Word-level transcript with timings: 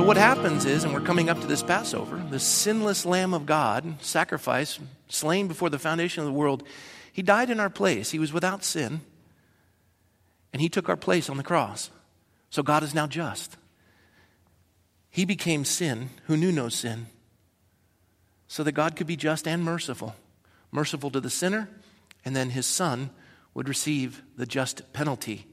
So, 0.00 0.06
what 0.06 0.16
happens 0.16 0.64
is, 0.64 0.82
and 0.82 0.94
we're 0.94 1.02
coming 1.02 1.28
up 1.28 1.42
to 1.42 1.46
this 1.46 1.62
Passover, 1.62 2.16
the 2.30 2.40
sinless 2.40 3.04
Lamb 3.04 3.34
of 3.34 3.44
God, 3.44 4.02
sacrifice, 4.02 4.78
slain 5.10 5.46
before 5.46 5.68
the 5.68 5.78
foundation 5.78 6.22
of 6.22 6.26
the 6.26 6.32
world, 6.32 6.62
he 7.12 7.20
died 7.20 7.50
in 7.50 7.60
our 7.60 7.68
place. 7.68 8.10
He 8.10 8.18
was 8.18 8.32
without 8.32 8.64
sin, 8.64 9.02
and 10.54 10.62
he 10.62 10.70
took 10.70 10.88
our 10.88 10.96
place 10.96 11.28
on 11.28 11.36
the 11.36 11.42
cross. 11.42 11.90
So, 12.48 12.62
God 12.62 12.82
is 12.82 12.94
now 12.94 13.06
just. 13.06 13.58
He 15.10 15.26
became 15.26 15.66
sin 15.66 16.08
who 16.28 16.36
knew 16.38 16.50
no 16.50 16.70
sin, 16.70 17.08
so 18.48 18.62
that 18.62 18.72
God 18.72 18.96
could 18.96 19.06
be 19.06 19.16
just 19.16 19.46
and 19.46 19.62
merciful. 19.62 20.16
Merciful 20.72 21.10
to 21.10 21.20
the 21.20 21.28
sinner, 21.28 21.68
and 22.24 22.34
then 22.34 22.48
his 22.48 22.64
son 22.64 23.10
would 23.52 23.68
receive 23.68 24.22
the 24.34 24.46
just 24.46 24.94
penalty 24.94 25.46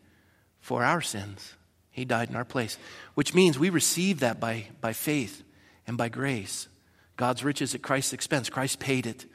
for 0.62 0.86
our 0.86 1.02
sins. 1.02 1.57
He 1.98 2.06
died 2.06 2.30
in 2.30 2.36
our 2.36 2.46
place, 2.46 2.78
which 3.16 3.34
means 3.34 3.58
we 3.58 3.72
receive 3.72 4.20
that 4.20 4.40
by, 4.40 4.68
by 4.82 4.94
faith 4.94 5.44
and 5.88 5.98
by 5.98 6.10
grace. 6.10 6.68
God's 7.16 7.44
riches 7.44 7.74
at 7.74 7.82
Christ's 7.82 8.14
expense. 8.14 8.52
Christ 8.52 8.80
paid 8.80 9.08
it, 9.08 9.26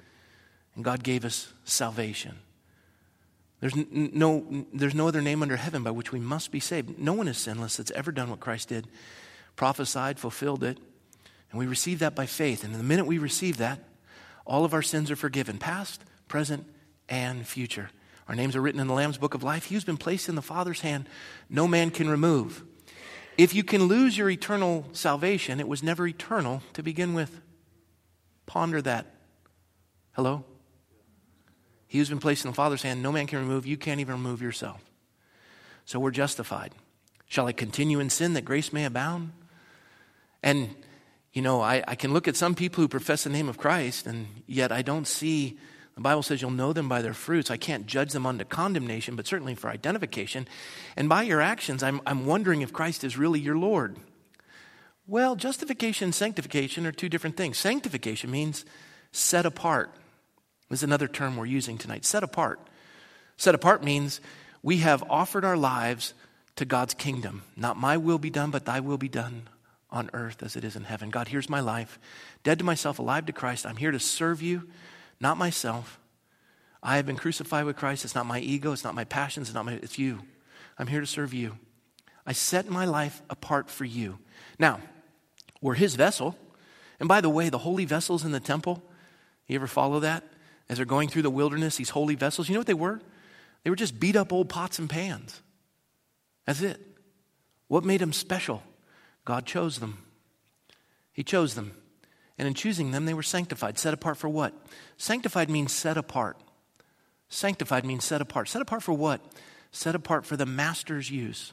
and 0.76 0.84
God 0.84 1.02
gave 1.02 1.24
us 1.24 1.52
salvation. 1.64 2.38
There's 3.58 3.74
no, 3.74 4.64
there's 4.72 4.94
no 4.94 5.08
other 5.08 5.20
name 5.20 5.42
under 5.42 5.56
heaven 5.56 5.82
by 5.82 5.90
which 5.90 6.12
we 6.12 6.20
must 6.20 6.52
be 6.52 6.60
saved. 6.60 7.00
No 7.00 7.14
one 7.14 7.26
is 7.26 7.36
sinless 7.36 7.78
that's 7.78 7.90
ever 7.90 8.12
done 8.12 8.30
what 8.30 8.38
Christ 8.38 8.68
did, 8.68 8.86
prophesied, 9.56 10.20
fulfilled 10.20 10.62
it, 10.62 10.78
and 11.50 11.58
we 11.58 11.66
receive 11.66 11.98
that 11.98 12.14
by 12.14 12.26
faith. 12.26 12.62
And 12.62 12.76
the 12.76 12.84
minute 12.84 13.06
we 13.06 13.18
receive 13.18 13.56
that, 13.56 13.80
all 14.46 14.64
of 14.64 14.72
our 14.72 14.82
sins 14.82 15.10
are 15.10 15.16
forgiven, 15.16 15.58
past, 15.58 16.04
present, 16.28 16.64
and 17.08 17.44
future. 17.44 17.90
Our 18.28 18.34
names 18.34 18.56
are 18.56 18.60
written 18.60 18.80
in 18.80 18.86
the 18.86 18.94
Lamb's 18.94 19.18
book 19.18 19.34
of 19.34 19.42
life. 19.42 19.64
He's 19.64 19.84
been 19.84 19.96
placed 19.96 20.28
in 20.28 20.34
the 20.34 20.42
Father's 20.42 20.80
hand. 20.80 21.08
No 21.50 21.66
man 21.66 21.90
can 21.90 22.08
remove. 22.08 22.64
If 23.36 23.54
you 23.54 23.64
can 23.64 23.84
lose 23.84 24.16
your 24.16 24.30
eternal 24.30 24.86
salvation, 24.92 25.58
it 25.58 25.68
was 25.68 25.82
never 25.82 26.06
eternal 26.06 26.62
to 26.74 26.82
begin 26.82 27.14
with. 27.14 27.40
Ponder 28.46 28.82
that. 28.82 29.06
Hello? 30.12 30.44
He 31.88 31.98
who's 31.98 32.08
been 32.08 32.18
placed 32.18 32.44
in 32.44 32.50
the 32.50 32.54
Father's 32.54 32.82
hand, 32.82 33.02
no 33.02 33.12
man 33.12 33.26
can 33.26 33.38
remove. 33.38 33.66
You 33.66 33.76
can't 33.76 34.00
even 34.00 34.14
remove 34.14 34.40
yourself. 34.40 34.80
So 35.84 35.98
we're 35.98 36.10
justified. 36.10 36.72
Shall 37.26 37.46
I 37.46 37.52
continue 37.52 38.00
in 38.00 38.10
sin 38.10 38.34
that 38.34 38.44
grace 38.44 38.72
may 38.72 38.84
abound? 38.84 39.32
And, 40.42 40.74
you 41.32 41.42
know, 41.42 41.60
I, 41.60 41.82
I 41.86 41.94
can 41.94 42.12
look 42.12 42.28
at 42.28 42.36
some 42.36 42.54
people 42.54 42.82
who 42.82 42.88
profess 42.88 43.24
the 43.24 43.30
name 43.30 43.48
of 43.48 43.58
Christ, 43.58 44.06
and 44.06 44.26
yet 44.46 44.70
I 44.72 44.82
don't 44.82 45.06
see 45.06 45.58
the 45.94 46.00
Bible 46.00 46.22
says 46.22 46.40
you'll 46.40 46.50
know 46.50 46.72
them 46.72 46.88
by 46.88 47.02
their 47.02 47.12
fruits. 47.12 47.50
I 47.50 47.58
can't 47.58 47.86
judge 47.86 48.12
them 48.12 48.24
unto 48.24 48.44
condemnation, 48.44 49.14
but 49.14 49.26
certainly 49.26 49.54
for 49.54 49.68
identification. 49.68 50.48
And 50.96 51.08
by 51.08 51.22
your 51.22 51.40
actions, 51.40 51.82
I'm, 51.82 52.00
I'm 52.06 52.24
wondering 52.24 52.62
if 52.62 52.72
Christ 52.72 53.04
is 53.04 53.18
really 53.18 53.40
your 53.40 53.58
Lord. 53.58 53.96
Well, 55.06 55.36
justification 55.36 56.06
and 56.06 56.14
sanctification 56.14 56.86
are 56.86 56.92
two 56.92 57.10
different 57.10 57.36
things. 57.36 57.58
Sanctification 57.58 58.30
means 58.30 58.64
set 59.10 59.44
apart. 59.44 59.90
Is 60.70 60.82
another 60.82 61.08
term 61.08 61.36
we're 61.36 61.44
using 61.44 61.76
tonight. 61.76 62.06
Set 62.06 62.22
apart. 62.22 62.58
Set 63.36 63.54
apart 63.54 63.84
means 63.84 64.22
we 64.62 64.78
have 64.78 65.04
offered 65.10 65.44
our 65.44 65.56
lives 65.56 66.14
to 66.56 66.64
God's 66.64 66.94
kingdom. 66.94 67.42
Not 67.56 67.76
my 67.76 67.98
will 67.98 68.18
be 68.18 68.30
done, 68.30 68.50
but 68.50 68.64
thy 68.64 68.80
will 68.80 68.96
be 68.96 69.08
done 69.08 69.48
on 69.90 70.08
earth 70.14 70.42
as 70.42 70.56
it 70.56 70.64
is 70.64 70.74
in 70.74 70.84
heaven. 70.84 71.10
God, 71.10 71.28
here's 71.28 71.50
my 71.50 71.60
life. 71.60 71.98
Dead 72.42 72.58
to 72.60 72.64
myself, 72.64 72.98
alive 72.98 73.26
to 73.26 73.32
Christ. 73.34 73.66
I'm 73.66 73.76
here 73.76 73.90
to 73.90 73.98
serve 73.98 74.40
you 74.40 74.66
not 75.22 75.38
myself. 75.38 76.00
I 76.82 76.96
have 76.96 77.06
been 77.06 77.16
crucified 77.16 77.64
with 77.64 77.76
Christ. 77.76 78.04
It's 78.04 78.14
not 78.14 78.26
my 78.26 78.40
ego, 78.40 78.72
it's 78.72 78.84
not 78.84 78.94
my 78.94 79.04
passions, 79.04 79.48
it's 79.48 79.54
not 79.54 79.64
my 79.64 79.74
it's 79.74 79.98
you. 79.98 80.20
I'm 80.78 80.88
here 80.88 81.00
to 81.00 81.06
serve 81.06 81.32
you. 81.32 81.56
I 82.26 82.32
set 82.32 82.68
my 82.68 82.84
life 82.84 83.22
apart 83.30 83.70
for 83.70 83.84
you. 83.84 84.18
Now, 84.58 84.80
we're 85.60 85.74
his 85.74 85.94
vessel. 85.94 86.36
And 86.98 87.08
by 87.08 87.20
the 87.20 87.30
way, 87.30 87.48
the 87.48 87.58
holy 87.58 87.84
vessels 87.84 88.24
in 88.24 88.32
the 88.32 88.40
temple, 88.40 88.82
you 89.46 89.54
ever 89.54 89.66
follow 89.66 90.00
that? 90.00 90.24
As 90.68 90.76
they're 90.76 90.86
going 90.86 91.08
through 91.08 91.22
the 91.22 91.30
wilderness, 91.30 91.76
these 91.76 91.90
holy 91.90 92.14
vessels, 92.14 92.48
you 92.48 92.54
know 92.54 92.60
what 92.60 92.66
they 92.66 92.74
were? 92.74 93.00
They 93.62 93.70
were 93.70 93.76
just 93.76 94.00
beat 94.00 94.16
up 94.16 94.32
old 94.32 94.48
pots 94.48 94.78
and 94.78 94.88
pans. 94.88 95.40
That's 96.46 96.62
it. 96.62 96.80
What 97.68 97.84
made 97.84 98.00
them 98.00 98.12
special? 98.12 98.62
God 99.24 99.46
chose 99.46 99.78
them. 99.78 99.98
He 101.12 101.22
chose 101.22 101.54
them. 101.54 101.76
And 102.42 102.48
in 102.48 102.54
choosing 102.54 102.90
them, 102.90 103.04
they 103.04 103.14
were 103.14 103.22
sanctified. 103.22 103.78
Set 103.78 103.94
apart 103.94 104.16
for 104.16 104.28
what? 104.28 104.52
Sanctified 104.96 105.48
means 105.48 105.70
set 105.70 105.96
apart. 105.96 106.36
Sanctified 107.28 107.86
means 107.86 108.04
set 108.04 108.20
apart. 108.20 108.48
Set 108.48 108.60
apart 108.60 108.82
for 108.82 108.92
what? 108.92 109.20
Set 109.70 109.94
apart 109.94 110.26
for 110.26 110.36
the 110.36 110.44
master's 110.44 111.08
use. 111.08 111.52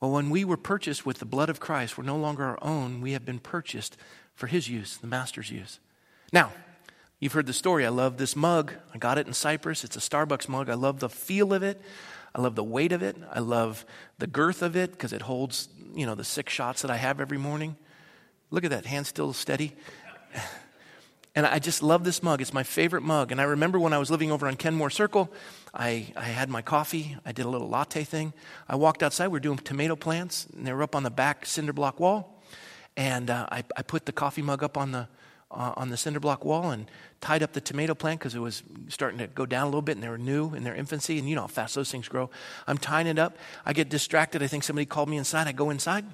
Well, 0.00 0.10
when 0.10 0.30
we 0.30 0.44
were 0.44 0.56
purchased 0.56 1.06
with 1.06 1.20
the 1.20 1.26
blood 1.26 1.48
of 1.48 1.60
Christ, 1.60 1.96
we're 1.96 2.02
no 2.02 2.16
longer 2.16 2.42
our 2.42 2.58
own. 2.60 3.00
We 3.00 3.12
have 3.12 3.24
been 3.24 3.38
purchased 3.38 3.96
for 4.34 4.48
his 4.48 4.68
use, 4.68 4.96
the 4.96 5.06
master's 5.06 5.52
use. 5.52 5.78
Now, 6.32 6.50
you've 7.20 7.34
heard 7.34 7.46
the 7.46 7.52
story. 7.52 7.86
I 7.86 7.90
love 7.90 8.16
this 8.16 8.34
mug. 8.34 8.72
I 8.92 8.98
got 8.98 9.16
it 9.16 9.28
in 9.28 9.32
Cyprus. 9.32 9.84
It's 9.84 9.94
a 9.94 10.00
Starbucks 10.00 10.48
mug. 10.48 10.70
I 10.70 10.74
love 10.74 10.98
the 10.98 11.08
feel 11.08 11.54
of 11.54 11.62
it. 11.62 11.80
I 12.34 12.40
love 12.40 12.56
the 12.56 12.64
weight 12.64 12.90
of 12.90 13.04
it. 13.04 13.16
I 13.32 13.38
love 13.38 13.86
the 14.18 14.26
girth 14.26 14.60
of 14.60 14.74
it 14.74 14.90
because 14.90 15.12
it 15.12 15.22
holds, 15.22 15.68
you 15.94 16.04
know, 16.04 16.16
the 16.16 16.24
six 16.24 16.52
shots 16.52 16.82
that 16.82 16.90
I 16.90 16.96
have 16.96 17.20
every 17.20 17.38
morning. 17.38 17.76
Look 18.52 18.64
at 18.64 18.70
that, 18.70 18.86
hand 18.86 19.06
still 19.06 19.32
steady. 19.32 19.74
And 21.34 21.46
I 21.46 21.60
just 21.60 21.82
love 21.82 22.04
this 22.04 22.22
mug. 22.22 22.42
It's 22.42 22.52
my 22.52 22.62
favorite 22.62 23.00
mug. 23.00 23.32
And 23.32 23.40
I 23.40 23.44
remember 23.44 23.78
when 23.78 23.94
I 23.94 23.98
was 23.98 24.10
living 24.10 24.30
over 24.30 24.46
on 24.46 24.54
Kenmore 24.54 24.90
Circle, 24.90 25.32
I, 25.72 26.12
I 26.14 26.24
had 26.24 26.50
my 26.50 26.60
coffee. 26.60 27.16
I 27.24 27.32
did 27.32 27.46
a 27.46 27.48
little 27.48 27.70
latte 27.70 28.04
thing. 28.04 28.34
I 28.68 28.76
walked 28.76 29.02
outside. 29.02 29.28
We 29.28 29.32
were 29.32 29.40
doing 29.40 29.56
tomato 29.56 29.96
plants, 29.96 30.46
and 30.54 30.66
they 30.66 30.74
were 30.74 30.82
up 30.82 30.94
on 30.94 31.04
the 31.04 31.10
back 31.10 31.46
cinder 31.46 31.72
block 31.72 31.98
wall. 31.98 32.42
And 32.98 33.30
uh, 33.30 33.46
I, 33.50 33.64
I 33.74 33.80
put 33.80 34.04
the 34.04 34.12
coffee 34.12 34.42
mug 34.42 34.62
up 34.62 34.76
on 34.76 34.92
the, 34.92 35.08
uh, 35.50 35.72
on 35.78 35.88
the 35.88 35.96
cinder 35.96 36.20
block 36.20 36.44
wall 36.44 36.70
and 36.70 36.90
tied 37.22 37.42
up 37.42 37.54
the 37.54 37.62
tomato 37.62 37.94
plant 37.94 38.20
because 38.20 38.34
it 38.34 38.40
was 38.40 38.62
starting 38.88 39.18
to 39.20 39.26
go 39.26 39.46
down 39.46 39.62
a 39.62 39.68
little 39.68 39.80
bit 39.80 39.96
and 39.96 40.02
they 40.02 40.10
were 40.10 40.18
new 40.18 40.52
in 40.52 40.64
their 40.64 40.74
infancy. 40.74 41.18
And 41.18 41.26
you 41.26 41.34
know 41.34 41.42
how 41.42 41.46
fast 41.46 41.74
those 41.74 41.90
things 41.90 42.08
grow. 42.08 42.28
I'm 42.66 42.76
tying 42.76 43.06
it 43.06 43.18
up. 43.18 43.38
I 43.64 43.72
get 43.72 43.88
distracted. 43.88 44.42
I 44.42 44.48
think 44.48 44.64
somebody 44.64 44.84
called 44.84 45.08
me 45.08 45.16
inside. 45.16 45.46
I 45.46 45.52
go 45.52 45.70
inside. 45.70 46.04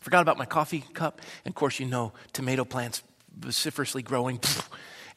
Forgot 0.00 0.22
about 0.22 0.38
my 0.38 0.44
coffee 0.44 0.84
cup. 0.94 1.20
And 1.44 1.52
of 1.52 1.54
course, 1.54 1.80
you 1.80 1.86
know, 1.86 2.12
tomato 2.32 2.64
plants 2.64 3.02
vociferously 3.38 4.02
growing. 4.02 4.40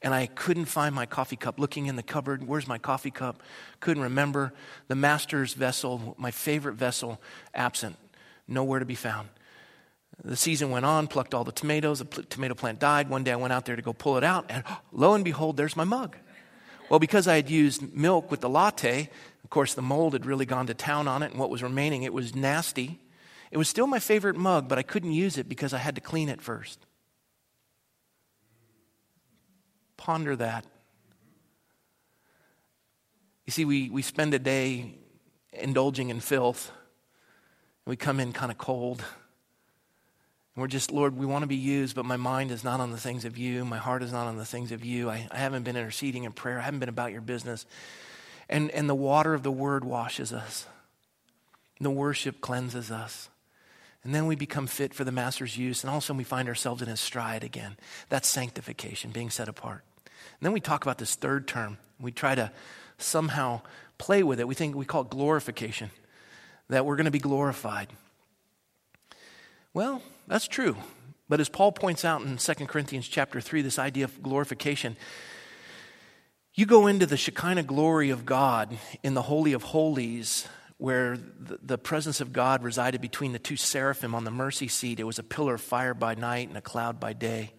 And 0.04 0.16
I 0.16 0.26
couldn't 0.26 0.66
find 0.66 0.96
my 0.96 1.06
coffee 1.06 1.36
cup. 1.36 1.60
Looking 1.60 1.86
in 1.86 1.96
the 1.96 2.02
cupboard, 2.02 2.48
where's 2.48 2.68
my 2.68 2.80
coffee 2.80 3.12
cup? 3.12 3.44
Couldn't 3.82 4.02
remember. 4.02 4.52
The 4.88 4.96
master's 4.96 5.54
vessel, 5.54 6.16
my 6.18 6.32
favorite 6.32 6.74
vessel, 6.74 7.22
absent. 7.54 7.98
Nowhere 8.48 8.80
to 8.80 8.86
be 8.86 8.96
found. 8.96 9.30
The 10.24 10.36
season 10.36 10.72
went 10.72 10.86
on, 10.86 11.08
plucked 11.08 11.34
all 11.34 11.44
the 11.44 11.52
tomatoes. 11.52 12.00
The 12.00 12.06
tomato 12.06 12.56
plant 12.56 12.80
died. 12.80 13.10
One 13.10 13.24
day 13.24 13.32
I 13.32 13.36
went 13.36 13.54
out 13.54 13.66
there 13.66 13.76
to 13.76 13.82
go 13.82 13.94
pull 13.94 14.18
it 14.18 14.24
out, 14.24 14.46
and 14.50 14.64
lo 14.92 15.14
and 15.14 15.24
behold, 15.24 15.58
there's 15.58 15.76
my 15.76 15.84
mug. 15.84 16.18
Well, 16.90 17.00
because 17.00 17.28
I 17.28 17.36
had 17.36 17.50
used 17.50 17.94
milk 17.96 18.30
with 18.30 18.42
the 18.42 18.50
latte, 18.50 19.10
of 19.44 19.50
course, 19.50 19.74
the 19.74 19.82
mold 19.82 20.14
had 20.14 20.26
really 20.26 20.46
gone 20.46 20.68
to 20.68 20.74
town 20.74 21.08
on 21.08 21.24
it, 21.24 21.32
and 21.32 21.40
what 21.40 21.50
was 21.50 21.64
remaining, 21.64 22.04
it 22.04 22.14
was 22.14 22.36
nasty. 22.36 23.00
It 23.52 23.58
was 23.58 23.68
still 23.68 23.86
my 23.86 24.00
favorite 24.00 24.38
mug, 24.38 24.68
but 24.70 24.80
I 24.80 24.84
couldn't 24.84 25.12
use 25.12 25.38
it 25.38 25.50
because 25.50 25.74
I 25.74 25.78
had 25.78 25.96
to 25.96 26.02
clean 26.02 26.30
it 26.30 26.42
first. 26.42 26.80
Ponder 29.98 30.36
that. 30.38 30.66
You 33.46 33.52
see, 33.52 33.66
we, 33.66 33.90
we 33.90 34.02
spend 34.02 34.34
a 34.34 34.40
day 34.40 34.96
indulging 35.52 36.10
in 36.10 36.22
filth, 36.22 36.72
and 37.86 37.92
we 37.92 37.98
come 37.98 38.22
in 38.22 38.32
kind 38.32 38.52
of 38.52 38.58
cold. 38.58 39.04
And 40.56 40.62
we're 40.62 40.68
just, 40.68 40.92
Lord, 40.92 41.18
we 41.18 41.26
want 41.26 41.44
to 41.44 41.48
be 41.48 41.56
used, 41.58 41.96
but 41.96 42.06
my 42.06 42.18
mind 42.18 42.52
is 42.52 42.64
not 42.64 42.80
on 42.80 42.92
the 42.92 42.98
things 42.98 43.26
of 43.26 43.38
you. 43.38 43.66
My 43.66 43.78
heart 43.78 44.04
is 44.04 44.14
not 44.14 44.28
on 44.28 44.38
the 44.38 44.46
things 44.46 44.72
of 44.72 44.86
you. 44.86 45.10
I, 45.10 45.28
I 45.30 45.38
haven't 45.38 45.64
been 45.64 45.76
interceding 45.76 46.24
in 46.24 46.32
prayer. 46.32 46.60
I 46.60 46.62
haven't 46.62 46.80
been 46.80 46.90
about 46.90 47.12
your 47.12 47.22
business. 47.22 47.66
And, 48.48 48.72
and 48.72 48.90
the 48.90 48.96
water 48.96 49.34
of 49.34 49.44
the 49.44 49.52
word 49.52 49.84
washes 49.84 50.32
us, 50.32 50.66
the 51.82 51.92
worship 51.92 52.40
cleanses 52.40 52.92
us. 52.92 53.30
And 54.04 54.16
then 54.16 54.26
we 54.26 54.36
become 54.36 54.66
fit 54.66 54.94
for 54.94 55.04
the 55.04 55.12
master's 55.12 55.58
use, 55.58 55.84
and 55.84 55.92
all 55.92 55.98
of 55.98 56.04
a 56.04 56.06
sudden 56.08 56.18
we 56.18 56.24
find 56.24 56.48
ourselves 56.48 56.82
in 56.82 56.88
his 56.88 57.00
stride 57.00 57.44
again. 57.44 57.78
That's 58.10 58.28
sanctification, 58.28 59.12
being 59.12 59.30
set 59.30 59.48
apart. 59.48 59.84
And 60.08 60.46
then 60.46 60.54
we 60.54 60.60
talk 60.60 60.84
about 60.84 60.98
this 60.98 61.16
third 61.16 61.48
term. 61.48 61.78
We 62.00 62.12
try 62.12 62.34
to 62.34 62.52
somehow 62.98 63.62
play 64.00 64.24
with 64.24 64.40
it. 64.40 64.48
We 64.48 64.56
think 64.56 64.76
we 64.76 64.86
call 64.86 65.02
it 65.02 65.12
glorification, 65.12 65.92
that 66.70 66.86
we're 66.86 66.96
going 66.96 67.06
to 67.06 67.12
be 67.12 67.20
glorified. 67.20 67.90
Well, 69.74 70.02
that's 70.28 70.48
true. 70.48 70.78
But 71.30 71.40
as 71.40 71.48
Paul 71.48 71.72
points 71.72 72.04
out 72.04 72.24
in 72.24 72.38
2 72.38 72.54
Corinthians 72.66 73.08
chapter 73.08 73.40
3, 73.40 73.62
this 73.62 73.80
idea 73.80 74.06
of 74.06 74.24
glorification, 74.24 74.98
you 76.56 76.66
go 76.66 76.88
into 76.88 77.06
the 77.06 77.16
Shekinah 77.16 77.64
glory 77.64 78.10
of 78.10 78.26
God 78.26 78.78
in 79.04 79.14
the 79.14 79.22
Holy 79.22 79.54
of 79.54 79.64
Holies 79.64 80.48
where 80.82 81.16
the, 81.38 81.78
presence 81.78 82.22
of 82.22 82.34
God 82.34 82.64
resided 82.64 83.02
between 83.02 83.34
the 83.34 83.40
two 83.40 83.56
seraphim 83.56 84.16
on 84.16 84.24
the 84.24 84.32
mercy 84.32 84.68
seat. 84.68 85.00
It 85.00 85.04
was 85.04 85.20
a 85.20 85.24
pillar 85.24 85.54
of 85.54 85.62
fire 85.62 85.94
by 85.94 86.16
night 86.16 86.48
and 86.48 86.58
a 86.58 86.62
cloud 86.62 87.00
by 87.00 87.14
day. 87.14 87.52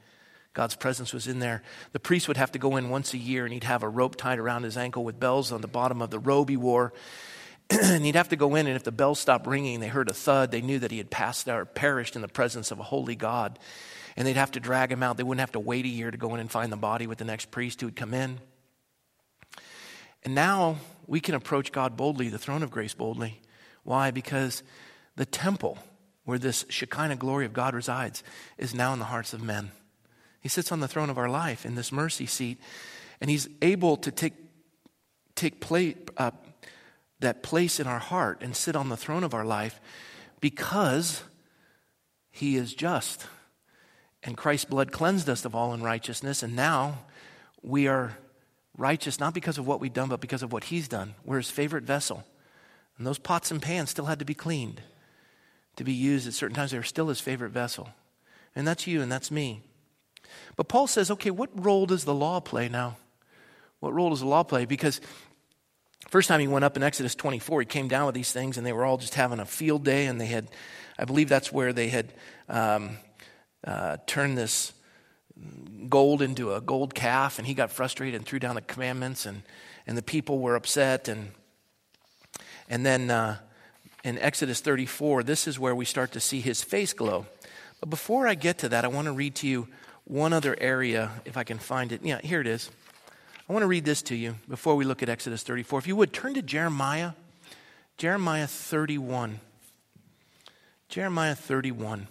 God's 0.55 0.75
presence 0.75 1.13
was 1.13 1.29
in 1.29 1.39
there. 1.39 1.63
The 1.93 2.01
priest 2.01 2.27
would 2.27 2.37
have 2.37 2.51
to 2.51 2.59
go 2.59 2.77
in 2.77 2.91
once 2.91 3.15
a 3.15 3.19
year 3.19 3.45
and 3.45 3.55
he'd 3.55 3.63
have 3.63 3.85
a 3.85 3.89
rope 3.89 4.17
tied 4.17 4.41
around 4.41 4.65
his 4.65 4.77
ankle 4.77 5.05
with 5.05 5.21
bells 5.21 5.53
on 5.53 5.61
the 5.61 5.69
bottom 5.69 6.03
of 6.03 6.11
the 6.11 6.19
robe 6.19 6.49
he 6.49 6.57
wore. 6.57 6.93
and 7.71 8.05
he'd 8.05 8.17
have 8.17 8.31
to 8.31 8.37
go 8.37 8.57
in, 8.57 8.67
and 8.67 8.75
if 8.75 8.83
the 8.83 8.91
bells 8.91 9.21
stopped 9.21 9.47
ringing, 9.47 9.79
they 9.79 9.87
heard 9.87 10.11
a 10.11 10.15
thud, 10.15 10.51
they 10.51 10.61
knew 10.61 10.81
that 10.81 10.91
he 10.91 10.99
had 10.99 11.09
passed 11.09 11.49
out 11.49 11.61
or 11.61 11.65
perished 11.65 12.17
in 12.17 12.23
the 12.23 12.29
presence 12.29 12.73
of 12.73 12.81
a 12.81 12.83
holy 12.83 13.15
God. 13.15 13.57
And 14.17 14.27
they'd 14.27 14.35
have 14.35 14.51
to 14.53 14.61
drag 14.61 14.91
him 14.91 15.05
out. 15.05 15.17
They 15.17 15.23
wouldn't 15.23 15.41
have 15.41 15.53
to 15.53 15.61
wait 15.61 15.85
a 15.85 15.89
year 15.89 16.11
to 16.11 16.19
go 16.19 16.35
in 16.35 16.41
and 16.41 16.51
find 16.51 16.73
the 16.73 16.77
body 16.77 17.07
with 17.07 17.19
the 17.19 17.25
next 17.25 17.53
priest 17.53 17.81
who 17.81 17.87
would 17.87 17.97
come 17.97 18.15
in. 18.15 18.41
And 20.25 20.35
now 20.35 20.77
we 21.07 21.21
can 21.21 21.35
approach 21.35 21.73
God 21.73 21.97
boldly, 21.97 22.29
the 22.29 22.39
throne 22.39 22.63
of 22.63 22.71
grace 22.71 22.95
boldly. 22.95 23.41
Why? 23.83 24.11
Because 24.11 24.63
the 25.17 25.27
temple 25.27 25.79
where 26.25 26.39
this 26.39 26.65
Shekinah 26.69 27.17
glory 27.17 27.45
of 27.47 27.53
God 27.53 27.75
resides 27.75 28.23
is 28.57 28.75
now 28.75 28.93
in 28.93 28.99
the 28.99 29.07
hearts 29.07 29.33
of 29.33 29.43
men. 29.43 29.73
He 30.41 30.49
sits 30.49 30.73
on 30.73 30.81
the 30.81 30.89
throne 30.89 31.11
of 31.11 31.19
our 31.19 31.29
life 31.29 31.67
in 31.67 31.75
this 31.75 31.93
mercy 31.93 32.27
seat, 32.27 32.59
and 33.21 33.31
He's 33.31 33.49
able 33.61 33.97
to 33.99 34.11
take, 34.11 34.35
take 35.35 35.65
uh, 36.17 36.31
that 37.21 37.43
place 37.43 37.81
in 37.81 37.87
our 37.87 37.99
heart 37.99 38.43
and 38.43 38.55
sit 38.55 38.77
on 38.77 38.89
the 38.89 38.97
throne 38.97 39.25
of 39.25 39.35
our 39.35 39.45
life 39.45 39.81
because 40.41 41.23
He 42.31 42.57
is 42.57 42.75
just. 42.75 43.27
And 44.25 44.37
Christ's 44.37 44.67
blood 44.67 44.93
cleansed 44.93 45.29
us 45.29 45.45
of 45.45 45.55
all 45.55 45.73
unrighteousness, 45.73 46.43
and 46.43 46.55
now 46.55 46.99
we 47.63 47.89
are 47.89 48.17
righteous 48.77 49.21
not 49.21 49.35
because 49.35 49.59
of 49.59 49.67
what 49.67 49.81
we've 49.81 49.93
done, 49.93 50.09
but 50.09 50.21
because 50.21 50.43
of 50.43 50.53
what 50.53 50.65
He's 50.65 50.89
done. 50.89 51.15
We're 51.25 51.39
His 51.39 51.51
favorite 51.51 51.85
vessel. 51.85 52.25
And 52.99 53.07
those 53.07 53.19
pots 53.19 53.51
and 53.51 53.61
pans 53.61 53.91
still 53.91 54.07
had 54.07 54.19
to 54.19 54.25
be 54.25 54.35
cleaned 54.35 54.83
to 55.77 55.85
be 55.85 55.93
used 55.93 56.27
at 56.27 56.35
certain 56.35 56.55
times. 56.55 56.71
They 56.71 56.79
were 56.79 56.85
still 56.85 57.09
His 57.09 57.21
favorite 57.21 57.51
vessel. 57.51 57.89
And 58.55 58.67
that's 58.67 58.87
you, 58.87 59.01
and 59.01 59.11
that's 59.11 59.31
me. 59.31 59.63
But 60.57 60.69
Paul 60.69 60.87
says, 60.87 61.11
okay, 61.11 61.31
what 61.31 61.51
role 61.55 61.87
does 61.87 62.05
the 62.05 62.15
law 62.15 62.41
play 62.41 62.69
now? 62.69 62.97
What 63.81 63.95
role 63.95 64.11
does 64.11 64.21
the 64.21 64.27
law 64.27 64.43
play? 64.43 64.65
Because 64.65 65.01
first 66.09 66.29
time 66.29 66.41
he 66.41 66.49
went 66.49 66.65
up 66.65 66.77
in 66.77 66.83
Exodus 66.83 67.15
24, 67.15 67.61
he 67.61 67.67
came 67.67 67.89
down 67.89 68.07
with 68.07 68.15
these 68.15 68.33
things, 68.33 68.57
and 68.57 68.67
they 68.67 68.73
were 68.73 68.85
all 68.85 68.99
just 68.99 69.15
having 69.15 69.41
a 69.41 69.47
field 69.47 69.85
day, 69.85 70.07
and 70.07 70.21
they 70.21 70.27
had, 70.27 70.49
I 70.99 71.05
believe 71.05 71.29
that's 71.29 71.53
where 71.53 71.73
they 71.73 71.89
had 71.89 72.13
um, 72.49 72.99
uh, 73.67 73.97
turned 74.07 74.37
this 74.37 74.73
gold 75.89 76.23
into 76.23 76.55
a 76.55 76.61
gold 76.61 76.95
calf, 76.95 77.39
and 77.39 77.47
he 77.47 77.55
got 77.55 77.71
frustrated 77.71 78.15
and 78.15 78.27
threw 78.27 78.39
down 78.39 78.55
the 78.55 78.61
commandments, 78.61 79.27
and, 79.27 79.43
and 79.87 79.97
the 79.97 80.03
people 80.03 80.39
were 80.39 80.57
upset. 80.57 81.09
And, 81.09 81.33
and 82.69 82.85
then 82.85 83.11
uh, 83.11 83.37
in 84.05 84.19
Exodus 84.19 84.61
34, 84.61 85.23
this 85.23 85.47
is 85.47 85.59
where 85.59 85.75
we 85.75 85.85
start 85.85 86.13
to 86.13 86.21
see 86.21 86.41
his 86.41 86.63
face 86.63 86.93
glow. 86.93 87.27
But 87.81 87.91
before 87.91 88.27
I 88.27 88.35
get 88.35 88.59
to 88.59 88.69
that, 88.71 88.85
I 88.85 88.89
want 88.89 89.07
to 89.07 89.13
read 89.13 89.35
to 89.37 89.49
you 89.49 89.69
one 90.05 90.33
other 90.33 90.57
area, 90.61 91.11
if 91.25 91.37
I 91.37 91.45
can 91.45 91.59
find 91.59 91.93
it. 91.93 92.01
Yeah, 92.03 92.21
here 92.23 92.41
it 92.41 92.47
is. 92.47 92.71
I 93.49 93.53
want 93.53 93.63
to 93.65 93.69
read 93.69 93.85
this 93.85 94.03
to 94.03 94.17
you 94.17 94.37
before 94.49 94.77
we 94.77 94.85
look 94.85 95.03
at 95.03 95.09
Exodus 95.09 95.43
34. 95.43 95.81
If 95.81 95.87
you 95.87 95.97
would, 95.97 96.13
turn 96.13 96.35
to 96.35 96.43
Jeremiah, 96.43 97.13
Jeremiah 97.99 98.47
31. 98.47 99.41
Jeremiah 100.89 101.35
31. 101.35 102.07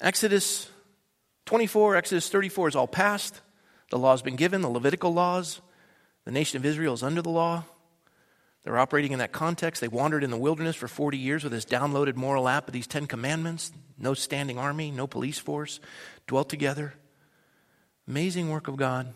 Exodus 0.00 0.68
24, 1.46 1.96
Exodus 1.96 2.28
34 2.28 2.68
is 2.68 2.76
all 2.76 2.86
past. 2.86 3.40
The 3.90 3.98
law 3.98 4.12
has 4.12 4.22
been 4.22 4.36
given, 4.36 4.60
the 4.60 4.68
Levitical 4.68 5.12
laws. 5.12 5.60
The 6.24 6.30
nation 6.30 6.56
of 6.58 6.66
Israel 6.66 6.94
is 6.94 7.02
under 7.02 7.22
the 7.22 7.30
law. 7.30 7.64
They're 8.62 8.78
operating 8.78 9.12
in 9.12 9.18
that 9.20 9.32
context. 9.32 9.80
They 9.80 9.88
wandered 9.88 10.24
in 10.24 10.30
the 10.30 10.36
wilderness 10.36 10.76
for 10.76 10.88
40 10.88 11.16
years 11.16 11.42
with 11.42 11.52
this 11.52 11.64
downloaded 11.64 12.16
moral 12.16 12.48
app 12.48 12.68
of 12.68 12.74
these 12.74 12.86
Ten 12.86 13.06
Commandments 13.06 13.72
no 13.98 14.14
standing 14.14 14.58
army, 14.58 14.90
no 14.90 15.06
police 15.06 15.38
force, 15.38 15.80
dwelt 16.26 16.48
together. 16.48 16.94
Amazing 18.06 18.50
work 18.50 18.68
of 18.68 18.76
God. 18.76 19.14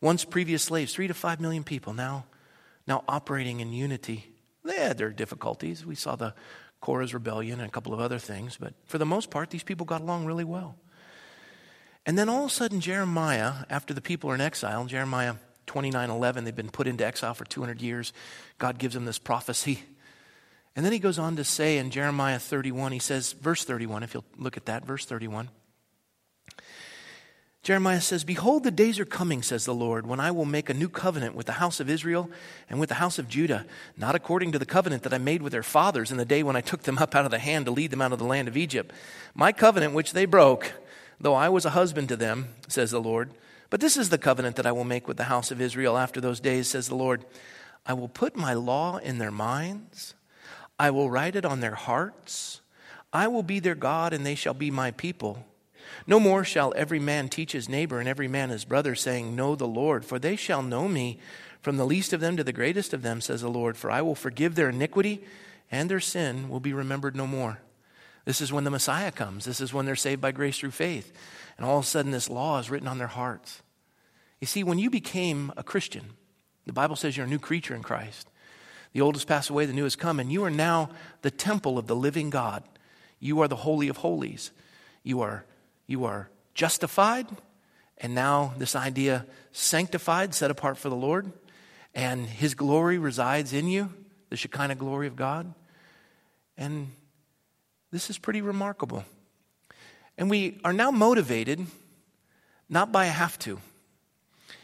Once 0.00 0.24
previous 0.24 0.62
slaves, 0.62 0.94
three 0.94 1.08
to 1.08 1.14
five 1.14 1.40
million 1.40 1.64
people, 1.64 1.92
now, 1.92 2.26
now 2.86 3.02
operating 3.08 3.60
in 3.60 3.72
unity. 3.72 4.32
They 4.64 4.76
had 4.76 4.98
their 4.98 5.10
difficulties. 5.10 5.84
We 5.84 5.94
saw 5.94 6.16
the 6.16 6.34
Korah's 6.86 7.12
rebellion 7.12 7.58
and 7.58 7.68
a 7.68 7.72
couple 7.72 7.92
of 7.92 7.98
other 7.98 8.20
things, 8.20 8.58
but 8.60 8.72
for 8.86 8.98
the 8.98 9.04
most 9.04 9.28
part, 9.28 9.50
these 9.50 9.64
people 9.64 9.84
got 9.84 10.02
along 10.02 10.24
really 10.24 10.44
well. 10.44 10.76
And 12.06 12.16
then 12.16 12.28
all 12.28 12.44
of 12.44 12.50
a 12.52 12.54
sudden, 12.54 12.80
Jeremiah, 12.80 13.64
after 13.68 13.92
the 13.92 14.00
people 14.00 14.30
are 14.30 14.36
in 14.36 14.40
exile, 14.40 14.84
Jeremiah 14.84 15.34
29 15.66 16.10
11, 16.10 16.44
they've 16.44 16.54
been 16.54 16.70
put 16.70 16.86
into 16.86 17.04
exile 17.04 17.34
for 17.34 17.44
200 17.44 17.82
years. 17.82 18.12
God 18.58 18.78
gives 18.78 18.94
them 18.94 19.04
this 19.04 19.18
prophecy. 19.18 19.80
And 20.76 20.86
then 20.86 20.92
he 20.92 21.00
goes 21.00 21.18
on 21.18 21.34
to 21.34 21.42
say 21.42 21.78
in 21.78 21.90
Jeremiah 21.90 22.38
31, 22.38 22.92
he 22.92 23.00
says, 23.00 23.32
verse 23.32 23.64
31, 23.64 24.04
if 24.04 24.14
you'll 24.14 24.24
look 24.38 24.56
at 24.56 24.66
that, 24.66 24.86
verse 24.86 25.04
31. 25.04 25.48
Jeremiah 27.66 28.00
says, 28.00 28.22
Behold, 28.22 28.62
the 28.62 28.70
days 28.70 29.00
are 29.00 29.04
coming, 29.04 29.42
says 29.42 29.64
the 29.64 29.74
Lord, 29.74 30.06
when 30.06 30.20
I 30.20 30.30
will 30.30 30.44
make 30.44 30.70
a 30.70 30.74
new 30.74 30.88
covenant 30.88 31.34
with 31.34 31.46
the 31.46 31.54
house 31.54 31.80
of 31.80 31.90
Israel 31.90 32.30
and 32.70 32.78
with 32.78 32.90
the 32.90 32.94
house 32.94 33.18
of 33.18 33.28
Judah, 33.28 33.66
not 33.96 34.14
according 34.14 34.52
to 34.52 34.58
the 34.60 34.64
covenant 34.64 35.02
that 35.02 35.12
I 35.12 35.18
made 35.18 35.42
with 35.42 35.50
their 35.50 35.64
fathers 35.64 36.12
in 36.12 36.16
the 36.16 36.24
day 36.24 36.44
when 36.44 36.54
I 36.54 36.60
took 36.60 36.84
them 36.84 36.98
up 36.98 37.16
out 37.16 37.24
of 37.24 37.32
the 37.32 37.40
hand 37.40 37.64
to 37.64 37.72
lead 37.72 37.90
them 37.90 38.00
out 38.00 38.12
of 38.12 38.20
the 38.20 38.24
land 38.24 38.46
of 38.46 38.56
Egypt. 38.56 38.92
My 39.34 39.50
covenant 39.50 39.94
which 39.94 40.12
they 40.12 40.26
broke, 40.26 40.74
though 41.20 41.34
I 41.34 41.48
was 41.48 41.64
a 41.64 41.70
husband 41.70 42.08
to 42.10 42.16
them, 42.16 42.50
says 42.68 42.92
the 42.92 43.00
Lord. 43.00 43.30
But 43.68 43.80
this 43.80 43.96
is 43.96 44.10
the 44.10 44.16
covenant 44.16 44.54
that 44.54 44.66
I 44.66 44.70
will 44.70 44.84
make 44.84 45.08
with 45.08 45.16
the 45.16 45.24
house 45.24 45.50
of 45.50 45.60
Israel 45.60 45.98
after 45.98 46.20
those 46.20 46.38
days, 46.38 46.68
says 46.68 46.86
the 46.86 46.94
Lord. 46.94 47.24
I 47.84 47.94
will 47.94 48.06
put 48.06 48.36
my 48.36 48.54
law 48.54 48.98
in 48.98 49.18
their 49.18 49.32
minds, 49.32 50.14
I 50.78 50.92
will 50.92 51.10
write 51.10 51.34
it 51.34 51.44
on 51.44 51.58
their 51.58 51.74
hearts. 51.74 52.60
I 53.12 53.26
will 53.26 53.42
be 53.42 53.58
their 53.58 53.74
God, 53.74 54.12
and 54.12 54.24
they 54.24 54.36
shall 54.36 54.54
be 54.54 54.70
my 54.70 54.92
people. 54.92 55.44
No 56.06 56.20
more 56.20 56.44
shall 56.44 56.72
every 56.76 56.98
man 56.98 57.28
teach 57.28 57.52
his 57.52 57.68
neighbor 57.68 57.98
and 58.00 58.08
every 58.08 58.28
man 58.28 58.50
his 58.50 58.64
brother, 58.64 58.94
saying, 58.94 59.34
Know 59.34 59.54
the 59.54 59.66
Lord, 59.66 60.04
for 60.04 60.18
they 60.18 60.36
shall 60.36 60.62
know 60.62 60.88
me 60.88 61.18
from 61.60 61.76
the 61.76 61.86
least 61.86 62.12
of 62.12 62.20
them 62.20 62.36
to 62.36 62.44
the 62.44 62.52
greatest 62.52 62.94
of 62.94 63.02
them, 63.02 63.20
says 63.20 63.40
the 63.40 63.48
Lord, 63.48 63.76
for 63.76 63.90
I 63.90 64.02
will 64.02 64.14
forgive 64.14 64.54
their 64.54 64.68
iniquity, 64.68 65.24
and 65.70 65.90
their 65.90 66.00
sin 66.00 66.48
will 66.48 66.60
be 66.60 66.72
remembered 66.72 67.16
no 67.16 67.26
more. 67.26 67.60
This 68.24 68.40
is 68.40 68.52
when 68.52 68.64
the 68.64 68.70
Messiah 68.70 69.12
comes. 69.12 69.44
This 69.44 69.60
is 69.60 69.72
when 69.72 69.86
they're 69.86 69.96
saved 69.96 70.20
by 70.20 70.32
grace 70.32 70.58
through 70.58 70.72
faith. 70.72 71.12
And 71.56 71.66
all 71.66 71.78
of 71.78 71.84
a 71.84 71.88
sudden, 71.88 72.10
this 72.10 72.28
law 72.28 72.58
is 72.58 72.70
written 72.70 72.88
on 72.88 72.98
their 72.98 73.06
hearts. 73.06 73.62
You 74.40 74.46
see, 74.46 74.64
when 74.64 74.78
you 74.78 74.90
became 74.90 75.52
a 75.56 75.62
Christian, 75.62 76.10
the 76.66 76.72
Bible 76.72 76.96
says 76.96 77.16
you're 77.16 77.26
a 77.26 77.28
new 77.28 77.38
creature 77.38 77.74
in 77.74 77.82
Christ. 77.82 78.28
The 78.92 79.00
old 79.00 79.14
has 79.14 79.24
passed 79.24 79.50
away, 79.50 79.66
the 79.66 79.72
new 79.72 79.84
has 79.84 79.96
come, 79.96 80.18
and 80.18 80.32
you 80.32 80.44
are 80.44 80.50
now 80.50 80.90
the 81.22 81.30
temple 81.30 81.78
of 81.78 81.86
the 81.86 81.96
living 81.96 82.30
God. 82.30 82.64
You 83.20 83.40
are 83.40 83.48
the 83.48 83.56
Holy 83.56 83.88
of 83.88 83.98
Holies. 83.98 84.50
You 85.02 85.20
are 85.20 85.44
you 85.86 86.04
are 86.04 86.28
justified, 86.54 87.26
and 87.98 88.14
now 88.14 88.54
this 88.58 88.76
idea 88.76 89.26
sanctified, 89.52 90.34
set 90.34 90.50
apart 90.50 90.78
for 90.78 90.88
the 90.88 90.96
Lord, 90.96 91.32
and 91.94 92.26
His 92.26 92.54
glory 92.54 92.98
resides 92.98 93.52
in 93.52 93.68
you, 93.68 93.90
the 94.30 94.36
Shekinah 94.36 94.74
glory 94.74 95.06
of 95.06 95.16
God. 95.16 95.54
And 96.58 96.90
this 97.90 98.10
is 98.10 98.18
pretty 98.18 98.42
remarkable. 98.42 99.04
And 100.18 100.30
we 100.30 100.58
are 100.64 100.72
now 100.72 100.90
motivated 100.90 101.66
not 102.68 102.90
by 102.90 103.06
a 103.06 103.10
have 103.10 103.38
to. 103.40 103.60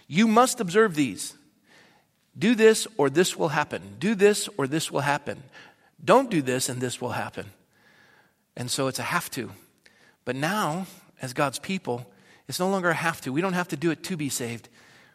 You 0.06 0.26
must 0.26 0.60
observe 0.60 0.94
these. 0.94 1.34
Do 2.38 2.54
this 2.54 2.86
or 2.96 3.10
this 3.10 3.36
will 3.36 3.48
happen. 3.48 3.96
Do 3.98 4.14
this 4.14 4.48
or 4.56 4.66
this 4.66 4.90
will 4.90 5.00
happen. 5.00 5.42
Don't 6.04 6.30
do 6.30 6.42
this 6.42 6.68
and 6.68 6.80
this 6.80 7.00
will 7.00 7.12
happen. 7.12 7.46
And 8.56 8.70
so 8.70 8.88
it's 8.88 8.98
a 8.98 9.02
have 9.02 9.30
to. 9.32 9.52
But 10.24 10.36
now 10.36 10.86
as 11.22 11.32
God's 11.32 11.60
people, 11.60 12.06
it's 12.48 12.60
no 12.60 12.68
longer 12.68 12.90
a 12.90 12.94
have 12.94 13.20
to. 13.22 13.32
We 13.32 13.40
don't 13.40 13.52
have 13.52 13.68
to 13.68 13.76
do 13.76 13.90
it 13.90 14.02
to 14.04 14.16
be 14.16 14.28
saved. 14.28 14.68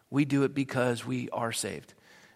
We 0.10 0.24
do 0.26 0.44
it 0.44 0.56
because 0.56 1.06
we 1.06 1.30
are 1.32 1.52
saved. 1.52 1.94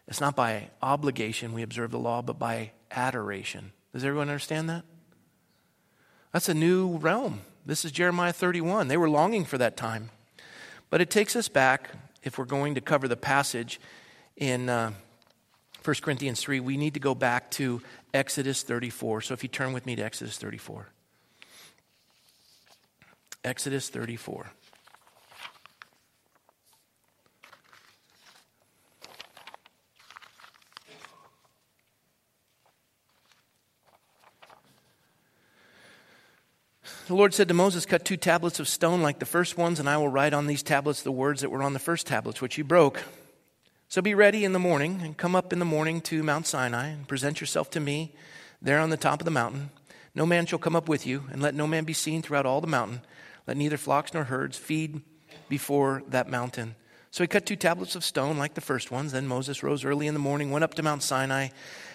It's 0.08 0.20
not 0.20 0.36
by 0.36 0.70
obligation 0.82 1.54
we 1.54 1.64
observe 1.64 1.92
the 1.92 1.98
law, 1.98 2.22
but 2.22 2.38
by 2.38 2.72
adoration. 2.92 3.72
Does 3.94 4.04
everyone 4.04 4.30
understand 4.30 4.70
that? 4.70 4.84
That's 6.34 6.50
a 6.50 6.54
new 6.54 6.98
realm. 6.98 7.42
This 7.66 7.86
is 7.86 7.92
Jeremiah 7.92 8.34
31. 8.34 8.90
They 8.90 8.98
were 8.98 9.10
longing 9.10 9.46
for 9.46 9.58
that 9.58 9.78
time. 9.78 10.10
But 10.90 11.00
it 11.00 11.10
takes 11.10 11.36
us 11.38 11.48
back, 11.48 11.92
if 12.24 12.38
we're 12.38 12.46
going 12.46 12.76
to 12.76 12.82
cover 12.82 13.08
the 13.08 13.16
passage 13.16 13.80
in 14.36 14.68
uh, 14.68 14.92
1 15.84 15.96
Corinthians 16.02 16.42
3, 16.42 16.60
we 16.60 16.76
need 16.76 16.94
to 16.94 17.00
go 17.00 17.16
back 17.16 17.50
to 17.52 17.82
Exodus 18.14 18.64
34. 18.64 19.22
So 19.22 19.34
if 19.34 19.44
you 19.44 19.50
turn 19.50 19.72
with 19.72 19.86
me 19.86 19.96
to 19.96 20.02
Exodus 20.02 20.38
34. 20.38 20.90
Exodus 23.44 23.90
34. 23.90 24.52
The 37.08 37.16
Lord 37.18 37.34
said 37.34 37.48
to 37.48 37.54
Moses, 37.54 37.86
Cut 37.86 38.06
two 38.06 38.16
tablets 38.16 38.60
of 38.60 38.70
stone 38.70 39.02
like 39.02 39.20
the 39.20 39.26
first 39.26 39.58
ones, 39.58 39.80
and 39.80 39.90
I 39.90 39.98
will 39.98 40.08
write 40.08 40.34
on 40.34 40.48
these 40.48 40.64
tablets 40.64 41.02
the 41.02 41.12
words 41.12 41.42
that 41.42 41.50
were 41.50 41.64
on 41.64 41.74
the 41.74 41.80
first 41.80 42.08
tablets, 42.08 42.42
which 42.42 42.58
you 42.58 42.64
broke. 42.64 43.04
So 43.90 44.02
be 44.02 44.14
ready 44.14 44.46
in 44.46 44.54
the 44.54 44.60
morning, 44.60 45.02
and 45.04 45.18
come 45.18 45.36
up 45.36 45.52
in 45.52 45.60
the 45.60 45.66
morning 45.66 46.00
to 46.02 46.24
Mount 46.24 46.48
Sinai, 46.48 46.88
and 46.88 47.08
present 47.08 47.42
yourself 47.42 47.70
to 47.72 47.80
me 47.80 48.14
there 48.62 48.80
on 48.80 48.92
the 48.92 48.98
top 48.98 49.20
of 49.20 49.26
the 49.26 49.32
mountain. 49.32 49.72
No 50.14 50.26
man 50.26 50.46
shall 50.46 50.60
come 50.60 50.76
up 50.76 50.88
with 50.88 51.06
you, 51.08 51.24
and 51.32 51.42
let 51.42 51.56
no 51.56 51.68
man 51.68 51.84
be 51.84 51.92
seen 51.92 52.22
throughout 52.22 52.46
all 52.46 52.62
the 52.62 52.68
mountain. 52.68 53.02
Let 53.52 53.58
neither 53.58 53.76
flocks 53.76 54.14
nor 54.14 54.24
herds 54.24 54.56
feed 54.56 55.02
before 55.50 56.04
that 56.08 56.30
mountain. 56.30 56.76
So 57.12 57.22
he 57.22 57.28
cut 57.28 57.46
two 57.46 57.58
tablets 57.58 57.98
of 57.98 58.06
stone 58.06 58.38
like 58.38 58.54
the 58.54 58.62
first 58.62 58.92
ones. 58.92 59.12
Then 59.12 59.28
Moses 59.28 59.62
rose 59.62 59.84
early 59.84 60.08
in 60.08 60.14
the 60.14 60.22
morning, 60.22 60.52
went 60.52 60.64
up 60.64 60.74
to 60.76 60.84
Mount 60.84 61.04
Sinai, 61.04 61.50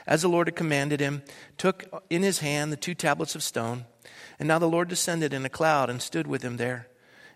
as 0.06 0.20
the 0.20 0.28
Lord 0.28 0.48
had 0.48 0.54
commanded 0.54 1.00
him, 1.00 1.22
took 1.56 1.86
in 2.10 2.22
his 2.22 2.40
hand 2.40 2.70
the 2.70 2.76
two 2.76 2.94
tablets 2.94 3.34
of 3.34 3.42
stone. 3.42 3.86
And 4.38 4.46
now 4.46 4.58
the 4.58 4.68
Lord 4.68 4.88
descended 4.88 5.32
in 5.32 5.46
a 5.46 5.48
cloud 5.48 5.88
and 5.88 6.02
stood 6.02 6.26
with 6.26 6.42
him 6.42 6.58
there, 6.58 6.88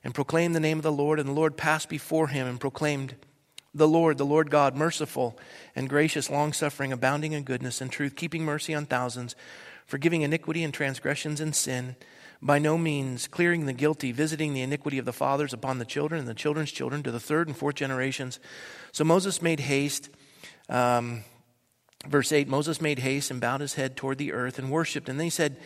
and 0.05 0.15
proclaimed 0.15 0.55
the 0.55 0.61
name 0.61 0.77
of 0.77 0.83
the 0.83 0.93
Lord. 0.93 1.19
And 1.19 1.27
the 1.27 1.33
Lord 1.33 1.57
passed 1.57 1.89
before 1.89 2.29
him 2.29 2.47
and 2.47 2.61
proclaimed, 2.61 3.15
The 3.75 3.89
Lord, 3.89 4.19
the 4.19 4.27
Lord 4.27 4.51
God, 4.51 4.77
merciful 4.77 5.39
and 5.75 5.89
gracious, 5.89 6.29
long 6.29 6.53
suffering, 6.53 6.93
abounding 6.93 7.33
in 7.33 7.45
goodness 7.45 7.81
and 7.81 7.91
truth, 7.91 8.17
keeping 8.17 8.45
mercy 8.45 8.75
on 8.75 8.85
thousands 8.85 9.35
forgiving 9.91 10.23
iniquity 10.23 10.63
and 10.63 10.73
transgressions 10.73 11.41
and 11.41 11.55
sin, 11.55 11.97
by 12.43 12.59
no 12.59 12.79
means 12.79 13.29
clearing 13.29 13.67
the 13.67 13.73
guilty, 13.73 14.13
visiting 14.13 14.55
the 14.55 14.63
iniquity 14.63 14.99
of 14.99 15.05
the 15.05 15.13
fathers 15.13 15.53
upon 15.53 15.79
the 15.79 15.85
children 15.85 16.19
and 16.19 16.29
the 16.29 16.35
children's 16.35 16.73
children 16.73 17.03
to 17.03 17.11
the 17.11 17.21
third 17.21 17.49
and 17.49 17.57
fourth 17.57 17.75
generations. 17.75 18.41
So 18.93 19.05
Moses 19.05 19.43
made 19.43 19.61
haste. 19.61 20.09
Um, 20.69 21.25
verse 22.07 22.33
8 22.33 22.49
Moses 22.49 22.81
made 22.81 23.01
haste 23.01 23.31
and 23.31 23.41
bowed 23.41 23.61
his 23.61 23.75
head 23.75 23.97
toward 23.97 24.19
the 24.19 24.33
earth 24.33 24.59
and 24.59 24.71
worshiped. 24.71 25.09
And 25.09 25.19
then 25.19 25.27
he 25.27 25.31
said, 25.31 25.57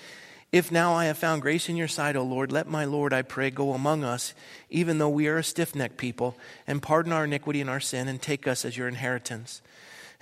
If 0.51 0.73
now 0.73 0.95
I 0.95 1.05
have 1.05 1.19
found 1.19 1.43
grace 1.43 1.69
in 1.69 1.77
your 1.77 1.89
sight, 1.89 2.17
O 2.17 2.25
Lord, 2.25 2.51
let 2.51 2.67
my 2.67 2.85
Lord, 2.85 3.13
I 3.13 3.23
pray, 3.23 3.51
go 3.51 3.73
among 3.73 4.03
us, 4.03 4.35
even 4.69 4.99
though 4.99 5.09
we 5.09 5.29
are 5.29 5.39
a 5.39 5.45
stiff 5.45 5.77
necked 5.77 5.97
people, 5.97 6.37
and 6.67 6.83
pardon 6.83 7.13
our 7.13 7.25
iniquity 7.25 7.61
and 7.61 7.71
our 7.71 7.81
sin, 7.81 8.09
and 8.09 8.21
take 8.21 8.49
us 8.49 8.65
as 8.65 8.77
your 8.77 8.89
inheritance. 8.89 9.63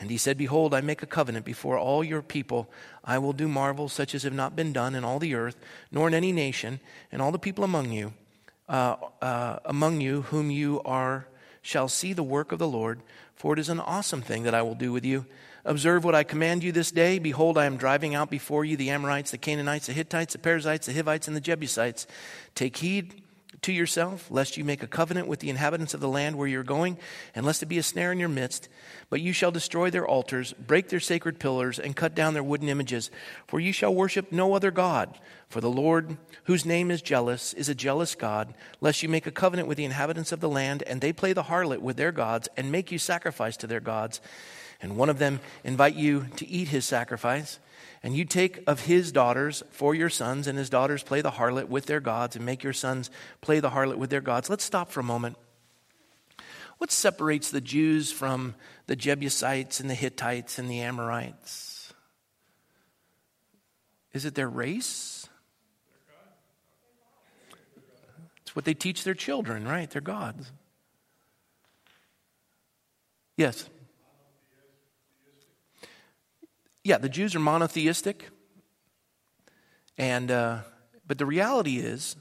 And 0.02 0.10
he 0.10 0.16
said, 0.16 0.36
Behold, 0.36 0.74
I 0.74 0.80
make 0.80 1.04
a 1.04 1.06
covenant 1.06 1.44
before 1.44 1.78
all 1.78 2.02
your 2.02 2.22
people. 2.22 2.68
I 3.04 3.18
will 3.18 3.32
do 3.32 3.46
marvels 3.46 3.92
such 3.92 4.16
as 4.16 4.24
have 4.24 4.32
not 4.32 4.56
been 4.56 4.72
done 4.72 4.96
in 4.96 5.04
all 5.04 5.20
the 5.20 5.36
earth, 5.36 5.54
nor 5.92 6.08
in 6.08 6.12
any 6.12 6.32
nation, 6.32 6.80
and 7.12 7.22
all 7.22 7.30
the 7.30 7.38
people 7.38 7.62
among 7.62 7.92
you, 7.92 8.12
uh, 8.68 8.96
uh, 9.20 9.60
among 9.64 10.00
you 10.00 10.22
whom 10.22 10.50
you 10.50 10.82
are, 10.84 11.28
shall 11.62 11.86
see 11.86 12.12
the 12.12 12.24
work 12.24 12.50
of 12.50 12.58
the 12.58 12.66
Lord. 12.66 13.00
For 13.36 13.52
it 13.52 13.60
is 13.60 13.68
an 13.68 13.78
awesome 13.78 14.22
thing 14.22 14.42
that 14.42 14.56
I 14.56 14.62
will 14.62 14.74
do 14.74 14.90
with 14.90 15.04
you. 15.04 15.24
Observe 15.64 16.02
what 16.02 16.16
I 16.16 16.24
command 16.24 16.64
you 16.64 16.72
this 16.72 16.90
day. 16.90 17.20
Behold, 17.20 17.56
I 17.56 17.66
am 17.66 17.76
driving 17.76 18.16
out 18.16 18.28
before 18.28 18.64
you 18.64 18.76
the 18.76 18.90
Amorites, 18.90 19.30
the 19.30 19.38
Canaanites, 19.38 19.86
the 19.86 19.92
Hittites, 19.92 20.32
the 20.32 20.40
Perizzites, 20.40 20.88
the 20.88 20.92
Hivites, 20.92 21.28
and 21.28 21.36
the 21.36 21.40
Jebusites. 21.40 22.08
Take 22.56 22.76
heed 22.78 23.21
to 23.62 23.72
yourself, 23.72 24.28
lest 24.30 24.56
you 24.56 24.64
make 24.64 24.82
a 24.82 24.88
covenant 24.88 25.28
with 25.28 25.38
the 25.38 25.48
inhabitants 25.48 25.94
of 25.94 26.00
the 26.00 26.08
land 26.08 26.36
where 26.36 26.48
you're 26.48 26.64
going, 26.64 26.98
and 27.34 27.46
lest 27.46 27.62
it 27.62 27.66
be 27.66 27.78
a 27.78 27.82
snare 27.82 28.10
in 28.10 28.18
your 28.18 28.28
midst. 28.28 28.68
But 29.08 29.20
you 29.20 29.32
shall 29.32 29.52
destroy 29.52 29.88
their 29.88 30.06
altars, 30.06 30.52
break 30.52 30.88
their 30.88 31.00
sacred 31.00 31.38
pillars, 31.38 31.78
and 31.78 31.94
cut 31.94 32.14
down 32.14 32.34
their 32.34 32.42
wooden 32.42 32.68
images. 32.68 33.10
For 33.46 33.60
you 33.60 33.72
shall 33.72 33.94
worship 33.94 34.32
no 34.32 34.54
other 34.54 34.72
God. 34.72 35.16
For 35.48 35.60
the 35.60 35.70
Lord, 35.70 36.16
whose 36.44 36.66
name 36.66 36.90
is 36.90 37.02
jealous, 37.02 37.52
is 37.54 37.68
a 37.68 37.74
jealous 37.74 38.14
God, 38.16 38.52
lest 38.80 39.02
you 39.02 39.08
make 39.08 39.26
a 39.26 39.30
covenant 39.30 39.68
with 39.68 39.78
the 39.78 39.84
inhabitants 39.84 40.32
of 40.32 40.40
the 40.40 40.48
land, 40.48 40.82
and 40.86 41.00
they 41.00 41.12
play 41.12 41.32
the 41.32 41.44
harlot 41.44 41.80
with 41.80 41.96
their 41.96 42.12
gods, 42.12 42.48
and 42.56 42.72
make 42.72 42.90
you 42.90 42.98
sacrifice 42.98 43.56
to 43.58 43.66
their 43.68 43.80
gods. 43.80 44.20
And 44.80 44.96
one 44.96 45.08
of 45.08 45.20
them 45.20 45.38
invite 45.62 45.94
you 45.94 46.26
to 46.36 46.48
eat 46.48 46.68
his 46.68 46.84
sacrifice. 46.84 47.60
And 48.02 48.16
you 48.16 48.24
take 48.24 48.64
of 48.66 48.80
his 48.80 49.12
daughters 49.12 49.62
for 49.70 49.94
your 49.94 50.10
sons, 50.10 50.46
and 50.48 50.58
his 50.58 50.68
daughters 50.68 51.02
play 51.02 51.20
the 51.20 51.30
harlot 51.30 51.68
with 51.68 51.86
their 51.86 52.00
gods, 52.00 52.34
and 52.34 52.44
make 52.44 52.64
your 52.64 52.72
sons 52.72 53.10
play 53.40 53.60
the 53.60 53.70
harlot 53.70 53.96
with 53.96 54.10
their 54.10 54.20
gods. 54.20 54.50
Let's 54.50 54.64
stop 54.64 54.90
for 54.90 55.00
a 55.00 55.04
moment. 55.04 55.36
What 56.78 56.90
separates 56.90 57.52
the 57.52 57.60
Jews 57.60 58.10
from 58.10 58.56
the 58.86 58.96
Jebusites 58.96 59.78
and 59.78 59.88
the 59.88 59.94
Hittites 59.94 60.58
and 60.58 60.68
the 60.68 60.80
Amorites? 60.80 61.94
Is 64.12 64.24
it 64.24 64.34
their 64.34 64.48
race? 64.48 65.28
It's 68.42 68.56
what 68.56 68.64
they 68.64 68.74
teach 68.74 69.04
their 69.04 69.14
children, 69.14 69.66
right? 69.66 69.88
Their 69.88 70.02
gods. 70.02 70.50
Yes. 73.36 73.68
Yeah, 76.84 76.98
the 76.98 77.08
Jews 77.08 77.34
are 77.34 77.40
monotheistic. 77.40 78.28
And, 79.98 80.30
uh, 80.30 80.58
but 81.06 81.18
the 81.18 81.26
reality 81.26 81.78
is, 81.78 82.16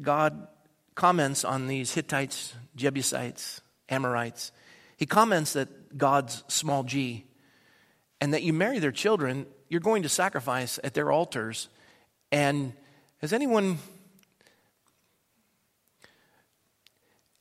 God 0.00 0.48
comments 0.94 1.44
on 1.44 1.66
these 1.66 1.94
Hittites, 1.94 2.54
Jebusites, 2.74 3.60
Amorites. 3.88 4.52
He 4.96 5.06
comments 5.06 5.52
that 5.54 5.96
God's 5.96 6.42
small 6.48 6.82
g, 6.82 7.24
and 8.20 8.34
that 8.34 8.42
you 8.42 8.52
marry 8.52 8.78
their 8.78 8.92
children, 8.92 9.46
you're 9.68 9.80
going 9.80 10.02
to 10.02 10.08
sacrifice 10.08 10.78
at 10.82 10.94
their 10.94 11.10
altars. 11.12 11.68
And 12.32 12.72
has 13.18 13.32
anyone 13.32 13.78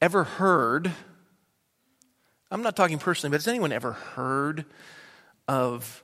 ever 0.01 0.23
heard? 0.23 0.91
I'm 2.51 2.61
not 2.61 2.75
talking 2.75 2.99
personally, 2.99 3.31
but 3.31 3.41
has 3.41 3.47
anyone 3.47 3.71
ever 3.71 3.93
heard 3.93 4.65
of 5.47 6.03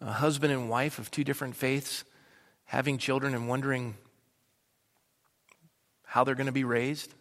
a 0.00 0.12
husband 0.12 0.52
and 0.52 0.68
wife 0.68 0.98
of 0.98 1.10
two 1.10 1.24
different 1.24 1.56
faiths 1.56 2.04
having 2.64 2.98
children 2.98 3.34
and 3.34 3.48
wondering 3.48 3.96
how 6.04 6.24
they're 6.24 6.34
going 6.34 6.46
to 6.46 6.52
be 6.52 6.64
raised? 6.64 7.14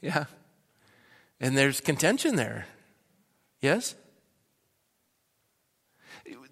Yeah. 0.00 0.26
And 1.40 1.56
there's 1.56 1.80
contention 1.80 2.36
there. 2.36 2.66
Yes? 3.60 3.94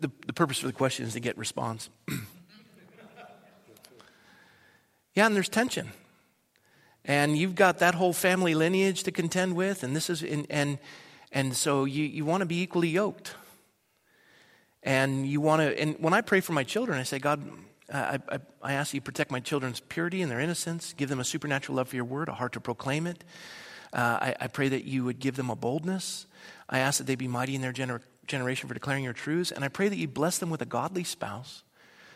The, 0.00 0.10
the 0.26 0.32
purpose 0.32 0.58
for 0.58 0.66
the 0.66 0.72
question 0.72 1.06
is 1.06 1.12
to 1.14 1.20
get 1.20 1.38
response. 1.38 1.88
yeah, 5.14 5.26
and 5.26 5.36
there's 5.36 5.48
tension. 5.48 5.92
And 7.04 7.36
you've 7.36 7.54
got 7.54 7.78
that 7.78 7.94
whole 7.94 8.12
family 8.12 8.54
lineage 8.54 9.04
to 9.04 9.12
contend 9.12 9.56
with, 9.56 9.82
and 9.82 9.94
this 9.94 10.10
is, 10.10 10.22
and, 10.22 10.46
and 10.50 10.78
and 11.34 11.54
so 11.54 11.84
you, 11.84 12.04
you 12.04 12.24
want 12.24 12.42
to 12.42 12.46
be 12.46 12.62
equally 12.62 12.88
yoked. 12.88 13.34
And 14.84 15.26
you 15.26 15.40
want 15.40 15.62
to, 15.62 15.78
and 15.80 15.96
when 15.98 16.14
I 16.14 16.20
pray 16.20 16.40
for 16.40 16.52
my 16.52 16.62
children, 16.62 16.98
I 16.98 17.02
say, 17.02 17.18
God, 17.18 17.42
I, 17.92 18.20
I, 18.28 18.38
I 18.62 18.72
ask 18.74 18.94
you 18.94 19.00
protect 19.00 19.30
my 19.30 19.40
children's 19.40 19.80
purity 19.80 20.22
and 20.22 20.30
their 20.30 20.40
innocence, 20.40 20.94
give 20.96 21.08
them 21.08 21.18
a 21.20 21.24
supernatural 21.24 21.76
love 21.76 21.88
for 21.88 21.96
your 21.96 22.04
word, 22.04 22.28
a 22.28 22.34
heart 22.34 22.52
to 22.52 22.60
proclaim 22.60 23.06
it. 23.06 23.24
Uh, 23.92 24.18
I, 24.20 24.36
I, 24.40 24.46
pray 24.48 24.68
that 24.68 24.84
you 24.84 25.04
would 25.04 25.20
give 25.20 25.36
them 25.36 25.50
a 25.50 25.56
boldness. 25.56 26.26
I 26.68 26.80
ask 26.80 26.98
that 26.98 27.06
they 27.06 27.14
be 27.14 27.28
mighty 27.28 27.54
in 27.54 27.60
their 27.60 27.72
gener- 27.72 28.00
generation 28.26 28.68
for 28.68 28.74
declaring 28.74 29.04
your 29.04 29.12
truths. 29.12 29.52
And 29.52 29.64
I 29.64 29.68
pray 29.68 29.88
that 29.88 29.96
you 29.96 30.08
bless 30.08 30.38
them 30.38 30.50
with 30.50 30.62
a 30.62 30.66
godly 30.66 31.04
spouse, 31.04 31.62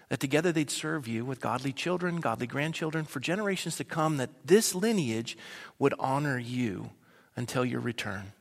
that 0.09 0.19
together 0.21 0.53
they'd 0.53 0.71
serve 0.71 1.07
you 1.07 1.25
with 1.25 1.41
godly 1.41 1.73
children, 1.73 2.21
godly 2.21 2.47
grandchildren, 2.47 3.05
for 3.05 3.21
generations 3.21 3.77
to 3.77 3.85
come, 3.85 4.17
that 4.17 4.31
this 4.45 4.75
lineage 4.75 5.39
would 5.79 5.95
honor 6.01 6.39
you 6.39 6.91
until 7.37 7.65
your 7.65 7.81
return. 7.81 8.33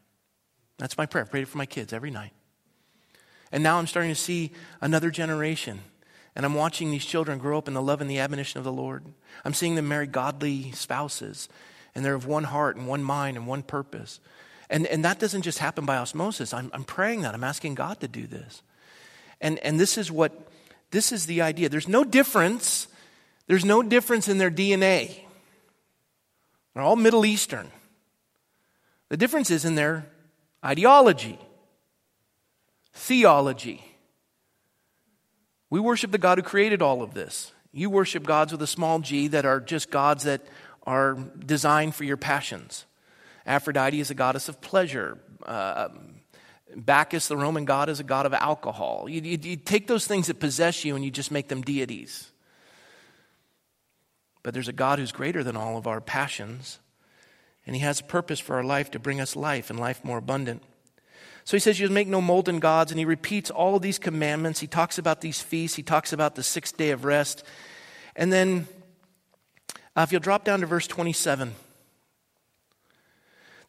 That's 0.78 0.98
my 0.98 1.06
prayer. 1.06 1.26
I 1.26 1.28
prayed 1.28 1.42
it 1.42 1.48
for 1.48 1.58
my 1.58 1.66
kids 1.66 1.94
every 1.94 2.12
night. 2.12 2.34
And 3.52 3.64
now 3.64 3.78
I'm 3.80 3.88
starting 3.88 4.12
to 4.12 4.16
see 4.16 4.52
another 4.82 5.10
generation. 5.10 5.80
And 6.36 6.46
I'm 6.46 6.54
watching 6.54 6.92
these 6.92 7.06
children 7.06 7.40
grow 7.40 7.58
up 7.58 7.68
in 7.68 7.74
the 7.74 7.82
love 7.82 8.02
and 8.02 8.10
the 8.10 8.20
admonition 8.20 8.60
of 8.60 8.64
the 8.64 8.72
Lord. 8.72 9.04
I'm 9.44 9.54
seeing 9.54 9.76
them 9.76 9.88
marry 9.88 10.08
godly 10.08 10.72
spouses. 10.72 11.50
And 11.96 12.06
they're 12.06 12.14
of 12.14 12.28
one 12.28 12.44
heart 12.44 12.76
and 12.76 12.88
one 12.88 13.04
mind 13.04 13.38
and 13.38 13.48
one 13.48 13.64
purpose. 13.64 14.20
And, 14.70 14.86
and 14.86 15.04
that 15.06 15.20
doesn't 15.20 15.42
just 15.44 15.60
happen 15.60 15.86
by 15.86 15.98
osmosis. 15.98 16.54
I'm, 16.54 16.70
I'm 16.74 16.84
praying 16.84 17.22
that. 17.22 17.34
I'm 17.34 17.44
asking 17.44 17.76
God 17.76 18.00
to 18.02 18.08
do 18.08 18.28
this. 18.28 18.62
And, 19.42 19.60
and 19.60 19.80
this 19.80 19.98
is 19.98 20.12
what, 20.12 20.48
this 20.92 21.12
is 21.12 21.26
the 21.26 21.42
idea. 21.42 21.70
There's 21.70 21.88
no 21.88 22.04
difference. 22.04 22.88
There's 23.48 23.66
no 23.66 23.82
difference 23.82 24.28
in 24.28 24.38
their 24.38 24.52
DNA. 24.52 25.22
They're 26.74 26.84
all 26.84 26.96
Middle 26.96 27.26
Eastern. 27.26 27.72
The 29.10 29.18
difference 29.18 29.50
is 29.50 29.64
in 29.66 29.76
their 29.76 30.06
ideology, 30.68 31.40
theology. 32.94 33.84
We 35.70 35.80
worship 35.80 36.12
the 36.12 36.18
God 36.18 36.38
who 36.38 36.44
created 36.44 36.82
all 36.82 37.02
of 37.02 37.14
this. 37.14 37.54
You 37.72 37.90
worship 37.90 38.24
gods 38.24 38.52
with 38.52 38.62
a 38.62 38.68
small 38.68 39.00
g 39.00 39.28
that 39.30 39.46
are 39.46 39.60
just 39.60 39.90
gods 39.92 40.24
that 40.24 40.42
are 40.84 41.16
designed 41.16 41.96
for 41.96 42.04
your 42.04 42.18
passions. 42.18 42.86
Aphrodite 43.46 44.00
is 44.00 44.10
a 44.10 44.14
goddess 44.14 44.50
of 44.50 44.60
pleasure. 44.60 45.18
Uh, 45.46 45.90
Bacchus, 46.76 47.28
the 47.28 47.38
Roman 47.38 47.66
god, 47.66 47.88
is 47.88 48.00
a 48.00 48.04
god 48.04 48.26
of 48.26 48.34
alcohol. 48.34 49.08
You, 49.10 49.22
you, 49.22 49.38
you 49.42 49.56
take 49.56 49.88
those 49.88 50.06
things 50.06 50.28
that 50.28 50.40
possess 50.40 50.84
you 50.84 50.96
and 50.96 51.06
you 51.06 51.12
just 51.12 51.32
make 51.32 51.48
them 51.48 51.62
deities. 51.62 52.30
But 54.44 54.54
there's 54.54 54.68
a 54.68 54.74
God 54.74 55.00
who's 55.00 55.12
greater 55.14 55.44
than 55.44 55.56
all 55.56 55.78
of 55.78 55.88
our 55.88 56.02
passions 56.02 56.80
and 57.68 57.76
He 57.76 57.84
has 57.84 58.00
a 58.00 58.04
purpose 58.04 58.40
for 58.40 58.56
our 58.56 58.64
life 58.64 58.90
to 58.92 59.00
bring 59.00 59.22
us 59.22 59.36
life 59.36 59.70
and 59.70 59.80
life 59.80 60.04
more 60.04 60.18
abundant. 60.18 60.64
So 61.48 61.56
he 61.56 61.62
says, 61.62 61.80
You 61.80 61.88
make 61.88 62.10
no 62.10 62.20
molten 62.20 62.60
gods. 62.60 62.92
And 62.92 63.00
he 63.00 63.06
repeats 63.06 63.50
all 63.50 63.78
of 63.78 63.82
these 63.82 63.98
commandments. 63.98 64.60
He 64.60 64.68
talks 64.68 64.98
about 64.98 65.22
these 65.22 65.42
feasts. 65.42 65.78
He 65.78 65.82
talks 65.82 66.12
about 66.12 66.36
the 66.36 66.44
sixth 66.44 66.76
day 66.76 66.90
of 66.90 67.06
rest. 67.06 67.42
And 68.18 68.34
then, 68.34 68.68
uh, 69.96 70.02
if 70.02 70.12
you'll 70.12 70.20
drop 70.20 70.44
down 70.44 70.60
to 70.60 70.66
verse 70.66 70.88
27. 70.88 71.54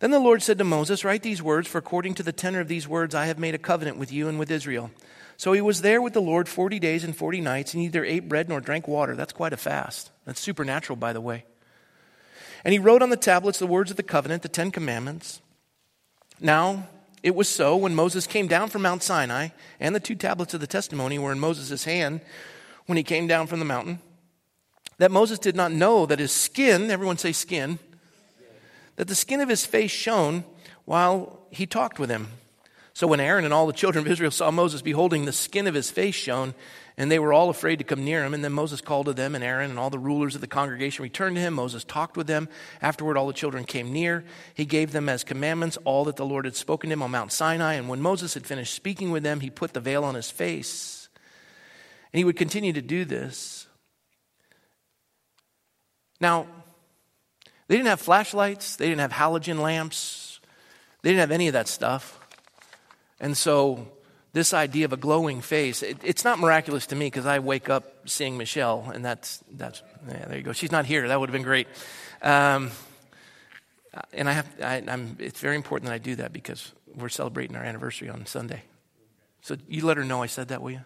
Then 0.01 0.11
the 0.11 0.19
Lord 0.19 0.43
said 0.43 0.59
to 0.59 0.65
Moses, 0.65 1.05
Write 1.05 1.23
these 1.23 1.41
words, 1.41 1.69
for 1.69 1.79
according 1.79 2.15
to 2.15 2.25
the 2.25 2.33
tenor 2.33 2.59
of 2.59 2.67
these 2.67 2.89
words, 2.89 3.15
I 3.15 3.27
have 3.27 3.39
made 3.39 3.55
a 3.55 3.59
covenant 3.59 3.97
with 3.97 4.11
you 4.11 4.27
and 4.27 4.41
with 4.41 4.51
Israel. 4.51 4.91
So 5.37 5.53
he 5.53 5.61
was 5.61 5.83
there 5.83 6.03
with 6.03 6.15
the 6.15 6.21
Lord 6.21 6.49
40 6.49 6.81
days 6.81 7.05
and 7.05 7.17
40 7.17 7.41
nights, 7.41 7.75
and 7.75 7.83
neither 7.85 8.05
ate 8.05 8.29
bread 8.29 8.49
nor 8.49 8.61
drank 8.61 8.89
water. 8.89 9.15
That's 9.15 9.33
quite 9.33 9.53
a 9.53 9.57
fast. 9.57 10.11
That's 10.25 10.41
supernatural, 10.41 10.97
by 10.97 11.13
the 11.13 11.21
way. 11.21 11.45
And 12.65 12.73
he 12.73 12.79
wrote 12.79 13.03
on 13.03 13.11
the 13.11 13.17
tablets 13.17 13.59
the 13.59 13.67
words 13.67 13.91
of 13.91 13.97
the 13.97 14.03
covenant, 14.03 14.43
the 14.43 14.49
Ten 14.49 14.71
Commandments. 14.71 15.41
Now, 16.41 16.89
it 17.23 17.35
was 17.35 17.49
so 17.49 17.77
when 17.77 17.95
Moses 17.95 18.27
came 18.27 18.47
down 18.47 18.69
from 18.69 18.83
Mount 18.83 19.03
Sinai, 19.03 19.49
and 19.81 19.95
the 19.95 20.01
two 20.01 20.15
tablets 20.15 20.55
of 20.55 20.61
the 20.61 20.67
testimony 20.67 21.19
were 21.19 21.33
in 21.33 21.41
Moses' 21.41 21.85
hand 21.85 22.21
when 22.87 22.97
he 22.97 23.03
came 23.03 23.27
down 23.27 23.47
from 23.47 23.59
the 23.59 23.65
mountain, 23.65 24.01
that 24.99 25.11
Moses 25.11 25.39
did 25.39 25.57
not 25.57 25.73
know 25.73 26.07
that 26.07 26.19
his 26.19 26.33
skin, 26.33 26.91
everyone 26.91 27.19
say 27.19 27.33
skin, 27.33 27.79
that 28.97 29.09
the 29.09 29.15
skin 29.15 29.41
of 29.41 29.49
his 29.49 29.65
face 29.65 29.91
shone 29.91 30.45
while 30.85 31.41
he 31.51 31.67
talked 31.67 31.99
with 31.99 32.11
him. 32.11 32.29
So 32.99 33.07
when 33.07 33.21
Aaron 33.21 33.45
and 33.45 33.55
all 33.55 33.69
the 33.69 33.73
children 33.73 34.05
of 34.05 34.11
Israel 34.11 34.33
saw 34.33 34.51
Moses, 34.51 34.83
beholding 34.83 35.25
the 35.25 35.33
skin 35.33 35.69
of 35.69 35.75
his 35.75 35.89
face 35.89 36.17
shone, 36.17 36.53
and 36.97 37.09
they 37.09 37.21
were 37.21 37.33
all 37.33 37.49
afraid 37.49 37.77
to 37.77 37.85
come 37.85 38.05
near 38.05 38.25
him. 38.25 38.35
And 38.35 38.43
then 38.43 38.53
Moses 38.53 38.81
called 38.81 39.07
to 39.07 39.13
them, 39.13 39.37
and 39.37 39.45
Aaron 39.45 39.71
and 39.71 39.79
all 39.79 39.89
the 39.89 40.01
rulers 40.01 40.35
of 40.35 40.41
the 40.41 40.49
congregation 40.49 41.05
returned 41.05 41.37
to 41.37 41.41
him. 41.41 41.55
Moses 41.55 41.85
talked 41.85 42.17
with 42.17 42.27
them. 42.27 42.49
Afterward, 42.83 43.17
all 43.17 43.29
the 43.29 43.33
children 43.33 43.63
came 43.63 43.93
near. 43.93 44.25
He 44.53 44.65
gave 44.65 44.91
them 44.91 45.09
as 45.09 45.23
commandments 45.23 45.79
all 45.85 46.07
that 46.07 46.17
the 46.17 46.27
Lord 46.27 46.45
had 46.45 46.57
spoken 46.57 46.91
to 46.91 46.95
him 46.95 47.05
on 47.05 47.13
Mount 47.13 47.31
Sinai. 47.31 47.75
And 47.75 47.89
when 47.89 48.01
Moses 48.01 48.35
had 48.35 48.45
finished 48.45 48.75
speaking 48.75 49.13
with 49.13 49.23
them, 49.23 49.39
he 49.39 49.49
put 49.49 49.75
the 49.75 49.81
veil 49.81 50.03
on 50.03 50.17
his 50.17 50.29
face. 50.29 51.09
And 52.13 52.19
he 52.19 52.25
would 52.25 52.37
continue 52.37 52.73
to 52.73 52.83
do 52.83 53.05
this. 53.05 53.69
Now, 56.21 56.49
they 57.69 57.77
didn't 57.77 57.91
have 57.91 58.01
flashlights, 58.01 58.75
they 58.75 58.89
didn't 58.89 59.03
have 59.03 59.13
halogen 59.13 59.61
lamps, 59.61 60.41
they 61.03 61.11
didn't 61.11 61.21
have 61.21 61.31
any 61.31 61.47
of 61.47 61.53
that 61.53 61.69
stuff. 61.69 62.18
And 63.21 63.37
so, 63.37 63.89
this 64.33 64.55
idea 64.55 64.85
of 64.85 64.93
a 64.93 64.97
glowing 64.97 65.41
face, 65.41 65.83
it, 65.83 65.99
it's 66.03 66.25
not 66.25 66.39
miraculous 66.39 66.87
to 66.87 66.97
me 66.97 67.07
because 67.07 67.27
I 67.27 67.39
wake 67.39 67.69
up 67.69 68.09
seeing 68.09 68.37
Michelle, 68.37 68.91
and 68.95 69.05
that's, 69.05 69.43
that's 69.53 69.83
yeah, 70.07 70.27
there 70.27 70.37
you 70.37 70.45
go. 70.45 70.53
She's 70.53 70.73
not 70.73 70.87
here. 70.87 71.09
That 71.09 71.19
would 71.19 71.29
have 71.29 71.33
been 71.35 71.43
great. 71.43 71.67
Um, 72.23 72.71
and 74.13 74.29
I 74.29 74.33
have, 74.33 74.49
I, 74.63 74.77
am 74.87 75.17
it's 75.19 75.41
very 75.41 75.57
important 75.57 75.89
that 75.89 75.95
I 75.95 75.99
do 75.99 76.17
that 76.17 76.33
because 76.33 76.73
we're 76.95 77.09
celebrating 77.09 77.57
our 77.57 77.65
anniversary 77.65 78.09
on 78.09 78.27
Sunday. 78.27 78.63
So 79.41 79.57
you 79.69 79.85
let 79.85 79.97
her 79.97 80.05
know 80.05 80.23
I 80.23 80.27
said 80.27 80.49
that, 80.49 80.63
will 80.63 80.73
you? 80.73 80.85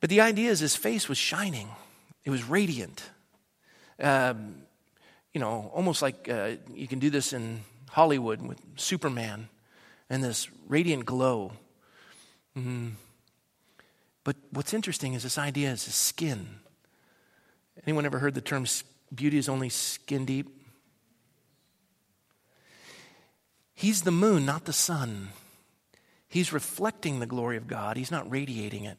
But 0.00 0.08
the 0.08 0.22
idea 0.22 0.50
is 0.50 0.60
his 0.60 0.76
face 0.76 1.08
was 1.08 1.18
shining, 1.18 1.68
it 2.24 2.30
was 2.30 2.44
radiant. 2.44 3.02
Um, 3.98 4.62
you 5.34 5.40
know, 5.40 5.70
almost 5.74 6.02
like 6.02 6.28
uh, 6.28 6.52
you 6.74 6.88
can 6.88 6.98
do 6.98 7.10
this 7.10 7.32
in 7.32 7.60
Hollywood 7.90 8.40
with 8.40 8.58
Superman 8.76 9.48
and 10.10 10.22
this 10.22 10.48
radiant 10.68 11.06
glow. 11.06 11.52
Mm. 12.58 12.92
But 14.24 14.36
what's 14.50 14.74
interesting 14.74 15.14
is 15.14 15.22
this 15.22 15.38
idea 15.38 15.70
is 15.70 15.84
his 15.84 15.94
skin. 15.94 16.58
Anyone 17.86 18.04
ever 18.04 18.18
heard 18.18 18.34
the 18.34 18.40
term 18.40 18.66
beauty 19.14 19.38
is 19.38 19.48
only 19.48 19.68
skin 19.68 20.26
deep? 20.26 20.48
He's 23.72 24.02
the 24.02 24.10
moon, 24.10 24.44
not 24.44 24.66
the 24.66 24.74
sun. 24.74 25.30
He's 26.28 26.52
reflecting 26.52 27.18
the 27.18 27.26
glory 27.26 27.56
of 27.56 27.66
God, 27.66 27.96
he's 27.96 28.10
not 28.10 28.30
radiating 28.30 28.84
it. 28.84 28.98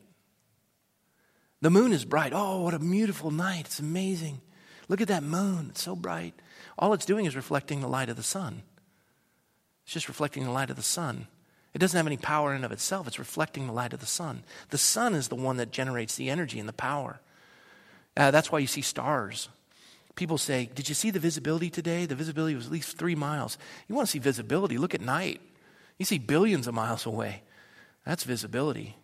The 1.62 1.70
moon 1.70 1.94
is 1.94 2.06
bright. 2.06 2.32
Oh, 2.34 2.64
what 2.64 2.74
a 2.74 2.80
beautiful 2.80 3.30
night. 3.30 3.66
It's 3.66 3.80
amazing. 3.80 4.42
Look 4.88 5.00
at 5.00 5.10
that 5.10 5.22
moon. 5.22 5.68
It's 5.70 5.84
so 5.84 5.96
bright. 5.96 6.34
All 6.80 6.94
it's 6.94 7.06
doing 7.06 7.26
is 7.26 7.36
reflecting 7.36 7.82
the 7.82 7.88
light 7.88 8.10
of 8.10 8.16
the 8.16 8.24
sun. 8.24 8.64
It's 9.92 9.96
just 9.96 10.08
reflecting 10.08 10.46
the 10.46 10.52
light 10.52 10.70
of 10.70 10.78
the 10.78 10.82
sun. 10.82 11.28
It 11.74 11.80
doesn't 11.80 11.98
have 11.98 12.08
any 12.08 12.16
power 12.16 12.52
in 12.52 12.56
and 12.56 12.64
of 12.64 12.72
itself. 12.72 13.08
It's 13.08 13.20
reflecting 13.20 13.68
the 13.68 13.74
light 13.74 13.92
of 13.92 14.00
the 14.00 14.06
sun. 14.06 14.46
The 14.70 14.78
sun 14.78 15.14
is 15.14 15.28
the 15.28 15.36
one 15.36 15.58
that 15.58 15.74
generates 15.74 16.16
the 16.16 16.30
energy 16.30 16.62
and 16.62 16.70
the 16.70 16.72
power. 16.72 17.20
Uh, 18.16 18.32
that's 18.32 18.50
why 18.50 18.60
you 18.60 18.68
see 18.68 18.82
stars. 18.82 19.50
People 20.16 20.38
say, 20.38 20.70
Did 20.74 20.88
you 20.88 20.96
see 20.96 21.10
the 21.10 21.20
visibility 21.20 21.70
today? 21.70 22.06
The 22.06 22.16
visibility 22.16 22.56
was 22.56 22.68
at 22.68 22.72
least 22.72 22.98
three 22.98 23.16
miles. 23.16 23.58
You 23.90 23.96
want 23.96 24.08
to 24.08 24.12
see 24.14 24.20
visibility? 24.20 24.78
Look 24.78 24.96
at 24.96 25.02
night. 25.02 25.42
You 25.98 26.06
see 26.06 26.20
billions 26.20 26.68
of 26.68 26.74
miles 26.74 27.06
away. 27.06 27.44
That's 28.06 28.24
visibility. 28.24 28.96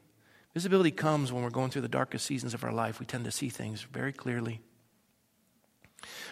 Visibility 0.54 0.92
comes 0.92 1.34
when 1.34 1.44
we're 1.44 1.50
going 1.50 1.70
through 1.70 1.82
the 1.82 1.90
darkest 1.90 2.26
seasons 2.26 2.54
of 2.54 2.64
our 2.64 2.72
life. 2.72 3.02
We 3.02 3.06
tend 3.06 3.26
to 3.26 3.32
see 3.32 3.50
things 3.50 3.82
very 3.82 4.14
clearly. 4.14 4.62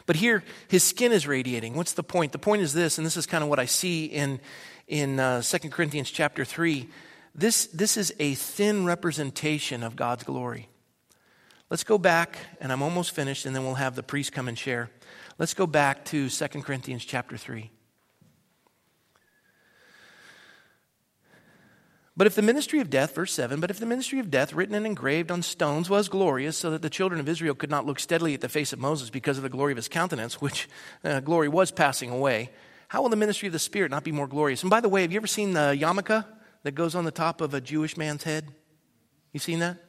But 0.05 0.17
here, 0.17 0.43
his 0.67 0.83
skin 0.83 1.11
is 1.11 1.27
radiating. 1.27 1.75
What's 1.75 1.93
the 1.93 2.03
point? 2.03 2.31
The 2.31 2.39
point 2.39 2.61
is 2.61 2.73
this, 2.73 2.97
and 2.97 3.05
this 3.05 3.17
is 3.17 3.25
kind 3.25 3.43
of 3.43 3.49
what 3.49 3.59
I 3.59 3.65
see 3.65 4.05
in, 4.05 4.39
in 4.87 5.19
uh, 5.19 5.41
2 5.41 5.69
Corinthians 5.69 6.11
chapter 6.11 6.45
3. 6.45 6.87
This, 7.33 7.65
this 7.67 7.97
is 7.97 8.13
a 8.19 8.35
thin 8.35 8.85
representation 8.85 9.83
of 9.83 9.95
God's 9.95 10.23
glory. 10.23 10.69
Let's 11.69 11.83
go 11.83 11.97
back, 11.97 12.37
and 12.61 12.71
I'm 12.71 12.83
almost 12.83 13.11
finished, 13.11 13.45
and 13.45 13.55
then 13.55 13.63
we'll 13.63 13.75
have 13.75 13.95
the 13.95 14.03
priest 14.03 14.31
come 14.31 14.47
and 14.47 14.57
share. 14.57 14.91
Let's 15.37 15.53
go 15.53 15.65
back 15.65 16.05
to 16.05 16.29
2 16.29 16.47
Corinthians 16.61 17.03
chapter 17.03 17.37
3. 17.37 17.71
But 22.17 22.27
if 22.27 22.35
the 22.35 22.41
ministry 22.41 22.79
of 22.79 22.89
death, 22.89 23.13
verse 23.13 23.33
7, 23.33 23.59
but 23.59 23.69
if 23.69 23.79
the 23.79 23.85
ministry 23.85 24.19
of 24.19 24.31
death 24.31 24.53
written 24.53 24.73
and 24.73 24.85
engraved 24.85 25.31
on 25.31 25.41
stones 25.41 25.89
was 25.89 26.07
glorious, 26.07 26.55
so 26.55 26.71
that 26.71 26.81
the 26.81 26.89
children 26.89 27.19
of 27.19 27.27
Israel 27.27 27.55
could 27.55 27.69
not 27.69 27.85
look 27.85 27.99
steadily 27.99 28.33
at 28.33 28.39
the 28.39 28.47
face 28.47 28.71
of 28.71 28.79
Moses 28.79 29.09
because 29.09 29.35
of 29.37 29.43
the 29.43 29.49
glory 29.49 29.73
of 29.73 29.77
his 29.77 29.89
countenance, 29.89 30.39
which 30.41 30.69
uh, 31.03 31.19
glory 31.19 31.49
was 31.49 31.71
passing 31.71 32.09
away, 32.09 32.51
how 32.87 33.01
will 33.01 33.09
the 33.09 33.17
ministry 33.17 33.47
of 33.47 33.53
the 33.53 33.59
Spirit 33.59 33.91
not 33.91 34.05
be 34.05 34.13
more 34.13 34.27
glorious? 34.27 34.63
And 34.63 34.69
by 34.69 34.79
the 34.79 34.87
way, 34.87 35.01
have 35.01 35.11
you 35.11 35.17
ever 35.17 35.27
seen 35.27 35.53
the 35.53 35.75
yarmulke 35.77 36.25
that 36.63 36.71
goes 36.71 36.95
on 36.95 37.03
the 37.03 37.11
top 37.11 37.41
of 37.41 37.53
a 37.53 37.59
Jewish 37.59 37.97
man's 37.97 38.23
head? 38.23 38.47
You 39.33 39.39
seen 39.39 39.59
that? 39.59 39.83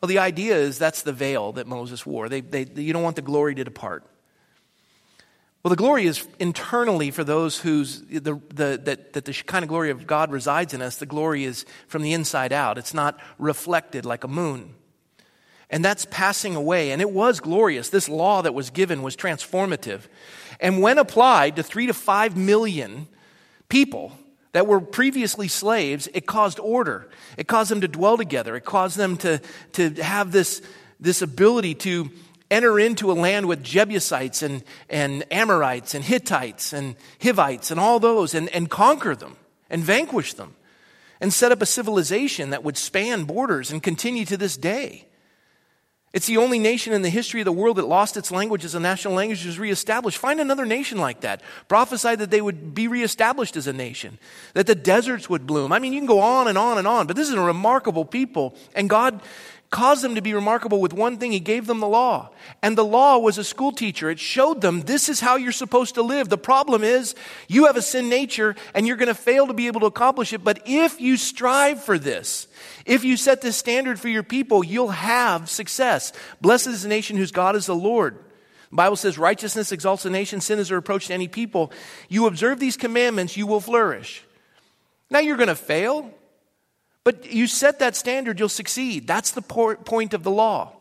Well, 0.00 0.08
the 0.08 0.18
idea 0.18 0.56
is 0.56 0.78
that's 0.78 1.02
the 1.02 1.12
veil 1.12 1.52
that 1.52 1.66
Moses 1.66 2.06
wore. 2.06 2.28
They, 2.28 2.40
they, 2.40 2.66
you 2.74 2.92
don't 2.92 3.02
want 3.02 3.16
the 3.16 3.22
glory 3.22 3.54
to 3.56 3.64
depart. 3.64 4.04
Well, 5.62 5.70
the 5.70 5.76
glory 5.76 6.06
is 6.06 6.26
internally 6.40 7.12
for 7.12 7.22
those 7.22 7.60
whose 7.60 8.02
the, 8.02 8.40
the, 8.52 8.80
that, 8.84 9.12
that 9.12 9.24
the 9.24 9.32
Shekinah 9.32 9.68
glory 9.68 9.90
of 9.90 10.08
God 10.08 10.32
resides 10.32 10.74
in 10.74 10.82
us. 10.82 10.96
The 10.96 11.06
glory 11.06 11.44
is 11.44 11.64
from 11.86 12.02
the 12.02 12.12
inside 12.12 12.52
out. 12.52 12.78
It's 12.78 12.94
not 12.94 13.20
reflected 13.38 14.04
like 14.04 14.24
a 14.24 14.28
moon. 14.28 14.74
And 15.70 15.84
that's 15.84 16.04
passing 16.10 16.56
away. 16.56 16.90
And 16.90 17.00
it 17.00 17.10
was 17.10 17.38
glorious. 17.38 17.90
This 17.90 18.08
law 18.08 18.42
that 18.42 18.54
was 18.54 18.70
given 18.70 19.02
was 19.02 19.14
transformative. 19.14 20.02
And 20.58 20.82
when 20.82 20.98
applied 20.98 21.56
to 21.56 21.62
three 21.62 21.86
to 21.86 21.94
five 21.94 22.36
million 22.36 23.06
people 23.68 24.12
that 24.50 24.66
were 24.66 24.80
previously 24.80 25.48
slaves, 25.48 26.08
it 26.12 26.26
caused 26.26 26.58
order. 26.58 27.08
It 27.36 27.46
caused 27.46 27.70
them 27.70 27.80
to 27.82 27.88
dwell 27.88 28.16
together. 28.16 28.56
It 28.56 28.64
caused 28.64 28.96
them 28.96 29.16
to, 29.18 29.40
to 29.74 29.90
have 30.02 30.32
this, 30.32 30.60
this 30.98 31.22
ability 31.22 31.76
to 31.76 32.10
enter 32.52 32.78
into 32.78 33.10
a 33.10 33.14
land 33.14 33.46
with 33.46 33.64
Jebusites 33.64 34.42
and, 34.42 34.62
and 34.90 35.24
Amorites 35.32 35.94
and 35.94 36.04
Hittites 36.04 36.72
and 36.72 36.94
Hivites 37.22 37.70
and 37.70 37.80
all 37.80 37.98
those 37.98 38.34
and, 38.34 38.48
and 38.50 38.68
conquer 38.68 39.16
them 39.16 39.36
and 39.70 39.82
vanquish 39.82 40.34
them 40.34 40.54
and 41.20 41.32
set 41.32 41.50
up 41.50 41.62
a 41.62 41.66
civilization 41.66 42.50
that 42.50 42.62
would 42.62 42.76
span 42.76 43.24
borders 43.24 43.70
and 43.70 43.82
continue 43.82 44.26
to 44.26 44.36
this 44.36 44.56
day. 44.56 45.06
It's 46.12 46.26
the 46.26 46.36
only 46.36 46.58
nation 46.58 46.92
in 46.92 47.00
the 47.00 47.08
history 47.08 47.40
of 47.40 47.46
the 47.46 47.52
world 47.52 47.78
that 47.78 47.88
lost 47.88 48.18
its 48.18 48.30
language 48.30 48.66
as 48.66 48.74
a 48.74 48.80
national 48.80 49.14
language 49.14 49.46
was 49.46 49.58
reestablished. 49.58 50.18
Find 50.18 50.40
another 50.40 50.66
nation 50.66 50.98
like 50.98 51.22
that. 51.22 51.40
Prophesy 51.68 52.14
that 52.16 52.30
they 52.30 52.42
would 52.42 52.74
be 52.74 52.86
reestablished 52.86 53.56
as 53.56 53.66
a 53.66 53.72
nation, 53.72 54.18
that 54.52 54.66
the 54.66 54.74
deserts 54.74 55.30
would 55.30 55.46
bloom. 55.46 55.72
I 55.72 55.78
mean, 55.78 55.94
you 55.94 56.00
can 56.00 56.06
go 56.06 56.20
on 56.20 56.48
and 56.48 56.58
on 56.58 56.76
and 56.76 56.86
on, 56.86 57.06
but 57.06 57.16
this 57.16 57.28
is 57.28 57.34
a 57.34 57.40
remarkable 57.40 58.04
people. 58.04 58.54
And 58.74 58.90
God 58.90 59.22
caused 59.72 60.04
them 60.04 60.14
to 60.14 60.22
be 60.22 60.34
remarkable 60.34 60.80
with 60.80 60.92
one 60.92 61.16
thing. 61.16 61.32
He 61.32 61.40
gave 61.40 61.66
them 61.66 61.80
the 61.80 61.88
law. 61.88 62.30
And 62.62 62.78
the 62.78 62.84
law 62.84 63.18
was 63.18 63.38
a 63.38 63.42
school 63.42 63.72
teacher. 63.72 64.10
It 64.10 64.20
showed 64.20 64.60
them 64.60 64.82
this 64.82 65.08
is 65.08 65.18
how 65.18 65.34
you're 65.36 65.50
supposed 65.50 65.96
to 65.96 66.02
live. 66.02 66.28
The 66.28 66.38
problem 66.38 66.84
is 66.84 67.16
you 67.48 67.66
have 67.66 67.76
a 67.76 67.82
sin 67.82 68.08
nature 68.08 68.54
and 68.74 68.86
you're 68.86 68.98
going 68.98 69.08
to 69.08 69.14
fail 69.14 69.48
to 69.48 69.54
be 69.54 69.66
able 69.66 69.80
to 69.80 69.86
accomplish 69.86 70.32
it. 70.32 70.44
But 70.44 70.62
if 70.66 71.00
you 71.00 71.16
strive 71.16 71.82
for 71.82 71.98
this, 71.98 72.46
if 72.86 73.02
you 73.02 73.16
set 73.16 73.40
this 73.40 73.56
standard 73.56 73.98
for 73.98 74.08
your 74.08 74.22
people, 74.22 74.62
you'll 74.62 74.88
have 74.88 75.48
success. 75.48 76.12
Blessed 76.40 76.68
is 76.68 76.82
the 76.82 76.88
nation 76.88 77.16
whose 77.16 77.32
God 77.32 77.56
is 77.56 77.66
the 77.66 77.74
Lord. 77.74 78.18
The 78.70 78.76
Bible 78.76 78.96
says 78.96 79.18
righteousness 79.18 79.72
exalts 79.72 80.04
a 80.04 80.10
nation, 80.10 80.40
sin 80.40 80.58
is 80.58 80.70
a 80.70 80.74
reproach 80.74 81.08
to 81.08 81.14
any 81.14 81.28
people. 81.28 81.72
You 82.08 82.26
observe 82.26 82.60
these 82.60 82.76
commandments, 82.76 83.36
you 83.36 83.46
will 83.46 83.60
flourish. 83.60 84.22
Now 85.10 85.18
you're 85.18 85.36
going 85.36 85.48
to 85.48 85.54
fail. 85.54 86.12
But 87.04 87.32
you 87.32 87.46
set 87.46 87.80
that 87.80 87.96
standard, 87.96 88.38
you'll 88.38 88.48
succeed. 88.48 89.06
That's 89.06 89.32
the 89.32 89.42
point 89.42 90.14
of 90.14 90.22
the 90.22 90.30
law. 90.30 90.76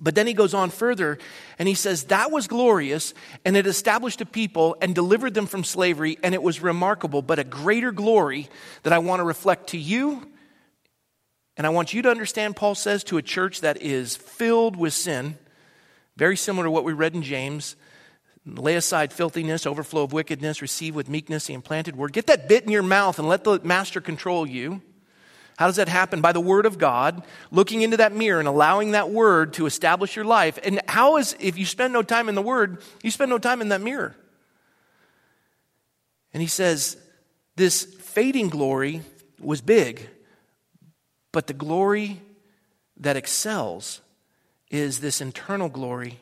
But 0.00 0.16
then 0.16 0.26
he 0.26 0.34
goes 0.34 0.54
on 0.54 0.70
further 0.70 1.18
and 1.58 1.68
he 1.68 1.74
says, 1.74 2.04
That 2.04 2.32
was 2.32 2.48
glorious, 2.48 3.14
and 3.44 3.56
it 3.56 3.66
established 3.66 4.20
a 4.20 4.26
people 4.26 4.76
and 4.80 4.94
delivered 4.94 5.34
them 5.34 5.46
from 5.46 5.62
slavery, 5.62 6.18
and 6.22 6.34
it 6.34 6.42
was 6.42 6.60
remarkable, 6.60 7.22
but 7.22 7.38
a 7.38 7.44
greater 7.44 7.92
glory 7.92 8.48
that 8.82 8.92
I 8.92 8.98
want 8.98 9.20
to 9.20 9.24
reflect 9.24 9.68
to 9.68 9.78
you. 9.78 10.28
And 11.56 11.66
I 11.66 11.70
want 11.70 11.94
you 11.94 12.02
to 12.02 12.10
understand, 12.10 12.56
Paul 12.56 12.74
says, 12.74 13.04
to 13.04 13.16
a 13.16 13.22
church 13.22 13.60
that 13.60 13.80
is 13.80 14.16
filled 14.16 14.74
with 14.74 14.92
sin, 14.92 15.38
very 16.16 16.36
similar 16.36 16.64
to 16.64 16.70
what 16.70 16.84
we 16.84 16.92
read 16.92 17.14
in 17.14 17.22
James. 17.22 17.76
Lay 18.44 18.74
aside 18.74 19.12
filthiness, 19.12 19.64
overflow 19.64 20.02
of 20.02 20.12
wickedness, 20.12 20.60
receive 20.60 20.94
with 20.94 21.08
meekness 21.08 21.46
the 21.46 21.54
implanted 21.54 21.96
word. 21.96 22.12
Get 22.12 22.26
that 22.26 22.48
bit 22.48 22.64
in 22.64 22.70
your 22.70 22.82
mouth 22.82 23.18
and 23.18 23.28
let 23.28 23.44
the 23.44 23.60
master 23.60 24.00
control 24.00 24.46
you. 24.46 24.82
How 25.56 25.66
does 25.66 25.76
that 25.76 25.88
happen? 25.88 26.20
By 26.20 26.32
the 26.32 26.40
Word 26.40 26.66
of 26.66 26.78
God, 26.78 27.22
looking 27.50 27.82
into 27.82 27.96
that 27.98 28.12
mirror 28.12 28.40
and 28.40 28.48
allowing 28.48 28.92
that 28.92 29.10
Word 29.10 29.52
to 29.54 29.66
establish 29.66 30.16
your 30.16 30.24
life. 30.24 30.58
And 30.64 30.80
how 30.88 31.16
is, 31.16 31.36
if 31.38 31.56
you 31.56 31.64
spend 31.64 31.92
no 31.92 32.02
time 32.02 32.28
in 32.28 32.34
the 32.34 32.42
Word, 32.42 32.82
you 33.02 33.10
spend 33.10 33.30
no 33.30 33.38
time 33.38 33.60
in 33.60 33.68
that 33.68 33.80
mirror. 33.80 34.16
And 36.32 36.40
he 36.40 36.48
says, 36.48 36.96
this 37.54 37.84
fading 37.84 38.48
glory 38.48 39.02
was 39.40 39.60
big, 39.60 40.08
but 41.30 41.46
the 41.46 41.52
glory 41.52 42.20
that 42.96 43.16
excels 43.16 44.00
is 44.70 44.98
this 44.98 45.20
internal 45.20 45.68
glory. 45.68 46.20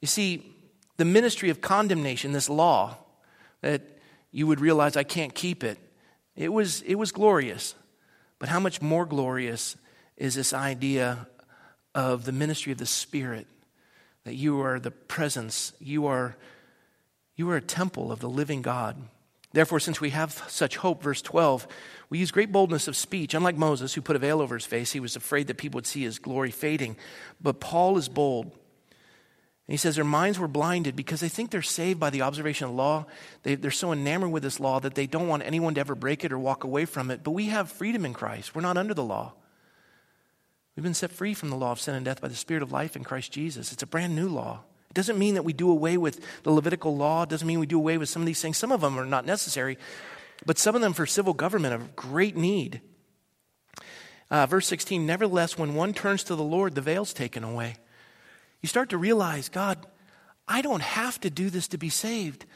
You 0.00 0.08
see, 0.08 0.54
the 0.96 1.04
ministry 1.04 1.50
of 1.50 1.60
condemnation, 1.60 2.32
this 2.32 2.48
law, 2.48 2.96
that 3.60 3.82
you 4.30 4.46
would 4.46 4.60
realize 4.60 4.96
I 4.96 5.02
can't 5.02 5.34
keep 5.34 5.62
it, 5.62 5.78
it 6.34 6.50
was, 6.50 6.80
it 6.82 6.94
was 6.94 7.12
glorious. 7.12 7.74
But 8.46 8.52
how 8.52 8.60
much 8.60 8.80
more 8.80 9.04
glorious 9.04 9.76
is 10.16 10.36
this 10.36 10.52
idea 10.52 11.26
of 11.96 12.24
the 12.24 12.30
ministry 12.30 12.70
of 12.70 12.78
the 12.78 12.86
Spirit? 12.86 13.48
That 14.22 14.36
you 14.36 14.60
are 14.60 14.78
the 14.78 14.92
presence, 14.92 15.72
you 15.80 16.06
are, 16.06 16.36
you 17.34 17.50
are 17.50 17.56
a 17.56 17.60
temple 17.60 18.12
of 18.12 18.20
the 18.20 18.28
living 18.28 18.62
God. 18.62 19.02
Therefore, 19.52 19.80
since 19.80 20.00
we 20.00 20.10
have 20.10 20.44
such 20.46 20.76
hope, 20.76 21.02
verse 21.02 21.22
12, 21.22 21.66
we 22.08 22.18
use 22.18 22.30
great 22.30 22.52
boldness 22.52 22.86
of 22.86 22.94
speech. 22.96 23.34
Unlike 23.34 23.56
Moses, 23.56 23.94
who 23.94 24.00
put 24.00 24.14
a 24.14 24.20
veil 24.20 24.40
over 24.40 24.54
his 24.54 24.64
face, 24.64 24.92
he 24.92 25.00
was 25.00 25.16
afraid 25.16 25.48
that 25.48 25.58
people 25.58 25.78
would 25.78 25.84
see 25.84 26.04
his 26.04 26.20
glory 26.20 26.52
fading. 26.52 26.96
But 27.40 27.58
Paul 27.58 27.98
is 27.98 28.08
bold. 28.08 28.56
And 29.66 29.72
he 29.72 29.78
says 29.78 29.96
their 29.96 30.04
minds 30.04 30.38
were 30.38 30.46
blinded 30.46 30.94
because 30.94 31.20
they 31.20 31.28
think 31.28 31.50
they're 31.50 31.60
saved 31.60 31.98
by 31.98 32.10
the 32.10 32.22
observation 32.22 32.68
of 32.68 32.74
law. 32.74 33.06
They, 33.42 33.56
they're 33.56 33.72
so 33.72 33.92
enamored 33.92 34.30
with 34.30 34.44
this 34.44 34.60
law 34.60 34.78
that 34.78 34.94
they 34.94 35.08
don't 35.08 35.26
want 35.26 35.42
anyone 35.42 35.74
to 35.74 35.80
ever 35.80 35.96
break 35.96 36.24
it 36.24 36.32
or 36.32 36.38
walk 36.38 36.62
away 36.62 36.84
from 36.84 37.10
it. 37.10 37.24
But 37.24 37.32
we 37.32 37.46
have 37.46 37.70
freedom 37.70 38.04
in 38.04 38.14
Christ. 38.14 38.54
We're 38.54 38.62
not 38.62 38.76
under 38.76 38.94
the 38.94 39.02
law. 39.02 39.32
We've 40.76 40.84
been 40.84 40.94
set 40.94 41.10
free 41.10 41.34
from 41.34 41.50
the 41.50 41.56
law 41.56 41.72
of 41.72 41.80
sin 41.80 41.96
and 41.96 42.04
death 42.04 42.20
by 42.20 42.28
the 42.28 42.36
Spirit 42.36 42.62
of 42.62 42.70
life 42.70 42.94
in 42.94 43.02
Christ 43.02 43.32
Jesus. 43.32 43.72
It's 43.72 43.82
a 43.82 43.88
brand 43.88 44.14
new 44.14 44.28
law. 44.28 44.60
It 44.88 44.94
doesn't 44.94 45.18
mean 45.18 45.34
that 45.34 45.44
we 45.44 45.52
do 45.52 45.70
away 45.70 45.96
with 45.96 46.20
the 46.44 46.52
Levitical 46.52 46.96
law. 46.96 47.24
It 47.24 47.30
doesn't 47.30 47.48
mean 47.48 47.58
we 47.58 47.66
do 47.66 47.78
away 47.78 47.98
with 47.98 48.08
some 48.08 48.22
of 48.22 48.26
these 48.26 48.40
things. 48.40 48.58
Some 48.58 48.70
of 48.70 48.82
them 48.82 48.98
are 48.98 49.06
not 49.06 49.26
necessary, 49.26 49.78
but 50.44 50.58
some 50.58 50.76
of 50.76 50.80
them 50.80 50.92
for 50.92 51.06
civil 51.06 51.34
government 51.34 51.74
are 51.74 51.78
of 51.78 51.96
great 51.96 52.36
need. 52.36 52.82
Uh, 54.30 54.46
verse 54.46 54.66
16, 54.66 55.04
nevertheless, 55.04 55.58
when 55.58 55.74
one 55.74 55.92
turns 55.92 56.22
to 56.24 56.36
the 56.36 56.44
Lord, 56.44 56.74
the 56.74 56.80
veil's 56.80 57.12
taken 57.12 57.42
away. 57.42 57.76
You 58.66 58.68
start 58.68 58.88
to 58.88 58.98
realize, 58.98 59.48
God, 59.48 59.78
I 60.48 60.60
don't 60.60 60.82
have 60.82 61.20
to 61.20 61.30
do 61.30 61.50
this 61.50 61.68
to 61.68 61.78
be 61.78 61.88
saved. 61.88 62.46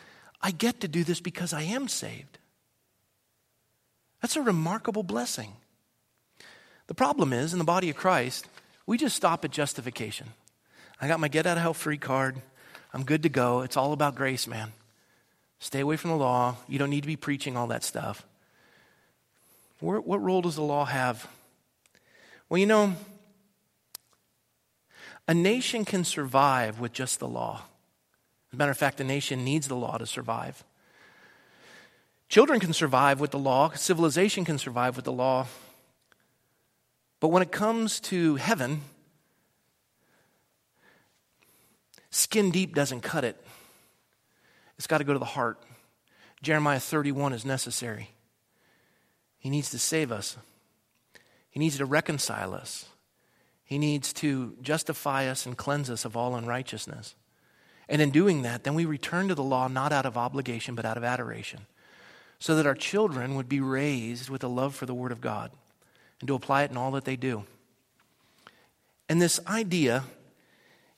I 0.43 0.51
get 0.51 0.81
to 0.81 0.89
do 0.89 1.05
this 1.05 1.21
because 1.21 1.53
I 1.53 1.63
am 1.63 1.87
saved. 1.87 2.39
That's 4.21 4.35
a 4.35 4.43
remarkable 4.43 5.05
blessing. 5.05 5.53
The 6.89 6.95
problem 6.95 7.33
is, 7.33 7.53
in 7.53 7.61
the 7.61 7.65
body 7.65 7.91
of 7.91 7.97
Christ, 7.97 8.49
we 8.87 8.99
just 8.99 9.15
stop 9.15 9.45
at 9.45 9.53
justification. 9.53 10.27
I 11.01 11.07
got 11.07 11.21
my 11.21 11.29
get 11.29 11.47
out 11.47 11.57
of 11.57 11.63
hell 11.63 11.75
free 11.75 11.97
card. 11.97 12.43
I'm 12.93 13.05
good 13.05 13.23
to 13.23 13.29
go. 13.29 13.61
It's 13.61 13.77
all 13.77 13.93
about 13.93 14.17
grace, 14.17 14.49
man. 14.49 14.73
Stay 15.61 15.79
away 15.79 15.97
from 15.97 16.11
the 16.11 16.17
law. 16.17 16.57
You 16.67 16.81
don't 16.81 16.91
need 16.91 17.03
to 17.03 17.07
be 17.07 17.15
preaching 17.15 17.57
all 17.57 17.69
that 17.69 17.85
stuff. 17.85 18.27
What 19.79 20.21
role 20.21 20.43
does 20.43 20.57
the 20.57 20.63
law 20.63 20.87
have? 20.87 21.29
Well, 22.49 22.59
you 22.59 22.67
know, 22.67 22.97
a 25.31 25.35
nation 25.35 25.85
can 25.85 26.03
survive 26.03 26.81
with 26.81 26.93
just 26.93 27.21
the 27.21 27.29
law. 27.29 27.63
As 28.49 28.55
a 28.55 28.57
matter 28.57 28.73
of 28.73 28.77
fact, 28.77 29.01
a 29.01 29.05
nation 29.05 29.45
needs 29.45 29.69
the 29.69 29.77
law 29.77 29.97
to 29.97 30.05
survive. 30.05 30.65
Children 32.29 32.59
can 32.59 32.73
survive 32.73 33.21
with 33.21 33.31
the 33.31 33.39
law, 33.39 33.71
civilization 33.71 34.45
can 34.45 34.59
survive 34.59 34.97
with 34.97 35.05
the 35.05 35.13
law. 35.13 35.47
But 37.21 37.29
when 37.29 37.45
it 37.45 37.53
comes 37.53 38.01
to 38.01 38.35
heaven, 38.37 38.81
skin 42.11 42.51
deep 42.51 42.75
doesn't 42.75 43.03
cut 43.03 43.23
it. 43.23 43.37
It's 44.79 44.89
got 44.89 44.99
to 44.99 45.05
go 45.05 45.13
to 45.13 45.21
the 45.21 45.25
heart. 45.25 45.63
Jeremiah 46.43 46.81
31 46.81 47.35
is 47.35 47.45
necessary. 47.45 48.11
He 49.39 49.49
needs 49.49 49.71
to 49.71 49.79
save 49.79 50.11
us, 50.11 50.37
He 51.51 51.61
needs 51.61 51.77
to 51.77 51.87
reconcile 51.87 52.53
us. 52.53 52.87
He 53.71 53.79
needs 53.79 54.13
to 54.15 54.57
justify 54.61 55.29
us 55.29 55.47
and 55.47 55.57
cleanse 55.57 55.91
us 55.91 56.05
of 56.05 56.17
all 56.17 56.35
unrighteousness. 56.35 57.15
And 57.89 58.03
in 58.03 58.11
doing 58.11 58.43
that, 58.43 58.65
then 58.65 58.75
we 58.75 58.85
return 58.85 59.29
to 59.29 59.37
the 59.37 59.45
law 59.45 59.69
not 59.69 59.93
out 59.93 60.07
of 60.07 60.19
obligation, 60.19 60.75
but 60.75 60.85
out 60.85 60.97
of 60.97 61.05
adoration, 61.05 61.61
so 62.41 62.57
that 62.57 62.67
our 62.67 62.75
children 62.75 63.37
would 63.37 63.49
be 63.49 63.61
raised 63.61 64.29
with 64.29 64.43
a 64.43 64.49
love 64.49 64.75
for 64.75 64.87
the 64.87 64.95
Word 64.95 65.13
of 65.13 65.21
God 65.21 65.53
and 66.19 66.27
to 66.27 66.35
apply 66.35 66.65
it 66.65 66.73
in 66.73 66.77
all 66.77 66.91
that 66.91 67.05
they 67.05 67.15
do. 67.15 67.45
And 69.09 69.23
this 69.23 69.39
idea 69.47 70.03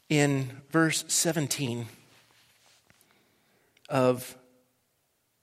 in 0.09 0.63
verse 0.71 1.05
17 1.09 1.89
of 3.91 4.35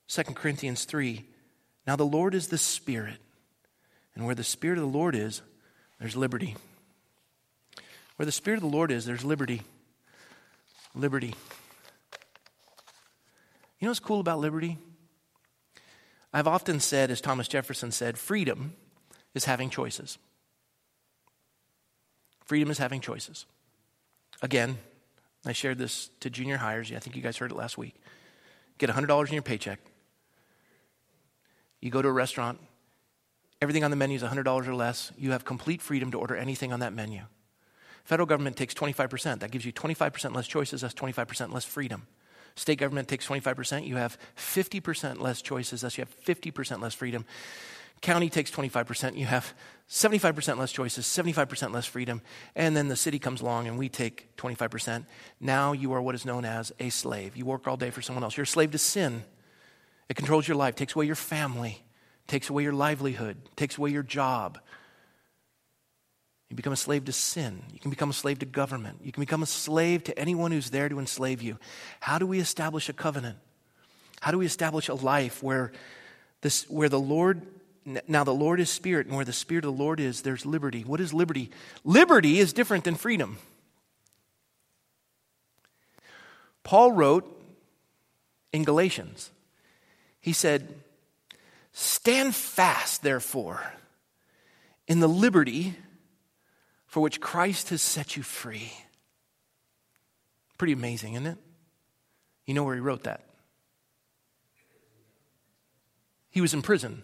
2 0.08 0.24
Corinthians 0.34 0.86
3 0.86 1.26
now 1.86 1.96
the 1.96 2.04
Lord 2.04 2.34
is 2.34 2.48
the 2.48 2.58
Spirit, 2.58 3.18
and 4.16 4.26
where 4.26 4.36
the 4.36 4.44
Spirit 4.44 4.78
of 4.78 4.84
the 4.84 4.98
Lord 4.98 5.16
is, 5.16 5.44
there's 6.00 6.16
liberty. 6.16 6.56
Where 8.20 8.26
the 8.26 8.34
Spirit 8.34 8.58
of 8.58 8.70
the 8.70 8.76
Lord 8.76 8.92
is, 8.92 9.06
there's 9.06 9.24
liberty. 9.24 9.62
Liberty. 10.94 11.34
You 13.80 13.86
know 13.86 13.92
what's 13.92 14.02
cool 14.02 14.20
about 14.20 14.40
liberty? 14.40 14.78
I've 16.34 16.46
often 16.46 16.82
said, 16.82 17.12
as 17.12 17.22
Thomas 17.22 17.48
Jefferson 17.48 17.94
said, 17.94 18.18
freedom 18.18 18.74
is 19.34 19.46
having 19.46 19.70
choices. 19.70 20.18
Freedom 22.44 22.70
is 22.70 22.78
having 22.78 23.00
choices. 23.00 23.46
Again, 24.42 24.80
I 25.46 25.54
shared 25.54 25.78
this 25.78 26.10
to 26.20 26.30
junior 26.30 26.58
hires. 26.58 26.92
I 26.92 27.00
think 27.00 27.16
you 27.16 27.22
guys 27.22 27.38
heard 27.38 27.52
it 27.52 27.56
last 27.56 27.78
week. 27.78 27.96
Get 28.80 28.90
$100 28.90 29.28
in 29.28 29.34
your 29.34 29.44
paycheck. 29.44 29.80
You 31.80 31.90
go 31.90 32.02
to 32.02 32.10
a 32.10 32.12
restaurant. 32.12 32.60
Everything 33.62 33.86
on 33.86 33.92
the 33.92 33.98
menu 33.98 34.18
is 34.18 34.24
$100 34.24 34.68
or 34.68 34.76
less. 34.76 35.14
You 35.18 35.32
have 35.32 35.46
complete 35.46 35.82
freedom 35.82 36.12
to 36.12 36.20
order 36.20 36.36
anything 36.36 36.74
on 36.74 36.82
that 36.82 36.92
menu. 36.92 37.22
Federal 38.10 38.26
government 38.26 38.58
takes 38.58 38.74
25%. 38.74 39.42
That 39.42 39.52
gives 39.52 39.66
you 39.66 39.72
25% 39.72 40.34
less 40.34 40.48
choices, 40.48 40.82
that's 40.82 40.96
25% 40.96 41.54
less 41.54 41.64
freedom. 41.64 42.08
State 42.56 42.80
government 42.80 43.08
takes 43.08 43.28
25%, 43.28 43.86
you 43.86 43.98
have 43.98 44.18
50% 44.36 45.20
less 45.20 45.44
choices, 45.44 45.82
thus 45.82 45.96
you 45.96 46.04
have 46.04 46.26
50% 46.26 46.82
less 46.82 46.96
freedom. 46.96 47.24
County 48.02 48.32
takes 48.32 48.50
25%, 48.50 49.16
you 49.16 49.28
have 49.28 49.54
75% 49.88 50.58
less 50.58 50.72
choices, 50.72 51.06
75% 51.06 51.72
less 51.72 51.86
freedom. 51.86 52.24
And 52.56 52.76
then 52.76 52.88
the 52.88 52.96
city 52.96 53.20
comes 53.20 53.42
along 53.42 53.68
and 53.68 53.78
we 53.78 53.90
take 53.90 54.36
25%. 54.38 55.06
Now 55.40 55.74
you 55.74 55.94
are 55.94 56.02
what 56.02 56.16
is 56.16 56.26
known 56.26 56.46
as 56.46 56.72
a 56.80 56.90
slave. 56.90 57.38
You 57.38 57.46
work 57.46 57.68
all 57.68 57.78
day 57.78 57.92
for 57.92 58.02
someone 58.02 58.24
else. 58.24 58.36
You're 58.36 58.46
a 58.46 58.48
slave 58.48 58.72
to 58.72 58.80
sin. 58.80 59.24
It 60.10 60.16
controls 60.16 60.48
your 60.48 60.58
life, 60.58 60.74
takes 60.74 60.96
away 60.96 61.06
your 61.06 61.14
family, 61.14 61.84
takes 62.26 62.50
away 62.50 62.64
your 62.64 62.74
livelihood, 62.74 63.38
takes 63.56 63.78
away 63.78 63.92
your 63.92 64.02
job, 64.02 64.58
you 66.50 66.56
become 66.56 66.74
a 66.74 66.78
slave 66.78 67.06
to 67.06 67.12
sin. 67.12 67.62
You 67.72 67.80
can 67.80 67.92
become 67.92 68.10
a 68.10 68.14
slave 68.14 68.40
to 68.40 68.46
government. 68.46 69.00
You 69.04 69.12
can 69.12 69.22
become 69.22 69.44
a 69.44 69.48
slave 69.48 70.04
to 70.06 70.18
anyone 70.18 70.52
who's 70.52 70.72
there 70.72 70.90
to 70.90 71.00
enslave 71.00 71.44
you. 71.44 71.60
How 72.00 72.18
do 72.18 72.26
we 72.26 72.40
establish 72.40 72.90
a 72.90 72.94
covenant? 72.94 73.38
How 74.20 74.32
do 74.32 74.40
we 74.40 74.48
establish 74.48 74.90
a 74.90 74.96
life 74.96 75.44
where, 75.44 75.72
this, 76.42 76.68
where 76.70 76.90
the 76.90 77.00
Lord, 77.00 77.44
now 78.08 78.24
the 78.24 78.34
Lord 78.34 78.60
is 78.60 78.70
spirit, 78.70 79.06
and 79.06 79.16
where 79.16 79.26
the 79.26 79.32
spirit 79.32 79.64
of 79.64 79.78
the 79.78 79.84
Lord 79.84 80.00
is, 80.00 80.22
there's 80.22 80.46
liberty. 80.46 80.82
What 80.82 81.00
is 81.00 81.14
liberty? 81.14 81.52
Liberty 81.84 82.40
is 82.40 82.52
different 82.52 82.84
than 82.84 82.96
freedom. 82.96 83.38
Paul 86.64 86.92
wrote 86.92 87.26
in 88.52 88.64
Galatians, 88.64 89.30
he 90.20 90.34
said, 90.34 90.74
Stand 91.74 92.34
fast, 92.36 93.04
therefore, 93.04 93.62
in 94.88 95.00
the 95.00 95.08
liberty 95.08 95.76
for 96.90 97.02
which 97.02 97.22
Christ 97.22 97.70
has 97.70 97.84
set 97.84 98.18
you 98.18 98.24
free. 98.24 98.74
Pretty 100.58 100.74
amazing, 100.74 101.14
isn't 101.14 101.28
it? 101.28 101.38
You 102.48 102.56
know 102.56 102.64
where 102.64 102.74
he 102.74 102.82
wrote 102.82 103.04
that? 103.04 103.24
He 106.32 106.42
was 106.42 106.54
in 106.54 106.64
prison. 106.64 107.04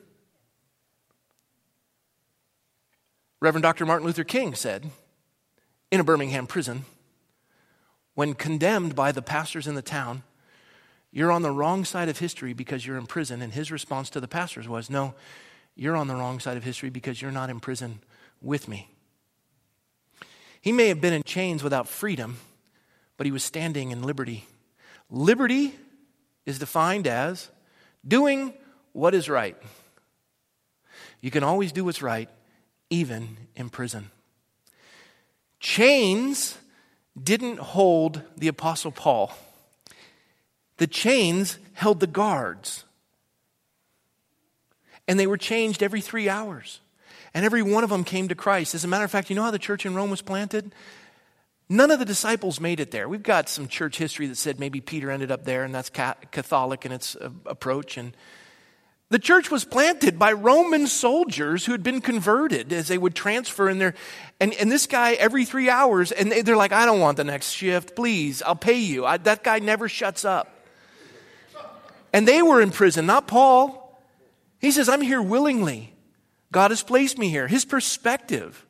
Reverend 3.40 3.62
Dr. 3.62 3.86
Martin 3.86 4.08
Luther 4.08 4.24
King 4.24 4.56
said 4.56 4.90
in 5.92 6.00
a 6.00 6.04
Birmingham 6.04 6.48
prison, 6.48 6.86
when 8.16 8.34
condemned 8.34 8.96
by 8.96 9.12
the 9.12 9.22
pastors 9.22 9.68
in 9.68 9.76
the 9.76 9.84
town, 9.84 10.24
you're 11.12 11.32
on 11.32 11.44
the 11.44 11.52
wrong 11.52 11.86
side 11.86 12.10
of 12.10 12.18
history 12.18 12.54
because 12.54 12.88
you're 12.88 12.98
in 12.98 13.06
prison. 13.06 13.42
And 13.44 13.54
his 13.54 13.72
response 13.72 14.10
to 14.12 14.20
the 14.20 14.28
pastors 14.28 14.68
was, 14.68 14.90
No, 14.90 15.14
you're 15.76 15.96
on 15.96 16.08
the 16.08 16.16
wrong 16.16 16.40
side 16.40 16.58
of 16.58 16.64
history 16.64 16.90
because 16.90 17.22
you're 17.22 17.32
not 17.32 17.52
in 17.52 17.60
prison 17.60 18.00
with 18.42 18.68
me. 18.68 18.95
He 20.66 20.72
may 20.72 20.88
have 20.88 21.00
been 21.00 21.14
in 21.14 21.22
chains 21.22 21.62
without 21.62 21.88
freedom, 21.88 22.38
but 23.18 23.28
he 23.28 23.32
was 23.32 23.44
standing 23.44 23.92
in 23.92 24.02
liberty. 24.02 24.46
Liberty 25.12 25.76
is 26.48 26.58
defined 26.58 27.06
as 27.06 27.52
doing 28.06 28.52
what 28.92 29.14
is 29.14 29.30
right. 29.30 29.56
You 31.22 31.30
can 31.30 31.44
always 31.44 31.72
do 31.72 31.86
what's 31.86 32.02
right 32.02 32.30
even 32.90 33.38
in 33.56 33.70
prison. 33.70 34.10
Chains 35.60 36.58
didn't 37.22 37.60
hold 37.60 38.24
the 38.36 38.48
Apostle 38.48 38.92
Paul, 38.92 39.32
the 40.78 40.88
chains 40.88 41.60
held 41.74 42.00
the 42.00 42.08
guards. 42.08 42.86
And 45.08 45.20
they 45.20 45.28
were 45.28 45.38
changed 45.38 45.84
every 45.84 46.02
three 46.02 46.28
hours. 46.28 46.80
And 47.36 47.44
every 47.44 47.62
one 47.62 47.84
of 47.84 47.90
them 47.90 48.06
came 48.06 48.30
to 48.30 48.36
Christ. 48.36 48.74
As 48.74 48.86
a 48.86 48.88
matter 48.88 49.04
of 49.04 49.12
fact, 49.12 49.30
you 49.30 49.36
know 49.36 49.44
how 49.44 49.52
the 49.52 49.60
church 49.60 49.86
in 49.86 49.94
Rome 49.94 50.10
was 50.10 50.22
planted? 50.22 50.74
None 51.68 51.92
of 51.92 52.00
the 52.00 52.06
disciples 52.06 52.62
made 52.62 52.80
it 52.80 52.92
there. 52.92 53.10
We've 53.10 53.22
got 53.22 53.50
some 53.50 53.68
church 53.68 53.98
history 53.98 54.28
that 54.28 54.38
said 54.38 54.58
maybe 54.58 54.80
Peter 54.80 55.12
ended 55.12 55.32
up 55.32 55.44
there, 55.44 55.66
and 55.66 55.76
that's 55.76 55.90
Catholic 55.90 56.86
in 56.86 56.94
its 56.94 57.18
uh, 57.18 57.32
approach. 57.46 57.98
And 57.98 58.16
the 59.10 59.20
church 59.20 59.52
was 59.52 59.66
planted 59.66 60.18
by 60.18 60.32
Roman 60.32 60.88
soldiers 60.88 61.66
who 61.66 61.74
had 61.74 61.84
been 61.84 62.00
converted 62.00 62.72
as 62.72 62.88
they 62.88 62.98
would 62.98 63.16
transfer 63.16 63.68
in 63.68 63.80
their. 63.80 63.96
And, 64.40 64.54
and 64.54 64.72
this 64.72 64.88
guy, 64.88 65.14
every 65.14 65.44
three 65.44 65.70
hours, 65.70 66.14
and 66.14 66.32
they're 66.32 66.56
like, 66.56 66.72
I 66.72 66.86
don't 66.86 67.02
want 67.02 67.18
the 67.18 67.26
next 67.26 67.52
shift. 67.52 67.98
Please, 67.98 68.44
I'll 68.44 68.56
pay 68.56 68.80
you. 68.80 69.06
I, 69.06 69.18
that 69.18 69.44
guy 69.44 69.60
never 69.60 69.90
shuts 69.90 70.24
up. 70.24 70.66
And 72.14 72.26
they 72.26 72.42
were 72.42 72.62
in 72.62 72.72
prison, 72.72 73.06
not 73.06 73.28
Paul. 73.28 74.00
He 74.62 74.72
says, 74.72 74.88
I'm 74.88 75.02
here 75.02 75.22
willingly. 75.22 75.95
God 76.56 76.72
has 76.72 76.84
placed 76.84 77.18
me 77.18 77.28
here. 77.28 77.50
His 77.50 77.66
perspective. 77.66 78.66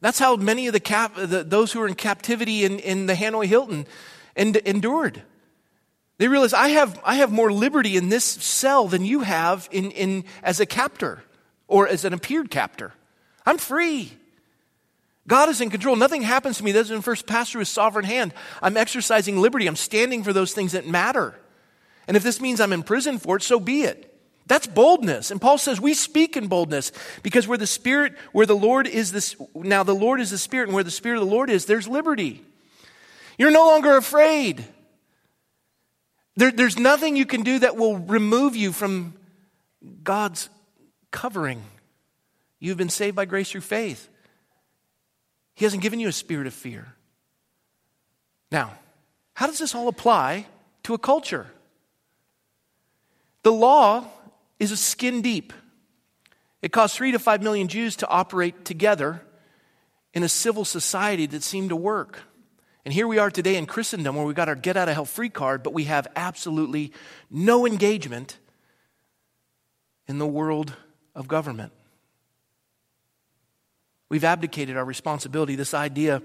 That's 0.00 0.18
how 0.18 0.34
many 0.34 0.66
of 0.66 0.72
the, 0.72 0.80
cap, 0.80 1.14
the 1.14 1.44
those 1.44 1.70
who 1.70 1.80
are 1.80 1.86
in 1.86 1.94
captivity 1.94 2.64
in, 2.64 2.80
in 2.80 3.06
the 3.06 3.12
Hanoi 3.14 3.46
Hilton 3.46 3.86
endured. 4.34 5.22
They 6.18 6.26
realize 6.26 6.52
I 6.52 6.70
have, 6.70 7.00
I 7.04 7.14
have 7.14 7.30
more 7.30 7.52
liberty 7.52 7.96
in 7.96 8.08
this 8.08 8.24
cell 8.24 8.88
than 8.88 9.04
you 9.04 9.20
have 9.20 9.68
in, 9.70 9.92
in, 9.92 10.24
as 10.42 10.58
a 10.58 10.66
captor 10.66 11.22
or 11.68 11.86
as 11.86 12.04
an 12.04 12.12
appeared 12.12 12.50
captor. 12.50 12.92
I'm 13.46 13.56
free. 13.56 14.12
God 15.28 15.48
is 15.48 15.60
in 15.60 15.70
control. 15.70 15.94
Nothing 15.94 16.22
happens 16.22 16.58
to 16.58 16.64
me 16.64 16.72
that 16.72 16.80
doesn't 16.80 17.02
first 17.02 17.28
pass 17.28 17.50
through 17.50 17.60
his 17.60 17.68
sovereign 17.68 18.06
hand. 18.06 18.34
I'm 18.60 18.76
exercising 18.76 19.40
liberty. 19.40 19.68
I'm 19.68 19.76
standing 19.76 20.24
for 20.24 20.32
those 20.32 20.52
things 20.52 20.72
that 20.72 20.84
matter. 20.84 21.36
And 22.08 22.16
if 22.16 22.24
this 22.24 22.40
means 22.40 22.60
I'm 22.60 22.72
in 22.72 22.82
prison 22.82 23.20
for 23.20 23.36
it, 23.36 23.44
so 23.44 23.60
be 23.60 23.82
it. 23.82 24.10
That's 24.46 24.66
boldness. 24.66 25.30
And 25.30 25.40
Paul 25.40 25.56
says 25.58 25.80
we 25.80 25.94
speak 25.94 26.36
in 26.36 26.48
boldness 26.48 26.92
because 27.22 27.48
where 27.48 27.58
the 27.58 27.66
Spirit, 27.66 28.14
where 28.32 28.46
the 28.46 28.56
Lord 28.56 28.86
is 28.86 29.10
this, 29.10 29.36
now 29.54 29.82
the 29.82 29.94
Lord 29.94 30.20
is 30.20 30.30
the 30.30 30.38
Spirit, 30.38 30.68
and 30.68 30.74
where 30.74 30.84
the 30.84 30.90
Spirit 30.90 31.20
of 31.20 31.26
the 31.26 31.34
Lord 31.34 31.48
is, 31.48 31.64
there's 31.64 31.88
liberty. 31.88 32.42
You're 33.38 33.50
no 33.50 33.66
longer 33.66 33.96
afraid. 33.96 34.64
There, 36.36 36.50
there's 36.50 36.78
nothing 36.78 37.16
you 37.16 37.26
can 37.26 37.42
do 37.42 37.60
that 37.60 37.76
will 37.76 37.96
remove 37.96 38.54
you 38.54 38.72
from 38.72 39.14
God's 40.02 40.50
covering. 41.10 41.62
You've 42.58 42.76
been 42.76 42.90
saved 42.90 43.16
by 43.16 43.24
grace 43.24 43.50
through 43.50 43.62
faith. 43.62 44.08
He 45.54 45.64
hasn't 45.64 45.82
given 45.82 46.00
you 46.00 46.08
a 46.08 46.12
spirit 46.12 46.46
of 46.46 46.54
fear. 46.54 46.94
Now, 48.50 48.72
how 49.34 49.46
does 49.46 49.58
this 49.58 49.74
all 49.74 49.88
apply 49.88 50.46
to 50.82 50.94
a 50.94 50.98
culture? 50.98 51.46
The 53.42 53.52
law 53.52 54.04
is 54.58 54.70
a 54.70 54.76
skin 54.76 55.22
deep. 55.22 55.52
It 56.62 56.72
caused 56.72 56.96
three 56.96 57.12
to 57.12 57.18
five 57.18 57.42
million 57.42 57.68
Jews 57.68 57.96
to 57.96 58.08
operate 58.08 58.64
together 58.64 59.22
in 60.14 60.22
a 60.22 60.28
civil 60.28 60.64
society 60.64 61.26
that 61.26 61.42
seemed 61.42 61.70
to 61.70 61.76
work. 61.76 62.20
And 62.84 62.92
here 62.92 63.08
we 63.08 63.18
are 63.18 63.30
today 63.30 63.56
in 63.56 63.66
Christendom 63.66 64.14
where 64.14 64.26
we 64.26 64.34
got 64.34 64.48
our 64.48 64.54
get 64.54 64.76
out 64.76 64.88
of 64.88 64.94
hell 64.94 65.04
free 65.04 65.28
card, 65.28 65.62
but 65.62 65.72
we 65.72 65.84
have 65.84 66.06
absolutely 66.16 66.92
no 67.30 67.66
engagement 67.66 68.38
in 70.06 70.18
the 70.18 70.26
world 70.26 70.74
of 71.14 71.28
government. 71.28 71.72
We've 74.08 74.24
abdicated 74.24 74.76
our 74.76 74.84
responsibility. 74.84 75.56
This 75.56 75.74
idea 75.74 76.22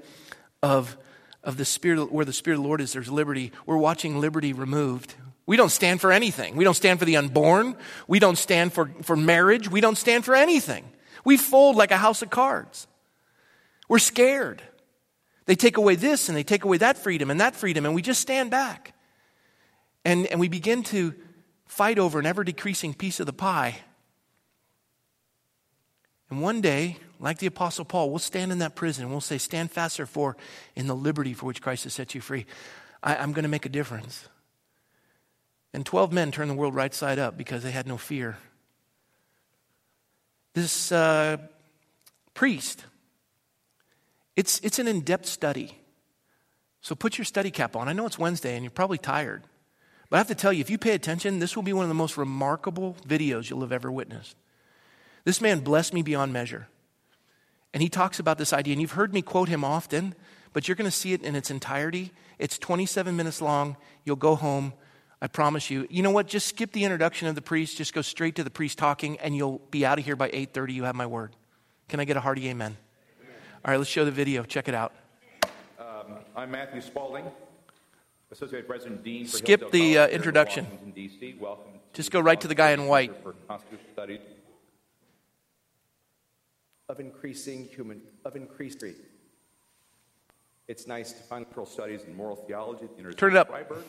of, 0.61 0.97
of 1.43 1.57
the 1.57 1.65
Spirit, 1.65 2.11
where 2.11 2.25
the 2.25 2.33
Spirit 2.33 2.57
of 2.57 2.63
the 2.63 2.67
Lord 2.67 2.81
is, 2.81 2.93
there's 2.93 3.09
liberty. 3.09 3.51
We're 3.65 3.77
watching 3.77 4.19
liberty 4.19 4.53
removed. 4.53 5.15
We 5.49 5.57
don't 5.57 5.71
stand 5.71 5.99
for 5.99 6.11
anything. 6.11 6.55
We 6.55 6.63
don't 6.63 6.75
stand 6.75 6.99
for 6.99 7.05
the 7.05 7.17
unborn. 7.17 7.75
We 8.07 8.19
don't 8.19 8.37
stand 8.37 8.71
for, 8.71 8.91
for 9.01 9.15
marriage. 9.15 9.67
We 9.67 9.81
don't 9.81 9.97
stand 9.97 10.23
for 10.23 10.35
anything. 10.35 10.87
We 11.25 11.37
fold 11.37 11.75
like 11.75 11.89
a 11.89 11.97
house 11.97 12.21
of 12.21 12.29
cards. 12.29 12.85
We're 13.87 13.97
scared. 13.97 14.61
They 15.47 15.55
take 15.55 15.77
away 15.77 15.95
this 15.95 16.29
and 16.29 16.37
they 16.37 16.43
take 16.43 16.65
away 16.65 16.77
that 16.77 16.99
freedom 16.99 17.31
and 17.31 17.41
that 17.41 17.55
freedom, 17.55 17.87
and 17.87 17.95
we 17.95 18.03
just 18.03 18.21
stand 18.21 18.51
back. 18.51 18.93
And, 20.05 20.27
and 20.27 20.39
we 20.39 20.49
begin 20.49 20.83
to 20.83 21.15
fight 21.65 21.97
over 21.97 22.19
an 22.19 22.27
ever 22.27 22.43
decreasing 22.43 22.93
piece 22.93 23.19
of 23.19 23.25
the 23.25 23.33
pie. 23.33 23.79
And 26.29 26.43
one 26.43 26.61
day, 26.61 26.97
like 27.19 27.39
the 27.39 27.47
Apostle 27.47 27.85
Paul, 27.85 28.11
we'll 28.11 28.19
stand 28.19 28.51
in 28.51 28.59
that 28.59 28.75
prison 28.75 29.05
and 29.05 29.11
we'll 29.11 29.19
say, 29.19 29.39
Stand 29.39 29.71
fast, 29.71 29.97
therefore, 29.97 30.37
in 30.75 30.85
the 30.85 30.95
liberty 30.95 31.33
for 31.33 31.47
which 31.47 31.59
Christ 31.59 31.85
has 31.85 31.95
set 31.95 32.13
you 32.13 32.21
free. 32.21 32.45
I, 33.01 33.15
I'm 33.15 33.33
going 33.33 33.45
to 33.45 33.49
make 33.49 33.65
a 33.65 33.69
difference. 33.69 34.29
And 35.73 35.85
12 35.85 36.11
men 36.11 36.31
turned 36.31 36.49
the 36.49 36.55
world 36.55 36.75
right 36.75 36.93
side 36.93 37.19
up 37.19 37.37
because 37.37 37.63
they 37.63 37.71
had 37.71 37.87
no 37.87 37.97
fear. 37.97 38.37
This 40.53 40.91
uh, 40.91 41.37
priest, 42.33 42.83
it's, 44.35 44.59
it's 44.61 44.79
an 44.79 44.87
in 44.87 45.01
depth 45.01 45.27
study. 45.27 45.77
So 46.81 46.95
put 46.95 47.17
your 47.17 47.25
study 47.25 47.51
cap 47.51 47.75
on. 47.75 47.87
I 47.87 47.93
know 47.93 48.05
it's 48.05 48.17
Wednesday 48.17 48.55
and 48.55 48.63
you're 48.63 48.71
probably 48.71 48.97
tired. 48.97 49.43
But 50.09 50.17
I 50.17 50.19
have 50.19 50.27
to 50.27 50.35
tell 50.35 50.51
you, 50.51 50.61
if 50.61 50.69
you 50.69 50.77
pay 50.77 50.93
attention, 50.93 51.39
this 51.39 51.55
will 51.55 51.63
be 51.63 51.73
one 51.73 51.83
of 51.83 51.89
the 51.89 51.95
most 51.95 52.17
remarkable 52.17 52.95
videos 53.07 53.49
you'll 53.49 53.61
have 53.61 53.71
ever 53.71 53.91
witnessed. 53.91 54.35
This 55.23 55.41
man 55.41 55.59
blessed 55.59 55.93
me 55.93 56.01
beyond 56.01 56.33
measure. 56.33 56.67
And 57.73 57.83
he 57.83 57.89
talks 57.89 58.17
about 58.17 58.39
this 58.39 58.51
idea, 58.51 58.73
and 58.73 58.81
you've 58.81 58.93
heard 58.93 59.13
me 59.13 59.21
quote 59.21 59.49
him 59.49 59.63
often, 59.63 60.15
but 60.53 60.67
you're 60.67 60.75
going 60.75 60.89
to 60.89 60.95
see 60.95 61.13
it 61.13 61.21
in 61.21 61.35
its 61.35 61.51
entirety. 61.51 62.11
It's 62.39 62.57
27 62.57 63.15
minutes 63.15 63.41
long. 63.41 63.77
You'll 64.05 64.15
go 64.15 64.35
home. 64.35 64.73
I 65.21 65.27
promise 65.27 65.69
you. 65.69 65.85
You 65.89 66.01
know 66.01 66.11
what? 66.11 66.27
Just 66.27 66.47
skip 66.47 66.71
the 66.71 66.85
introduction 66.85 67.27
of 67.27 67.35
the 67.35 67.41
priest. 67.41 67.77
Just 67.77 67.93
go 67.93 68.01
straight 68.01 68.35
to 68.35 68.43
the 68.43 68.49
priest 68.49 68.77
talking, 68.77 69.19
and 69.19 69.35
you'll 69.35 69.59
be 69.69 69.85
out 69.85 69.99
of 69.99 70.05
here 70.05 70.15
by 70.15 70.29
8:30. 70.29 70.73
You 70.73 70.83
have 70.83 70.95
my 70.95 71.05
word. 71.05 71.35
Can 71.89 71.99
I 71.99 72.05
get 72.05 72.15
a 72.15 72.21
hearty 72.21 72.47
amen? 72.47 72.77
amen. 73.19 73.35
All 73.65 73.71
right, 73.71 73.77
let's 73.77 73.89
show 73.89 74.05
the 74.05 74.11
video. 74.11 74.43
Check 74.43 74.69
it 74.69 74.75
out. 74.75 74.93
Um, 75.77 76.19
I'm 76.35 76.51
Matthew 76.51 76.79
Spalding, 76.79 77.25
Associate 78.31 78.65
President 78.65 79.03
Dean. 79.03 79.25
For 79.25 79.37
skip 79.37 79.71
the 79.71 79.97
uh, 79.97 80.07
introduction. 80.07 80.65
In 80.95 81.39
Welcome. 81.39 81.73
Just 81.91 82.11
go 82.11 82.21
right 82.21 82.39
to 82.39 82.47
the 82.47 82.55
guy 82.55 82.71
in 82.71 82.87
white. 82.87 83.21
For 83.21 83.33
Constitutional 83.47 83.91
Studies. 83.91 84.21
Of 86.87 86.99
increasing 86.99 87.65
human, 87.65 88.01
of 88.23 88.35
increased. 88.35 88.83
It's 90.67 90.87
nice 90.87 91.11
to 91.11 91.23
find 91.23 91.45
cultural 91.45 91.65
studies 91.65 92.03
and 92.03 92.15
moral 92.15 92.35
theology 92.35 92.85
at 92.85 92.91
the 92.91 92.97
University 92.97 93.19
Turn 93.19 93.35
it 93.35 93.37
up. 93.37 93.49
Freiburg 93.49 93.83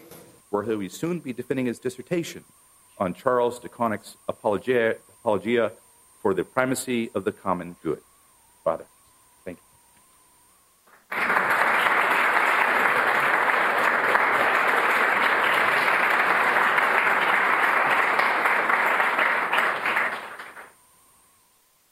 where 0.50 0.64
he 0.64 0.74
will 0.74 0.88
soon 0.88 1.20
be 1.20 1.32
defending 1.32 1.66
his 1.66 1.78
dissertation 1.78 2.44
on 2.98 3.14
Charles 3.14 3.58
de 3.58 3.68
Koninck's 3.68 4.16
Apologia, 4.28 4.96
Apologia 5.20 5.72
for 6.20 6.34
the 6.34 6.44
Primacy 6.44 7.10
of 7.14 7.24
the 7.24 7.32
Common 7.32 7.76
Good. 7.82 8.00
Father, 8.62 8.84
thank 9.44 9.58
you. 9.58 9.64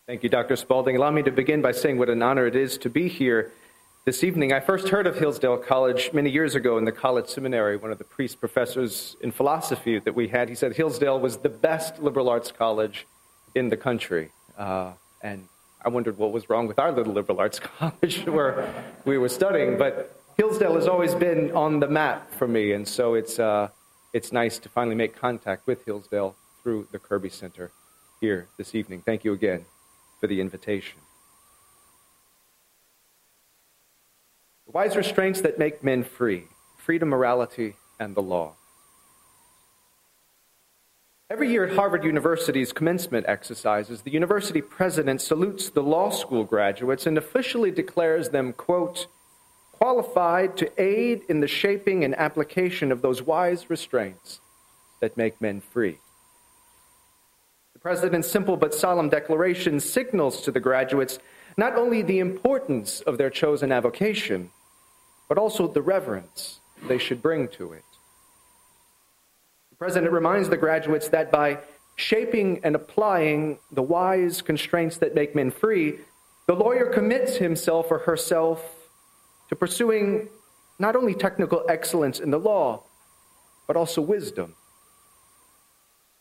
Thank 0.06 0.22
you, 0.22 0.28
Dr. 0.28 0.56
Spalding. 0.56 0.96
Allow 0.96 1.12
me 1.12 1.22
to 1.22 1.30
begin 1.30 1.62
by 1.62 1.72
saying 1.72 1.96
what 1.96 2.10
an 2.10 2.22
honor 2.22 2.46
it 2.46 2.56
is 2.56 2.76
to 2.78 2.90
be 2.90 3.08
here 3.08 3.52
this 4.08 4.24
evening. 4.24 4.54
I 4.54 4.60
first 4.60 4.88
heard 4.88 5.06
of 5.06 5.18
Hillsdale 5.18 5.58
College 5.58 6.14
many 6.14 6.30
years 6.30 6.54
ago 6.54 6.78
in 6.78 6.86
the 6.86 6.92
college 6.92 7.28
seminary. 7.28 7.76
One 7.76 7.92
of 7.92 7.98
the 7.98 8.04
priest 8.04 8.40
professors 8.40 9.18
in 9.20 9.30
philosophy 9.30 9.98
that 9.98 10.14
we 10.14 10.28
had, 10.28 10.48
he 10.48 10.54
said 10.54 10.74
Hillsdale 10.74 11.20
was 11.20 11.36
the 11.36 11.50
best 11.50 11.98
liberal 11.98 12.30
arts 12.30 12.50
college 12.50 13.06
in 13.54 13.68
the 13.68 13.76
country. 13.76 14.30
Uh, 14.56 14.92
and 15.20 15.46
I 15.84 15.90
wondered 15.90 16.16
what 16.16 16.32
was 16.32 16.48
wrong 16.48 16.66
with 16.66 16.78
our 16.78 16.90
little 16.90 17.12
liberal 17.12 17.38
arts 17.38 17.60
college 17.78 18.24
where 18.24 18.72
we 19.04 19.18
were 19.18 19.28
studying. 19.28 19.76
But 19.76 20.18
Hillsdale 20.38 20.76
has 20.76 20.88
always 20.88 21.14
been 21.14 21.52
on 21.52 21.78
the 21.78 21.88
map 21.88 22.32
for 22.32 22.48
me, 22.48 22.72
and 22.72 22.88
so 22.88 23.12
it's, 23.12 23.38
uh, 23.38 23.68
it's 24.14 24.32
nice 24.32 24.58
to 24.60 24.70
finally 24.70 24.96
make 24.96 25.16
contact 25.16 25.66
with 25.66 25.84
Hillsdale 25.84 26.34
through 26.62 26.88
the 26.92 26.98
Kirby 26.98 27.28
Center 27.28 27.72
here 28.22 28.48
this 28.56 28.74
evening. 28.74 29.02
Thank 29.04 29.22
you 29.22 29.34
again 29.34 29.66
for 30.18 30.28
the 30.28 30.40
invitation. 30.40 30.98
The 34.68 34.72
wise 34.72 34.98
restraints 34.98 35.40
that 35.40 35.58
make 35.58 35.82
men 35.82 36.04
free 36.04 36.44
freedom, 36.76 37.08
morality, 37.08 37.76
and 37.98 38.14
the 38.14 38.20
law. 38.20 38.52
Every 41.30 41.50
year 41.50 41.64
at 41.64 41.74
Harvard 41.74 42.04
University's 42.04 42.70
commencement 42.70 43.24
exercises, 43.26 44.02
the 44.02 44.10
university 44.10 44.60
president 44.60 45.22
salutes 45.22 45.70
the 45.70 45.82
law 45.82 46.10
school 46.10 46.44
graduates 46.44 47.06
and 47.06 47.16
officially 47.16 47.70
declares 47.70 48.28
them, 48.28 48.52
quote, 48.52 49.06
qualified 49.72 50.58
to 50.58 50.70
aid 50.76 51.22
in 51.30 51.40
the 51.40 51.48
shaping 51.48 52.04
and 52.04 52.14
application 52.16 52.92
of 52.92 53.00
those 53.00 53.22
wise 53.22 53.70
restraints 53.70 54.38
that 55.00 55.16
make 55.16 55.40
men 55.40 55.62
free. 55.62 55.98
The 57.72 57.78
president's 57.78 58.30
simple 58.30 58.58
but 58.58 58.74
solemn 58.74 59.08
declaration 59.08 59.80
signals 59.80 60.42
to 60.42 60.50
the 60.50 60.60
graduates 60.60 61.18
not 61.56 61.74
only 61.74 62.02
the 62.02 62.18
importance 62.18 63.00
of 63.00 63.16
their 63.16 63.30
chosen 63.30 63.72
avocation, 63.72 64.50
but 65.28 65.38
also 65.38 65.68
the 65.68 65.82
reverence 65.82 66.60
they 66.86 66.98
should 66.98 67.22
bring 67.22 67.48
to 67.48 67.72
it. 67.72 67.84
The 69.70 69.76
president 69.76 70.12
reminds 70.12 70.48
the 70.48 70.56
graduates 70.56 71.08
that 71.08 71.30
by 71.30 71.58
shaping 71.96 72.60
and 72.64 72.74
applying 72.74 73.58
the 73.72 73.82
wise 73.82 74.40
constraints 74.40 74.98
that 74.98 75.14
make 75.14 75.34
men 75.34 75.50
free, 75.50 75.98
the 76.46 76.54
lawyer 76.54 76.86
commits 76.86 77.36
himself 77.36 77.90
or 77.90 77.98
herself 77.98 78.62
to 79.48 79.56
pursuing 79.56 80.28
not 80.78 80.94
only 80.96 81.14
technical 81.14 81.64
excellence 81.68 82.20
in 82.20 82.30
the 82.30 82.38
law, 82.38 82.82
but 83.66 83.76
also 83.76 84.00
wisdom 84.00 84.54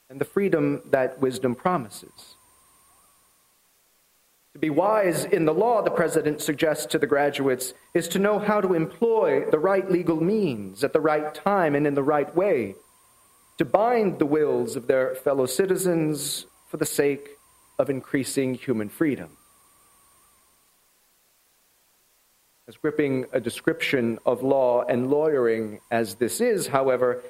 and 0.09 0.19
the 0.19 0.25
freedom 0.25 0.81
that 0.89 1.19
wisdom 1.19 1.53
promises. 1.53 2.36
To 4.57 4.61
be 4.61 4.69
wise 4.71 5.23
in 5.23 5.45
the 5.45 5.53
law, 5.53 5.83
the 5.83 5.91
president 5.91 6.41
suggests 6.41 6.87
to 6.87 6.97
the 6.97 7.05
graduates, 7.05 7.75
is 7.93 8.07
to 8.07 8.17
know 8.17 8.39
how 8.39 8.59
to 8.59 8.73
employ 8.73 9.45
the 9.51 9.59
right 9.59 9.87
legal 9.87 10.19
means 10.19 10.83
at 10.83 10.93
the 10.93 10.99
right 10.99 11.31
time 11.31 11.75
and 11.75 11.85
in 11.85 11.93
the 11.93 12.01
right 12.01 12.35
way, 12.35 12.73
to 13.59 13.65
bind 13.65 14.17
the 14.17 14.25
wills 14.25 14.75
of 14.75 14.87
their 14.87 15.13
fellow 15.13 15.45
citizens 15.45 16.47
for 16.69 16.77
the 16.77 16.87
sake 16.87 17.29
of 17.77 17.91
increasing 17.91 18.55
human 18.55 18.89
freedom. 18.89 19.37
As 22.67 22.77
gripping 22.77 23.27
a 23.31 23.39
description 23.39 24.17
of 24.25 24.41
law 24.41 24.81
and 24.81 25.11
lawyering 25.11 25.81
as 25.91 26.15
this 26.15 26.41
is, 26.41 26.65
however, 26.65 27.21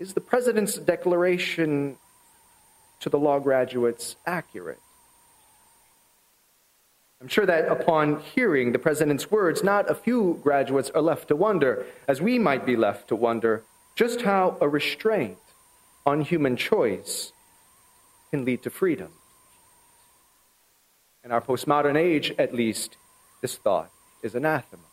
is 0.00 0.14
the 0.14 0.20
president's 0.20 0.74
declaration 0.78 1.96
to 2.98 3.08
the 3.08 3.20
law 3.20 3.38
graduates 3.38 4.16
accurate? 4.26 4.80
I'm 7.26 7.30
sure 7.30 7.46
that 7.46 7.66
upon 7.66 8.20
hearing 8.20 8.70
the 8.70 8.78
president's 8.78 9.32
words, 9.32 9.64
not 9.64 9.90
a 9.90 9.96
few 9.96 10.38
graduates 10.44 10.90
are 10.90 11.02
left 11.02 11.26
to 11.26 11.34
wonder, 11.34 11.84
as 12.06 12.22
we 12.22 12.38
might 12.38 12.64
be 12.64 12.76
left 12.76 13.08
to 13.08 13.16
wonder, 13.16 13.64
just 13.96 14.22
how 14.22 14.56
a 14.60 14.68
restraint 14.68 15.36
on 16.06 16.20
human 16.20 16.54
choice 16.54 17.32
can 18.30 18.44
lead 18.44 18.62
to 18.62 18.70
freedom. 18.70 19.10
In 21.24 21.32
our 21.32 21.40
postmodern 21.40 21.96
age, 21.96 22.32
at 22.38 22.54
least, 22.54 22.96
this 23.42 23.56
thought 23.56 23.90
is 24.22 24.36
anathema. 24.36 24.84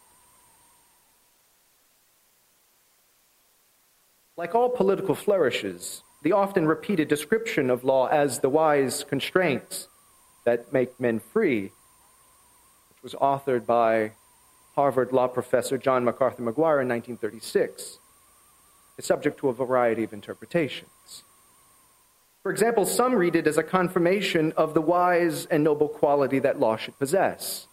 Like 4.36 4.56
all 4.56 4.70
political 4.70 5.14
flourishes, 5.14 6.02
the 6.24 6.32
often 6.32 6.66
repeated 6.66 7.10
description 7.10 7.70
of 7.70 7.84
law 7.84 8.08
as 8.08 8.40
the 8.40 8.50
wise 8.50 9.04
constraints 9.04 9.88
that 10.46 10.74
make 10.74 11.00
men 11.00 11.20
free, 11.20 11.70
was 13.04 13.14
authored 13.16 13.66
by 13.66 14.14
Harvard 14.76 15.12
law 15.12 15.28
professor 15.28 15.78
John 15.78 16.06
MacArthur 16.06 16.42
Maguire 16.42 16.82
in 16.82 16.88
1936, 16.88 18.00
is 18.98 19.06
subject 19.06 19.38
to 19.40 19.50
a 19.50 19.54
variety 19.54 20.04
of 20.04 20.14
interpretations. 20.14 21.24
For 22.42 22.52
example, 22.52 22.86
some 22.86 23.16
read 23.16 23.36
it 23.36 23.48
as 23.48 23.58
a 23.58 23.64
confirmation 23.64 24.52
of 24.54 24.74
the 24.74 24.82
wise 24.82 25.46
and 25.46 25.64
noble 25.64 25.88
quality 25.88 26.40
that 26.40 26.60
law 26.60 26.76
should 26.76 26.98
possess. 26.98 27.68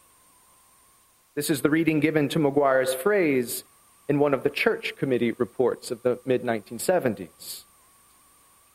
This 1.35 1.49
is 1.49 1.62
the 1.62 1.71
reading 1.71 2.01
given 2.01 2.29
to 2.31 2.38
Maguire's 2.38 2.95
phrase 2.95 3.64
in 4.09 4.19
one 4.19 4.35
of 4.35 4.43
the 4.43 4.51
church 4.51 4.97
committee 4.97 5.33
reports 5.33 5.90
of 5.90 6.03
the 6.03 6.19
mid 6.25 6.43
1970s. 6.43 7.64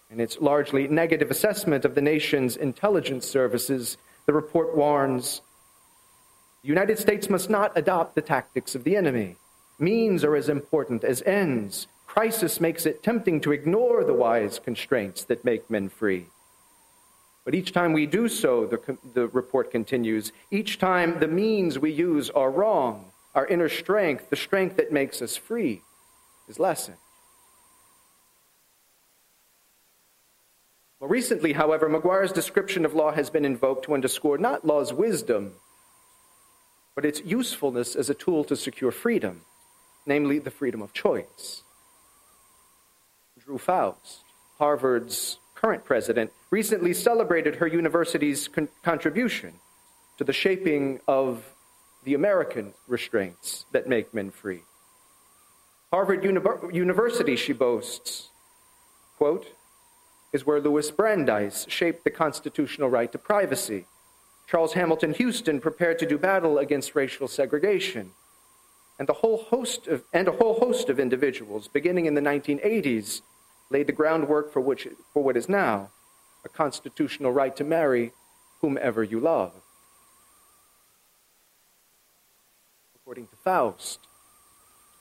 In 0.09 0.19
its 0.19 0.39
largely 0.39 0.87
negative 0.87 1.31
assessment 1.31 1.83
of 1.83 1.95
the 1.95 2.01
nation's 2.01 2.55
intelligence 2.55 3.27
services, 3.27 3.97
the 4.25 4.33
report 4.33 4.75
warns 4.75 5.41
the 6.65 6.69
United 6.69 6.97
States 6.97 7.29
must 7.29 7.47
not 7.47 7.77
adopt 7.77 8.15
the 8.15 8.23
tactics 8.23 8.73
of 8.73 8.83
the 8.83 8.95
enemy. 8.95 9.35
Means 9.77 10.23
are 10.23 10.35
as 10.35 10.49
important 10.49 11.03
as 11.03 11.21
ends. 11.21 11.85
Crisis 12.07 12.59
makes 12.59 12.87
it 12.87 13.03
tempting 13.03 13.39
to 13.41 13.51
ignore 13.51 14.03
the 14.03 14.15
wise 14.15 14.57
constraints 14.57 15.23
that 15.25 15.45
make 15.45 15.69
men 15.69 15.89
free. 15.89 16.25
But 17.43 17.53
each 17.53 17.71
time 17.71 17.93
we 17.93 18.07
do 18.07 18.27
so, 18.27 18.65
the, 18.65 18.97
the 19.13 19.27
report 19.27 19.69
continues, 19.69 20.31
each 20.49 20.79
time 20.79 21.19
the 21.19 21.27
means 21.27 21.77
we 21.77 21.91
use 21.91 22.31
are 22.31 22.49
wrong 22.49 23.11
our 23.35 23.45
inner 23.45 23.69
strength, 23.69 24.31
the 24.31 24.35
strength 24.35 24.77
that 24.77 24.91
makes 24.91 25.21
us 25.21 25.37
free, 25.37 25.83
is 26.47 26.57
lessened. 26.57 26.97
More 30.99 31.09
recently, 31.11 31.53
however, 31.53 31.87
Maguire's 31.87 32.31
description 32.31 32.85
of 32.85 32.95
law 32.95 33.11
has 33.11 33.29
been 33.29 33.45
invoked 33.45 33.85
to 33.85 33.93
underscore 33.93 34.39
not 34.39 34.65
law's 34.65 34.91
wisdom, 34.91 35.53
but 36.95 37.05
its 37.05 37.21
usefulness 37.25 37.95
as 37.95 38.09
a 38.09 38.13
tool 38.13 38.43
to 38.45 38.55
secure 38.55 38.91
freedom, 38.91 39.41
namely 40.05 40.39
the 40.39 40.49
freedom 40.49 40.81
of 40.81 40.93
choice. 40.93 41.61
Drew 43.37 43.57
Faust, 43.57 44.21
Harvard's 44.57 45.37
current 45.53 45.83
president, 45.83 46.31
recently 46.49 46.93
celebrated 46.93 47.57
her 47.57 47.67
university's 47.67 48.47
con- 48.47 48.69
contribution 48.81 49.53
to 50.17 50.23
the 50.23 50.33
shaping 50.33 50.99
of 51.07 51.53
the 52.05 52.13
American 52.13 52.73
restraints 52.87 53.65
that 53.71 53.87
make 53.87 54.13
men 54.13 54.31
free. 54.31 54.61
Harvard 55.91 56.23
Uni- 56.23 56.41
University, 56.71 57.35
she 57.35 57.53
boasts, 57.53 58.29
quote, 59.17 59.47
is 60.33 60.45
where 60.45 60.59
Louis 60.59 60.89
Brandeis 60.91 61.65
shaped 61.69 62.03
the 62.03 62.09
constitutional 62.11 62.89
right 62.89 63.11
to 63.11 63.17
privacy. 63.17 63.85
Charles 64.47 64.73
Hamilton 64.73 65.13
Houston 65.13 65.59
prepared 65.59 65.99
to 65.99 66.05
do 66.05 66.17
battle 66.17 66.57
against 66.57 66.95
racial 66.95 67.27
segregation. 67.27 68.11
And, 68.97 69.09
the 69.09 69.13
whole 69.13 69.43
host 69.43 69.87
of, 69.87 70.03
and 70.13 70.27
a 70.27 70.33
whole 70.33 70.59
host 70.59 70.89
of 70.89 70.99
individuals, 70.99 71.67
beginning 71.67 72.05
in 72.05 72.13
the 72.13 72.21
1980s, 72.21 73.21
laid 73.69 73.87
the 73.87 73.91
groundwork 73.91 74.53
for, 74.53 74.61
which, 74.61 74.87
for 75.13 75.23
what 75.23 75.35
is 75.35 75.49
now 75.49 75.89
a 76.45 76.49
constitutional 76.49 77.31
right 77.31 77.55
to 77.55 77.63
marry 77.63 78.13
whomever 78.61 79.03
you 79.03 79.19
love. 79.19 79.51
according 83.05 83.27
to 83.27 83.35
Faust. 83.43 83.99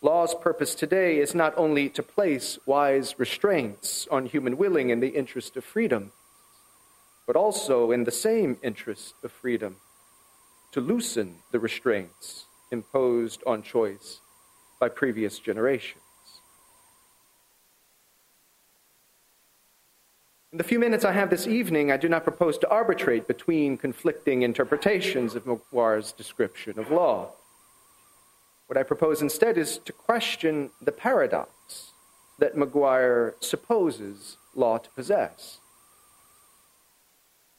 Law's 0.03 0.35
purpose 0.35 0.75
today 0.75 1.17
is 1.19 1.35
not 1.35 1.55
only 1.57 1.89
to 1.89 2.03
place 2.03 2.59
wise 2.67 3.19
restraints 3.19 4.07
on 4.11 4.27
human 4.27 4.59
willing 4.59 4.91
in 4.91 5.01
the 5.01 5.09
interest 5.09 5.57
of 5.57 5.65
freedom, 5.65 6.13
but 7.27 7.37
also 7.37 7.91
in 7.91 8.05
the 8.05 8.11
same 8.11 8.57
interest 8.63 9.15
of 9.23 9.33
freedom 9.33 9.77
to 10.73 10.81
loosen 10.81 11.37
the 11.53 11.59
restraints 11.59 12.47
imposed 12.71 13.43
on 13.47 13.63
choice 13.63 14.21
by 14.81 14.89
previous 14.89 15.39
generations. 15.39 16.01
In 20.53 20.59
the 20.59 20.65
few 20.65 20.79
minutes 20.79 21.05
I 21.05 21.13
have 21.13 21.31
this 21.31 21.49
evening, 21.49 21.91
I 21.91 21.97
do 21.97 22.09
not 22.09 22.23
propose 22.23 22.59
to 22.59 22.71
arbitrate 22.71 23.27
between 23.27 23.77
conflicting 23.77 24.43
interpretations 24.43 25.35
of 25.35 25.47
Maguire's 25.47 26.13
description 26.13 26.79
of 26.79 26.93
law. 26.93 27.33
What 28.67 28.77
I 28.77 28.85
propose 28.85 29.21
instead 29.21 29.59
is 29.59 29.79
to 29.79 29.93
question 29.93 30.71
the 30.81 30.93
paradox 30.93 31.93
that 32.39 32.57
Maguire 32.57 33.35
supposes 33.41 34.37
law 34.55 34.79
to 34.79 34.91
possess. 34.91 35.59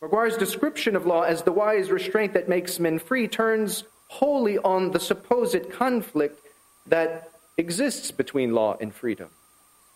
Maguire's 0.06 0.38
description 0.38 0.96
of 0.96 1.08
law 1.08 1.24
as 1.24 1.42
the 1.42 1.52
wise 1.52 1.90
restraint 1.90 2.32
that 2.34 2.48
makes 2.48 2.80
men 2.80 3.00
free 3.00 3.28
turns 3.28 3.86
wholly 4.08 4.60
on 4.60 4.92
the 4.92 5.00
supposed 5.00 5.72
conflict 5.72 6.46
that 6.86 7.32
exists 7.58 8.12
between 8.12 8.54
law 8.54 8.78
and 8.80 8.94
freedom, 8.94 9.32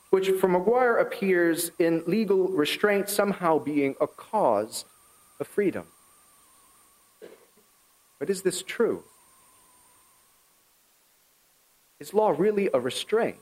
which 0.09 0.31
for 0.31 0.47
Maguire 0.47 0.97
appears 0.97 1.69
in 1.77 2.03
legal 2.07 2.47
restraint 2.47 3.07
somehow 3.07 3.59
being 3.59 3.93
a 4.01 4.07
cause 4.07 4.83
of 5.39 5.45
freedom. 5.45 5.85
But 8.17 8.31
is 8.31 8.41
this 8.41 8.63
true? 8.63 9.03
Is 11.99 12.15
law 12.15 12.33
really 12.35 12.67
a 12.73 12.79
restraint? 12.79 13.37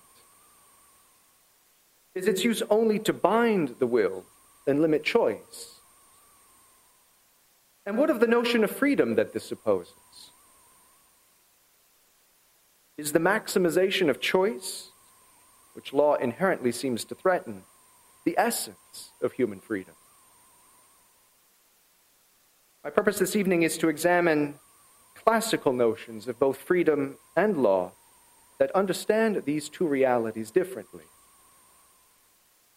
Is 2.13 2.27
its 2.27 2.43
use 2.43 2.61
only 2.69 2.99
to 2.99 3.13
bind 3.13 3.75
the 3.79 3.87
will 3.87 4.25
and 4.67 4.81
limit 4.81 5.05
choice? 5.05 5.76
And 7.87 7.97
what 7.97 8.09
of 8.09 8.19
the 8.19 8.27
notion 8.27 8.65
of 8.65 8.69
freedom 8.69 9.15
that 9.15 9.31
this 9.31 9.45
supposes? 9.45 9.93
Is 12.97 13.13
the 13.13 13.19
maximization 13.19 14.09
of 14.09 14.19
choice, 14.19 14.89
which 15.71 15.93
law 15.93 16.15
inherently 16.15 16.73
seems 16.73 17.05
to 17.05 17.15
threaten, 17.15 17.63
the 18.25 18.35
essence 18.37 19.13
of 19.21 19.31
human 19.31 19.61
freedom? 19.61 19.93
My 22.83 22.89
purpose 22.89 23.19
this 23.19 23.37
evening 23.37 23.63
is 23.63 23.77
to 23.77 23.87
examine 23.87 24.55
classical 25.15 25.71
notions 25.71 26.27
of 26.27 26.37
both 26.37 26.57
freedom 26.57 27.17
and 27.37 27.63
law 27.63 27.93
that 28.59 28.69
understand 28.71 29.43
these 29.45 29.69
two 29.69 29.87
realities 29.87 30.51
differently. 30.51 31.05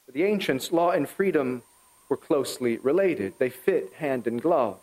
For 0.06 0.12
the 0.12 0.22
ancients, 0.22 0.70
law 0.70 0.92
and 0.92 1.08
freedom 1.08 1.64
were 2.08 2.16
closely 2.16 2.76
related. 2.78 3.34
They 3.40 3.50
fit 3.50 3.94
hand 3.94 4.28
in 4.28 4.36
glove. 4.36 4.78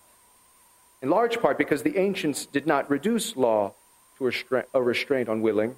In 1.02 1.10
large 1.10 1.40
part 1.40 1.58
because 1.58 1.84
the 1.84 1.98
ancients 1.98 2.46
did 2.46 2.66
not 2.66 2.90
reduce 2.90 3.36
law 3.36 3.74
to 4.18 4.32
a 4.74 4.82
restraint 4.82 5.30
on 5.30 5.42
willing, 5.42 5.76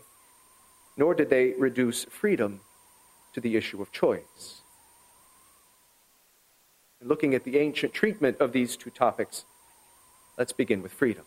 nor 0.95 1.13
did 1.13 1.29
they 1.29 1.53
reduce 1.57 2.05
freedom 2.05 2.61
to 3.33 3.41
the 3.41 3.55
issue 3.55 3.81
of 3.81 3.91
choice. 3.91 4.61
In 7.01 7.07
looking 7.07 7.33
at 7.33 7.43
the 7.43 7.57
ancient 7.57 7.93
treatment 7.93 8.37
of 8.39 8.51
these 8.51 8.75
two 8.75 8.89
topics, 8.89 9.45
let's 10.37 10.53
begin 10.53 10.81
with 10.81 10.91
freedom. 10.91 11.25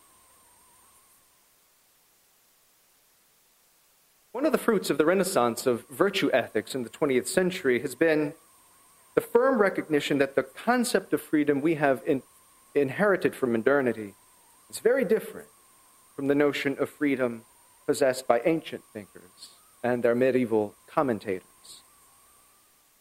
One 4.31 4.45
of 4.47 4.51
the 4.51 4.57
fruits 4.57 4.89
of 4.89 4.97
the 4.97 5.05
renaissance 5.05 5.67
of 5.67 5.87
virtue 5.89 6.31
ethics 6.33 6.73
in 6.73 6.83
the 6.83 6.89
20th 6.89 7.27
century 7.27 7.79
has 7.81 7.93
been 7.93 8.33
the 9.13 9.21
firm 9.21 9.59
recognition 9.59 10.17
that 10.17 10.35
the 10.35 10.41
concept 10.41 11.13
of 11.13 11.21
freedom 11.21 11.61
we 11.61 11.75
have 11.75 12.01
in, 12.05 12.23
inherited 12.81 13.35
from 13.35 13.51
modernity 13.51 14.13
is 14.69 14.79
very 14.79 15.05
different 15.05 15.47
from 16.15 16.27
the 16.27 16.35
notion 16.35 16.75
of 16.79 16.89
freedom 16.89 17.43
possessed 17.85 18.27
by 18.27 18.41
ancient 18.45 18.83
thinkers 18.93 19.49
and 19.83 20.03
their 20.03 20.15
medieval 20.15 20.75
commentators. 20.87 21.81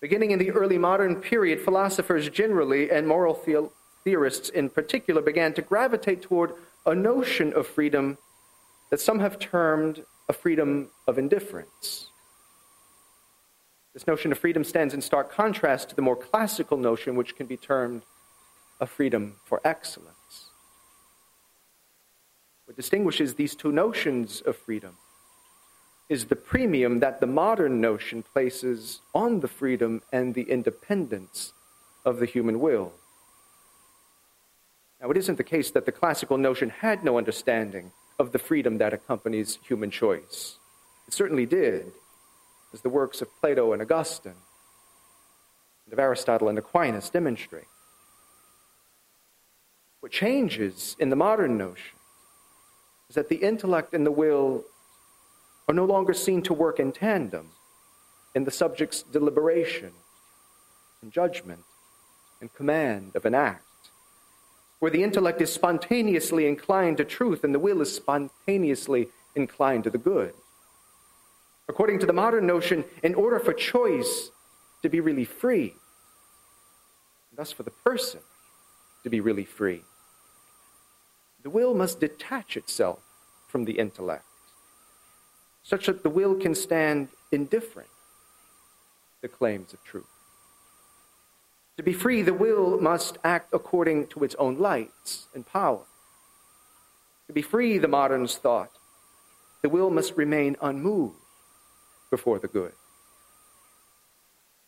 Beginning 0.00 0.32
in 0.32 0.38
the 0.38 0.50
early 0.50 0.78
modern 0.78 1.16
period, 1.16 1.60
philosophers 1.60 2.28
generally 2.28 2.90
and 2.90 3.06
moral 3.06 3.34
the- 3.34 3.70
theorists 4.02 4.48
in 4.48 4.68
particular 4.68 5.22
began 5.22 5.54
to 5.54 5.62
gravitate 5.62 6.22
toward 6.22 6.52
a 6.84 6.94
notion 6.94 7.52
of 7.52 7.66
freedom 7.66 8.18
that 8.90 9.00
some 9.00 9.20
have 9.20 9.38
termed 9.38 10.04
a 10.28 10.32
freedom 10.32 10.90
of 11.06 11.18
indifference. 11.18 12.08
This 13.94 14.06
notion 14.06 14.32
of 14.32 14.38
freedom 14.38 14.64
stands 14.64 14.94
in 14.94 15.02
stark 15.02 15.30
contrast 15.30 15.90
to 15.90 15.96
the 15.96 16.02
more 16.02 16.16
classical 16.16 16.78
notion, 16.78 17.14
which 17.14 17.36
can 17.36 17.46
be 17.46 17.56
termed 17.56 18.02
a 18.82 18.86
freedom 18.86 19.36
for 19.44 19.60
excellence. 19.64 20.50
What 22.64 22.76
distinguishes 22.76 23.34
these 23.34 23.54
two 23.54 23.70
notions 23.70 24.40
of 24.40 24.56
freedom 24.56 24.96
is 26.08 26.24
the 26.24 26.36
premium 26.36 26.98
that 26.98 27.20
the 27.20 27.28
modern 27.28 27.80
notion 27.80 28.24
places 28.24 29.00
on 29.14 29.38
the 29.38 29.46
freedom 29.46 30.02
and 30.12 30.34
the 30.34 30.42
independence 30.42 31.52
of 32.04 32.18
the 32.18 32.26
human 32.26 32.58
will. 32.58 32.92
Now, 35.00 35.10
it 35.10 35.16
isn't 35.16 35.36
the 35.36 35.44
case 35.44 35.70
that 35.70 35.86
the 35.86 35.92
classical 35.92 36.36
notion 36.36 36.70
had 36.70 37.04
no 37.04 37.18
understanding 37.18 37.92
of 38.18 38.32
the 38.32 38.38
freedom 38.40 38.78
that 38.78 38.92
accompanies 38.92 39.60
human 39.66 39.92
choice. 39.92 40.58
It 41.06 41.14
certainly 41.14 41.46
did, 41.46 41.92
as 42.74 42.80
the 42.80 42.88
works 42.88 43.22
of 43.22 43.28
Plato 43.40 43.72
and 43.72 43.80
Augustine 43.80 44.42
and 45.86 45.92
of 45.92 46.00
Aristotle 46.00 46.48
and 46.48 46.58
Aquinas 46.58 47.10
demonstrate. 47.10 47.66
What 50.02 50.10
changes 50.10 50.96
in 50.98 51.10
the 51.10 51.16
modern 51.16 51.56
notion 51.56 51.96
is 53.08 53.14
that 53.14 53.28
the 53.28 53.36
intellect 53.36 53.94
and 53.94 54.04
the 54.04 54.10
will 54.10 54.64
are 55.68 55.74
no 55.74 55.84
longer 55.84 56.12
seen 56.12 56.42
to 56.42 56.52
work 56.52 56.80
in 56.80 56.90
tandem 56.90 57.50
in 58.34 58.42
the 58.42 58.50
subject's 58.50 59.04
deliberation 59.04 59.92
and 61.02 61.12
judgment 61.12 61.60
and 62.40 62.52
command 62.52 63.12
of 63.14 63.24
an 63.26 63.36
act 63.36 63.62
where 64.80 64.90
the 64.90 65.04
intellect 65.04 65.40
is 65.40 65.52
spontaneously 65.52 66.48
inclined 66.48 66.96
to 66.96 67.04
truth 67.04 67.44
and 67.44 67.54
the 67.54 67.60
will 67.60 67.80
is 67.80 67.94
spontaneously 67.94 69.06
inclined 69.36 69.84
to 69.84 69.90
the 69.90 69.98
good. 69.98 70.34
According 71.68 72.00
to 72.00 72.06
the 72.06 72.12
modern 72.12 72.44
notion, 72.44 72.84
in 73.04 73.14
order 73.14 73.38
for 73.38 73.52
choice 73.52 74.32
to 74.82 74.88
be 74.88 74.98
really 74.98 75.24
free, 75.24 75.76
and 77.30 77.38
thus 77.38 77.52
for 77.52 77.62
the 77.62 77.70
person 77.70 78.18
to 79.04 79.08
be 79.08 79.20
really 79.20 79.44
free, 79.44 79.84
the 81.42 81.50
will 81.50 81.74
must 81.74 82.00
detach 82.00 82.56
itself 82.56 83.00
from 83.48 83.64
the 83.64 83.78
intellect, 83.78 84.24
such 85.62 85.86
that 85.86 86.02
the 86.02 86.10
will 86.10 86.34
can 86.34 86.54
stand 86.54 87.08
indifferent 87.30 87.88
to 87.88 89.22
the 89.22 89.28
claims 89.28 89.72
of 89.72 89.82
truth. 89.84 90.06
To 91.76 91.82
be 91.82 91.92
free, 91.92 92.22
the 92.22 92.34
will 92.34 92.80
must 92.80 93.18
act 93.24 93.52
according 93.52 94.06
to 94.08 94.24
its 94.24 94.34
own 94.36 94.58
lights 94.58 95.26
and 95.34 95.46
power. 95.46 95.84
To 97.26 97.32
be 97.32 97.42
free, 97.42 97.78
the 97.78 97.88
moderns 97.88 98.36
thought, 98.36 98.70
the 99.62 99.68
will 99.68 99.90
must 99.90 100.16
remain 100.16 100.56
unmoved 100.60 101.16
before 102.10 102.38
the 102.38 102.48
good. 102.48 102.72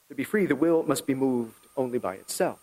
To 0.08 0.14
be 0.14 0.24
free, 0.24 0.46
the 0.46 0.56
will 0.56 0.82
must 0.82 1.06
be 1.06 1.14
moved 1.14 1.66
only 1.76 1.98
by 1.98 2.14
itself. 2.14 2.58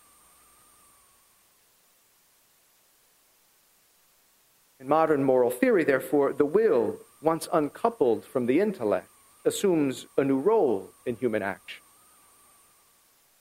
In 4.82 4.88
modern 4.88 5.22
moral 5.22 5.52
theory, 5.52 5.84
therefore, 5.84 6.32
the 6.32 6.44
will, 6.44 6.96
once 7.22 7.48
uncoupled 7.52 8.24
from 8.24 8.46
the 8.46 8.58
intellect, 8.58 9.06
assumes 9.44 10.08
a 10.16 10.24
new 10.24 10.40
role 10.40 10.90
in 11.06 11.14
human 11.14 11.40
action 11.40 11.84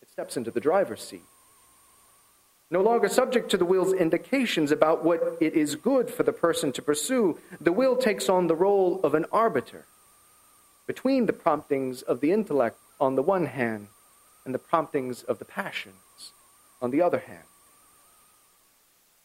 It 0.04 0.10
steps 0.12 0.38
into 0.38 0.52
the 0.52 0.60
driver's 0.60 1.02
seat. 1.02 1.26
No 2.70 2.82
longer 2.82 3.10
subject 3.10 3.50
to 3.50 3.58
the 3.58 3.66
will's 3.66 3.92
indications 3.92 4.72
about 4.72 5.04
what 5.04 5.38
it 5.42 5.56
is 5.56 5.76
good 5.76 6.12
for 6.12 6.22
the 6.22 6.32
person 6.32 6.72
to 6.74 6.82
pursue, 6.84 7.40
the 7.60 7.72
will 7.72 7.96
takes 7.96 8.30
on 8.30 8.46
the 8.46 8.56
role 8.56 9.02
of 9.04 9.16
an 9.16 9.26
arbiter 9.32 9.88
between 10.86 11.26
the 11.26 11.34
promptings 11.34 12.04
of 12.04 12.22
the 12.22 12.32
intellect 12.32 12.78
on 13.00 13.16
the 13.16 13.24
one 13.24 13.48
hand 13.48 13.88
and 14.46 14.54
the 14.54 14.60
promptings 14.60 15.24
of 15.24 15.40
the 15.40 15.46
passions 15.46 16.34
on 16.84 16.92
the 16.92 17.02
other 17.02 17.20
hand. 17.20 17.51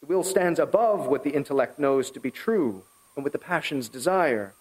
The 0.06 0.14
will 0.14 0.22
stands 0.22 0.60
above 0.60 1.08
what 1.08 1.24
the 1.24 1.30
intellect 1.30 1.80
knows 1.80 2.12
to 2.12 2.20
be 2.20 2.30
true 2.30 2.84
and 3.16 3.24
what 3.24 3.32
the 3.32 3.40
passions 3.40 3.88
desire, 3.88 4.54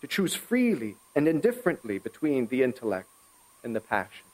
to 0.00 0.08
choose 0.08 0.34
freely 0.34 0.96
and 1.14 1.28
indifferently 1.28 1.98
between 1.98 2.48
the 2.48 2.64
intellect 2.64 3.08
and 3.62 3.76
the 3.76 3.80
passions. 3.80 4.24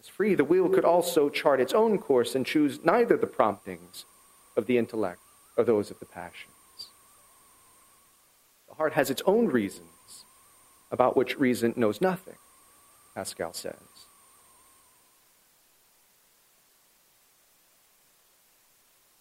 As 0.00 0.08
free, 0.08 0.34
the 0.34 0.44
will 0.44 0.70
could 0.70 0.86
also 0.86 1.28
chart 1.28 1.60
its 1.60 1.74
own 1.74 1.98
course 1.98 2.34
and 2.34 2.46
choose 2.46 2.82
neither 2.82 3.18
the 3.18 3.26
promptings 3.26 4.06
of 4.56 4.64
the 4.64 4.78
intellect 4.78 5.20
or 5.58 5.64
those 5.64 5.90
of 5.90 5.98
the 5.98 6.06
passions. 6.06 6.54
The 8.68 8.74
heart 8.76 8.94
has 8.94 9.10
its 9.10 9.22
own 9.26 9.48
reasons 9.48 10.24
about 10.90 11.14
which 11.14 11.38
reason 11.38 11.74
knows 11.76 12.00
nothing, 12.00 12.38
Pascal 13.14 13.52
says. 13.52 13.97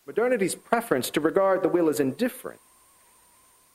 Modernity's 0.07 0.55
preference 0.55 1.09
to 1.09 1.19
regard 1.19 1.61
the 1.61 1.67
will 1.67 1.89
as 1.89 1.99
indifferent 1.99 2.61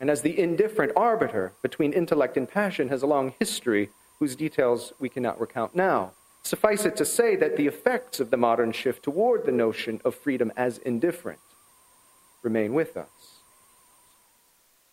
and 0.01 0.11
as 0.11 0.23
the 0.23 0.41
indifferent 0.41 0.91
arbiter 0.97 1.53
between 1.63 1.93
intellect 1.93 2.39
and 2.39 2.49
passion 2.49 2.89
has 2.89 3.03
a 3.03 3.07
long 3.07 3.35
history 3.39 3.91
whose 4.19 4.35
details 4.35 4.95
we 4.99 5.11
cannot 5.11 5.39
recount 5.39 5.77
now. 5.77 6.13
Suffice 6.43 6.87
it 6.87 6.97
to 6.97 7.05
say 7.05 7.37
that 7.37 7.57
the 7.57 7.67
effects 7.67 8.19
of 8.19 8.31
the 8.31 8.37
modern 8.39 8.73
shift 8.73 9.03
toward 9.03 9.45
the 9.45 9.53
notion 9.53 10.01
of 10.07 10.15
freedom 10.15 10.51
as 10.57 10.79
indifferent 10.79 11.39
remain 12.43 12.73
with 12.73 12.97
us. 12.97 13.43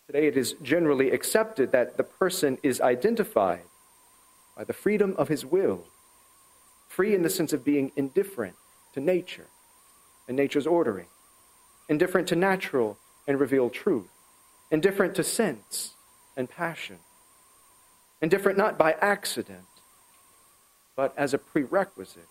Today, 0.08 0.28
it 0.28 0.36
is 0.36 0.54
generally 0.62 1.10
accepted 1.12 1.72
that 1.72 1.96
the 1.96 2.04
person 2.04 2.58
is 2.62 2.82
identified 2.82 3.64
by 4.58 4.66
the 4.66 4.74
freedom 4.74 5.16
of 5.18 5.30
his 5.30 5.46
will, 5.46 5.86
free 6.88 7.16
in 7.16 7.22
the 7.22 7.30
sense 7.30 7.54
of 7.54 7.64
being 7.64 7.92
indifferent 7.96 8.56
to 8.94 9.00
nature 9.00 9.48
and 10.28 10.36
nature's 10.36 10.68
ordering, 10.68 11.08
indifferent 11.90 12.28
to 12.30 12.36
natural 12.36 12.98
and 13.28 13.40
revealed 13.40 13.74
truth, 13.74 14.08
indifferent 14.72 15.16
to 15.16 15.24
sense 15.24 15.96
and 16.38 16.50
passion, 16.50 17.00
indifferent 18.22 18.58
not 18.58 18.78
by 18.78 18.94
accident 19.02 19.66
but 21.00 21.14
as 21.16 21.34
a 21.34 21.38
prerequisite 21.38 22.28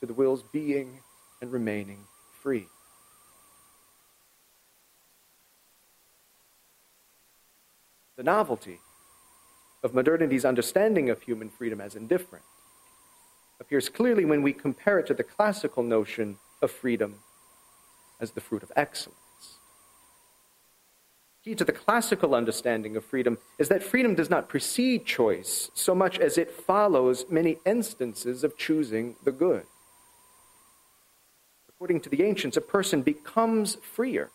to 0.00 0.06
the 0.06 0.14
will's 0.14 0.42
being 0.42 1.00
and 1.42 1.52
remaining 1.52 1.98
free. 2.40 2.66
The 8.16 8.22
novelty 8.22 8.80
of 9.82 9.92
modernity's 9.92 10.46
understanding 10.46 11.10
of 11.10 11.20
human 11.20 11.50
freedom 11.50 11.82
as 11.82 11.94
indifferent 11.94 12.46
appears 13.60 13.90
clearly 13.90 14.24
when 14.24 14.40
we 14.40 14.54
compare 14.54 14.98
it 14.98 15.06
to 15.08 15.14
the 15.14 15.22
classical 15.22 15.82
notion 15.82 16.38
of 16.62 16.70
freedom 16.70 17.16
as 18.22 18.30
the 18.30 18.40
fruit 18.40 18.62
of 18.62 18.72
excellence 18.76 19.58
key 21.44 21.54
to 21.56 21.64
the 21.64 21.72
classical 21.72 22.34
understanding 22.34 22.96
of 22.96 23.04
freedom 23.04 23.36
is 23.58 23.68
that 23.68 23.82
freedom 23.82 24.14
does 24.14 24.30
not 24.30 24.48
precede 24.48 25.04
choice 25.04 25.70
so 25.74 25.94
much 25.94 26.18
as 26.18 26.38
it 26.38 26.52
follows 26.52 27.26
many 27.28 27.58
instances 27.66 28.44
of 28.44 28.56
choosing 28.56 29.16
the 29.24 29.32
good. 29.32 29.64
According 31.68 32.00
to 32.02 32.08
the 32.08 32.22
ancients, 32.22 32.56
a 32.56 32.60
person 32.60 33.02
becomes 33.02 33.76
freer 33.76 34.30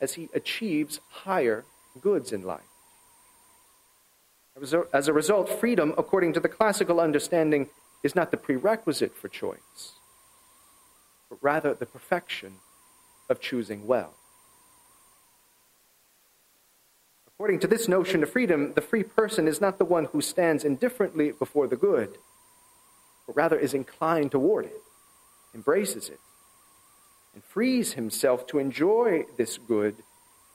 as 0.00 0.14
he 0.14 0.30
achieves 0.32 1.00
higher 1.10 1.64
goods 2.00 2.32
in 2.32 2.42
life. 2.42 2.62
As 4.92 5.08
a 5.08 5.12
result, 5.12 5.48
freedom, 5.48 5.94
according 5.98 6.32
to 6.32 6.40
the 6.40 6.48
classical 6.48 7.00
understanding, 7.00 7.68
is 8.02 8.16
not 8.16 8.30
the 8.30 8.36
prerequisite 8.36 9.14
for 9.14 9.28
choice, 9.28 9.92
but 11.28 11.38
rather 11.42 11.74
the 11.74 11.86
perfection 11.86 12.54
of 13.28 13.40
choosing 13.40 13.86
well. 13.86 14.14
According 17.26 17.60
to 17.60 17.66
this 17.68 17.86
notion 17.86 18.22
of 18.22 18.30
freedom, 18.30 18.72
the 18.74 18.80
free 18.80 19.04
person 19.04 19.46
is 19.46 19.60
not 19.60 19.78
the 19.78 19.84
one 19.84 20.06
who 20.06 20.20
stands 20.20 20.64
indifferently 20.64 21.30
before 21.30 21.68
the 21.68 21.76
good, 21.76 22.18
but 23.26 23.36
rather 23.36 23.56
is 23.56 23.74
inclined 23.74 24.32
toward 24.32 24.64
it, 24.64 24.82
embraces 25.54 26.08
it, 26.08 26.18
and 27.34 27.44
frees 27.44 27.92
himself 27.92 28.46
to 28.48 28.58
enjoy 28.58 29.24
this 29.36 29.56
good 29.56 29.96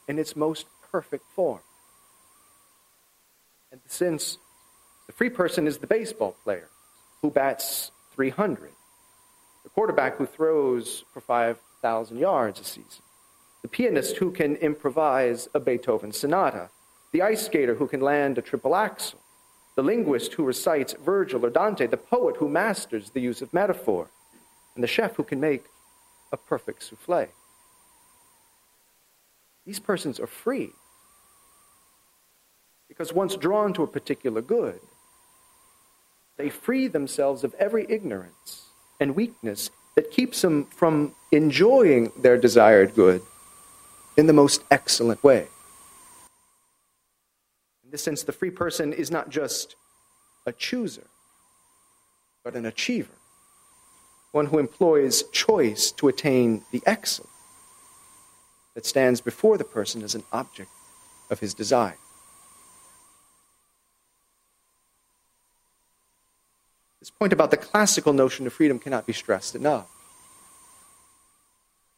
in 0.10 0.20
its 0.20 0.36
most 0.36 0.66
perfect 0.92 1.24
form. 1.34 1.62
And 3.72 3.80
since 3.88 4.38
the 5.08 5.14
free 5.14 5.30
person 5.30 5.68
is 5.68 5.78
the 5.78 5.88
baseball 5.88 6.36
player 6.44 6.68
who 7.22 7.32
bats 7.32 7.92
300, 8.14 8.72
the 9.64 9.70
quarterback 9.70 10.18
who 10.18 10.26
throws 10.26 11.06
for 11.14 11.22
5,000 11.84 12.18
yards 12.18 12.62
a 12.62 12.64
season, 12.64 13.04
the 13.62 13.68
pianist 13.68 14.16
who 14.16 14.32
can 14.32 14.56
improvise 14.56 15.50
a 15.54 15.60
Beethoven 15.60 16.14
sonata, 16.14 16.70
the 17.12 17.22
ice 17.22 17.46
skater 17.46 17.76
who 17.76 17.88
can 17.88 18.00
land 18.00 18.38
a 18.38 18.42
triple 18.42 18.74
axel, 18.74 19.20
the 19.76 19.84
linguist 19.84 20.34
who 20.34 20.46
recites 20.46 20.94
Virgil 20.94 21.46
or 21.46 21.50
Dante, 21.50 21.86
the 21.88 21.98
poet 21.98 22.38
who 22.38 22.48
masters 22.48 23.10
the 23.10 23.20
use 23.20 23.42
of 23.42 23.54
metaphor, 23.54 24.10
and 24.76 24.84
the 24.84 24.88
chef 24.88 25.16
who 25.18 25.24
can 25.24 25.42
make 25.42 25.66
a 26.32 26.38
perfect 26.38 26.84
souffle. 26.84 27.28
These 29.66 29.80
persons 29.80 30.22
are 30.22 30.28
free. 30.28 30.70
Because 32.88 33.12
once 33.12 33.36
drawn 33.36 33.74
to 33.74 33.84
a 33.84 33.88
particular 33.88 34.42
good, 34.42 34.80
they 36.38 36.50
free 36.50 36.88
themselves 36.88 37.44
of 37.44 37.54
every 37.56 37.86
ignorance 37.90 38.70
and 39.02 39.16
weakness 39.16 39.70
that 39.96 40.12
keeps 40.12 40.42
them 40.42 40.66
from 40.66 41.14
enjoying 41.32 42.12
their 42.18 42.38
desired 42.38 42.96
good 42.96 43.22
in 44.18 44.28
the 44.28 44.34
most 44.34 44.64
excellent 44.72 45.24
way. 45.24 45.48
In 47.84 47.92
this 47.92 48.04
sense, 48.04 48.24
the 48.24 48.32
free 48.32 48.52
person 48.52 48.94
is 48.94 49.12
not 49.12 49.30
just 49.30 49.76
a 50.46 50.52
chooser, 50.52 51.08
but 52.44 52.56
an 52.56 52.66
achiever, 52.66 53.14
one 54.32 54.48
who 54.48 54.60
employs 54.60 55.24
choice 55.32 55.92
to 55.92 56.08
attain 56.08 56.64
the 56.72 56.82
excellent 56.86 57.30
that 58.74 58.86
stands 58.86 59.22
before 59.22 59.58
the 59.58 59.64
person 59.64 60.04
as 60.04 60.16
an 60.16 60.24
object 60.32 60.72
of 61.30 61.40
his 61.40 61.54
desire. 61.54 61.98
This 67.04 67.10
point 67.10 67.34
about 67.34 67.52
the 67.52 67.58
classical 67.58 68.14
notion 68.14 68.48
of 68.48 68.54
freedom 68.54 68.80
cannot 68.80 69.06
be 69.06 69.12
stressed 69.12 69.56
enough. 69.56 69.90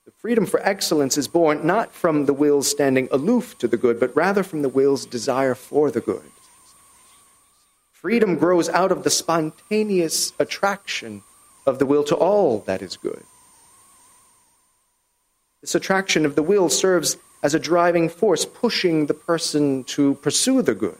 The 0.05 0.11
freedom 0.17 0.47
for 0.47 0.59
excellence 0.61 1.15
is 1.15 1.27
born 1.27 1.63
not 1.63 1.93
from 1.93 2.25
the 2.25 2.33
will's 2.33 2.67
standing 2.67 3.07
aloof 3.11 3.55
to 3.59 3.67
the 3.67 3.77
good, 3.77 3.99
but 3.99 4.15
rather 4.15 4.41
from 4.41 4.63
the 4.63 4.67
will's 4.67 5.05
desire 5.05 5.53
for 5.53 5.91
the 5.91 6.01
good. 6.01 6.31
Freedom 7.91 8.35
grows 8.35 8.67
out 8.67 8.91
of 8.91 9.03
the 9.03 9.11
spontaneous 9.11 10.33
attraction 10.39 11.21
of 11.67 11.77
the 11.77 11.85
will 11.85 12.03
to 12.05 12.15
all 12.15 12.61
that 12.61 12.81
is 12.81 12.97
good. 12.97 13.25
This 15.61 15.75
attraction 15.75 16.25
of 16.25 16.33
the 16.33 16.41
will 16.41 16.67
serves 16.67 17.17
as 17.43 17.53
a 17.53 17.59
driving 17.59 18.09
force, 18.09 18.43
pushing 18.43 19.05
the 19.05 19.13
person 19.13 19.83
to 19.83 20.15
pursue 20.15 20.63
the 20.63 20.73
good 20.73 20.97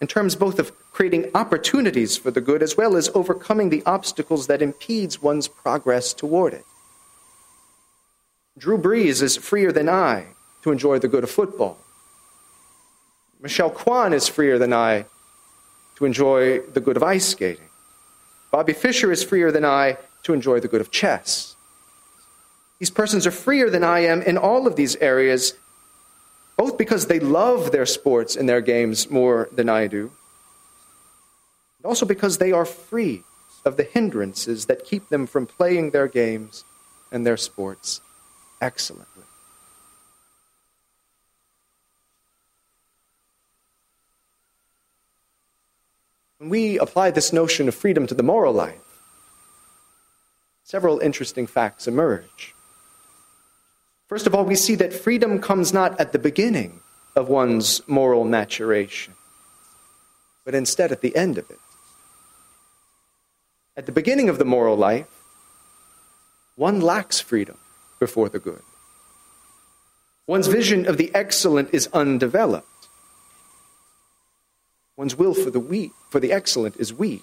in 0.00 0.06
terms 0.06 0.36
both 0.36 0.58
of 0.58 0.72
creating 0.92 1.30
opportunities 1.34 2.16
for 2.16 2.30
the 2.30 2.40
good 2.40 2.62
as 2.62 2.76
well 2.76 2.96
as 2.96 3.10
overcoming 3.14 3.70
the 3.70 3.82
obstacles 3.84 4.46
that 4.46 4.62
impedes 4.62 5.20
one's 5.20 5.48
progress 5.48 6.12
toward 6.12 6.54
it. 6.54 6.64
Drew 8.56 8.78
Brees 8.78 9.22
is 9.22 9.36
freer 9.36 9.72
than 9.72 9.88
I 9.88 10.26
to 10.62 10.72
enjoy 10.72 10.98
the 10.98 11.08
good 11.08 11.24
of 11.24 11.30
football. 11.30 11.78
Michelle 13.40 13.70
Kwan 13.70 14.12
is 14.12 14.28
freer 14.28 14.58
than 14.58 14.72
I 14.72 15.06
to 15.96 16.04
enjoy 16.04 16.60
the 16.60 16.80
good 16.80 16.96
of 16.96 17.02
ice 17.02 17.26
skating. 17.26 17.68
Bobby 18.50 18.72
Fischer 18.72 19.12
is 19.12 19.22
freer 19.22 19.52
than 19.52 19.64
I 19.64 19.98
to 20.24 20.32
enjoy 20.32 20.58
the 20.58 20.68
good 20.68 20.80
of 20.80 20.90
chess. 20.90 21.54
These 22.78 22.90
persons 22.90 23.26
are 23.26 23.32
freer 23.32 23.70
than 23.70 23.84
I 23.84 24.00
am 24.00 24.22
in 24.22 24.36
all 24.36 24.66
of 24.66 24.76
these 24.76 24.96
areas 24.96 25.54
both 26.58 26.76
because 26.76 27.06
they 27.06 27.20
love 27.20 27.70
their 27.70 27.86
sports 27.86 28.34
and 28.34 28.48
their 28.48 28.60
games 28.60 29.08
more 29.08 29.48
than 29.52 29.68
I 29.68 29.86
do, 29.86 30.10
and 31.78 31.86
also 31.86 32.04
because 32.04 32.38
they 32.38 32.50
are 32.50 32.64
free 32.64 33.22
of 33.64 33.76
the 33.76 33.84
hindrances 33.84 34.66
that 34.66 34.84
keep 34.84 35.08
them 35.08 35.26
from 35.26 35.46
playing 35.46 35.92
their 35.92 36.08
games 36.08 36.64
and 37.12 37.24
their 37.24 37.36
sports 37.36 38.00
excellently. 38.60 39.22
When 46.38 46.50
we 46.50 46.78
apply 46.78 47.12
this 47.12 47.32
notion 47.32 47.68
of 47.68 47.74
freedom 47.76 48.08
to 48.08 48.14
the 48.14 48.22
moral 48.24 48.52
life, 48.52 49.00
several 50.64 50.98
interesting 50.98 51.46
facts 51.46 51.86
emerge. 51.86 52.54
First 54.08 54.26
of 54.26 54.34
all, 54.34 54.44
we 54.44 54.54
see 54.54 54.74
that 54.76 54.94
freedom 54.94 55.38
comes 55.38 55.72
not 55.72 56.00
at 56.00 56.12
the 56.12 56.18
beginning 56.18 56.80
of 57.14 57.28
one's 57.28 57.86
moral 57.86 58.24
maturation, 58.24 59.14
but 60.44 60.54
instead 60.54 60.90
at 60.90 61.02
the 61.02 61.14
end 61.14 61.36
of 61.36 61.50
it. 61.50 61.58
At 63.76 63.84
the 63.84 63.92
beginning 63.92 64.30
of 64.30 64.38
the 64.38 64.46
moral 64.46 64.76
life, 64.76 65.06
one 66.56 66.80
lacks 66.80 67.20
freedom 67.20 67.58
before 68.00 68.30
the 68.30 68.38
good. 68.38 68.62
One's 70.26 70.46
vision 70.46 70.86
of 70.86 70.96
the 70.96 71.14
excellent 71.14 71.72
is 71.72 71.88
undeveloped. 71.92 72.66
One's 74.96 75.16
will 75.16 75.34
for 75.34 75.50
the 75.50 75.60
weak, 75.60 75.92
for 76.08 76.18
the 76.18 76.32
excellent 76.32 76.76
is 76.78 76.92
weak. 76.92 77.22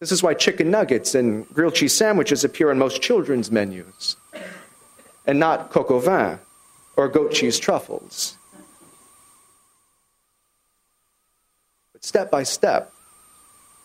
This 0.00 0.12
is 0.12 0.22
why 0.22 0.34
chicken 0.34 0.70
nuggets 0.70 1.14
and 1.14 1.48
grilled 1.50 1.74
cheese 1.74 1.94
sandwiches 1.94 2.44
appear 2.44 2.70
on 2.70 2.78
most 2.78 3.02
children's 3.02 3.50
menus 3.50 4.16
and 5.26 5.38
not 5.38 5.70
coq 5.70 5.90
au 5.90 5.98
vin 5.98 6.38
or 6.96 7.08
goat 7.08 7.32
cheese 7.32 7.58
truffles. 7.58 8.36
But 11.92 12.04
step 12.04 12.30
by 12.30 12.42
step, 12.42 12.92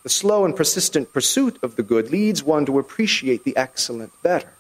the 0.04 0.10
slow 0.10 0.46
and 0.46 0.56
persistent 0.56 1.12
pursuit 1.12 1.60
of 1.62 1.76
the 1.76 1.84
good 1.84 2.12
leads 2.12 2.44
one 2.44 2.66
to 2.66 2.80
appreciate 2.80 3.44
the 3.44 3.58
excellent 3.58 4.12
better. 4.24 4.54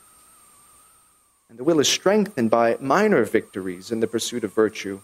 And 1.49 1.57
the 1.57 1.63
will 1.63 1.79
is 1.79 1.87
strengthened 1.87 2.51
by 2.51 2.77
minor 2.79 3.23
victories 3.23 3.91
in 3.91 4.01
the 4.01 4.07
pursuit 4.07 4.43
of 4.43 4.53
virtue 4.53 4.99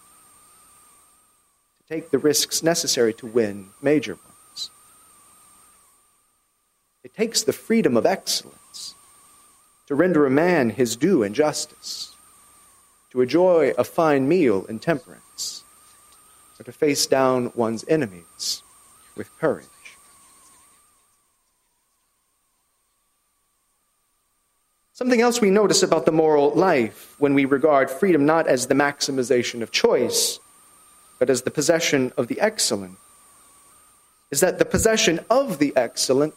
to 1.78 1.94
take 1.94 2.10
the 2.10 2.18
risks 2.18 2.62
necessary 2.62 3.12
to 3.14 3.26
win 3.26 3.70
major 3.80 4.14
ones. 4.14 4.70
It 7.02 7.14
takes 7.14 7.42
the 7.42 7.52
freedom 7.52 7.96
of 7.96 8.04
excellence 8.04 8.95
to 9.86 9.94
render 9.94 10.26
a 10.26 10.30
man 10.30 10.70
his 10.70 10.96
due 10.96 11.22
in 11.22 11.32
justice, 11.32 12.14
to 13.10 13.20
enjoy 13.20 13.72
a 13.78 13.84
fine 13.84 14.28
meal 14.28 14.64
in 14.66 14.78
temperance, 14.78 15.62
or 16.58 16.64
to 16.64 16.72
face 16.72 17.06
down 17.06 17.52
one's 17.54 17.84
enemies 17.88 18.62
with 19.16 19.30
courage. 19.38 19.66
Something 24.92 25.20
else 25.20 25.40
we 25.40 25.50
notice 25.50 25.82
about 25.82 26.06
the 26.06 26.12
moral 26.12 26.50
life 26.54 27.14
when 27.18 27.34
we 27.34 27.44
regard 27.44 27.90
freedom 27.90 28.24
not 28.24 28.46
as 28.46 28.66
the 28.66 28.74
maximization 28.74 29.62
of 29.62 29.70
choice, 29.70 30.40
but 31.18 31.30
as 31.30 31.42
the 31.42 31.50
possession 31.50 32.12
of 32.16 32.28
the 32.28 32.40
excellent, 32.40 32.96
is 34.30 34.40
that 34.40 34.58
the 34.58 34.64
possession 34.64 35.20
of 35.30 35.58
the 35.58 35.72
excellent 35.76 36.34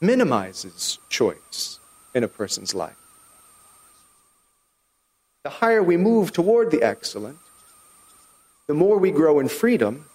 minimizes 0.00 0.98
choice 1.08 1.80
in 2.14 2.24
a 2.24 2.28
person's 2.28 2.74
life. 2.74 2.96
The 5.44 5.50
higher 5.50 5.82
we 5.82 5.96
move 5.96 6.32
toward 6.32 6.70
the 6.70 6.82
excellent, 6.82 7.38
the 8.66 8.74
more 8.74 8.98
we 8.98 9.10
grow 9.10 9.40
in 9.40 9.48
freedom, 9.48 10.06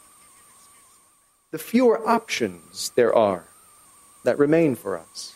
the 1.52 1.58
fewer 1.58 2.08
options 2.08 2.92
there 2.96 3.14
are 3.14 3.44
that 4.24 4.40
remain 4.40 4.76
for 4.76 4.98
us. 4.98 5.34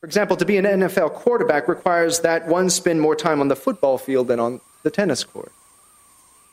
For 0.00 0.06
example, 0.06 0.36
to 0.36 0.44
be 0.44 0.56
an 0.56 0.64
NFL 0.64 1.14
quarterback 1.14 1.66
requires 1.66 2.20
that 2.20 2.46
one 2.46 2.70
spend 2.70 3.00
more 3.00 3.16
time 3.16 3.40
on 3.40 3.48
the 3.48 3.56
football 3.56 3.98
field 3.98 4.28
than 4.28 4.38
on 4.38 4.60
the 4.84 4.90
tennis 4.90 5.24
court. 5.24 5.52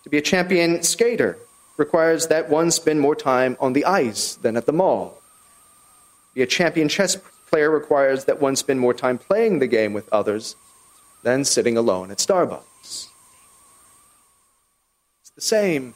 To 0.03 0.09
be 0.09 0.17
a 0.17 0.21
champion 0.21 0.81
skater 0.81 1.37
requires 1.77 2.27
that 2.27 2.49
one 2.49 2.71
spend 2.71 3.01
more 3.01 3.15
time 3.15 3.55
on 3.59 3.73
the 3.73 3.85
ice 3.85 4.35
than 4.35 4.57
at 4.57 4.65
the 4.65 4.73
mall. 4.73 5.21
To 6.29 6.35
be 6.35 6.41
a 6.41 6.47
champion 6.47 6.89
chess 6.89 7.17
player 7.55 7.69
requires 7.69 8.25
that 8.25 8.41
one 8.41 8.53
spend 8.53 8.81
more 8.81 8.93
time 8.93 9.17
playing 9.17 9.59
the 9.59 9.67
game 9.67 9.93
with 9.93 10.11
others 10.11 10.57
than 11.23 11.45
sitting 11.45 11.77
alone 11.77 12.11
at 12.11 12.17
Starbucks. 12.17 13.07
It's 15.21 15.31
the 15.35 15.39
same 15.39 15.95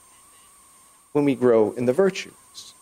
when 1.11 1.25
we 1.25 1.35
grow 1.35 1.73
in 1.73 1.83
the 1.83 1.91
virtues. 1.91 2.73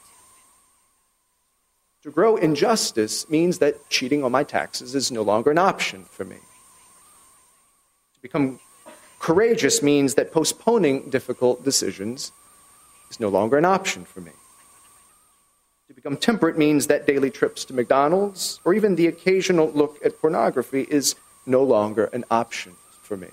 To 2.03 2.11
grow 2.11 2.35
in 2.35 2.53
justice 2.53 3.27
means 3.31 3.57
that 3.57 3.89
cheating 3.89 4.23
on 4.23 4.31
my 4.31 4.43
taxes 4.43 4.93
is 4.93 5.11
no 5.11 5.23
longer 5.23 5.49
an 5.49 5.57
option 5.57 6.03
for 6.03 6.23
me. 6.23 6.37
To 8.13 8.21
become 8.21 8.59
courageous 9.17 9.81
means 9.81 10.13
that 10.13 10.31
postponing 10.31 11.09
difficult 11.09 11.63
decisions 11.63 12.31
is 13.09 13.19
no 13.19 13.29
longer 13.29 13.57
an 13.57 13.65
option 13.65 14.05
for 14.05 14.21
me. 14.21 14.33
Temperate 16.15 16.57
means 16.57 16.87
that 16.87 17.05
daily 17.05 17.29
trips 17.29 17.65
to 17.65 17.73
McDonald's 17.73 18.61
or 18.63 18.73
even 18.73 18.95
the 18.95 19.07
occasional 19.07 19.71
look 19.71 19.99
at 20.05 20.21
pornography 20.21 20.87
is 20.89 21.15
no 21.45 21.63
longer 21.63 22.05
an 22.13 22.23
option 22.31 22.75
for 23.01 23.17
me. 23.17 23.29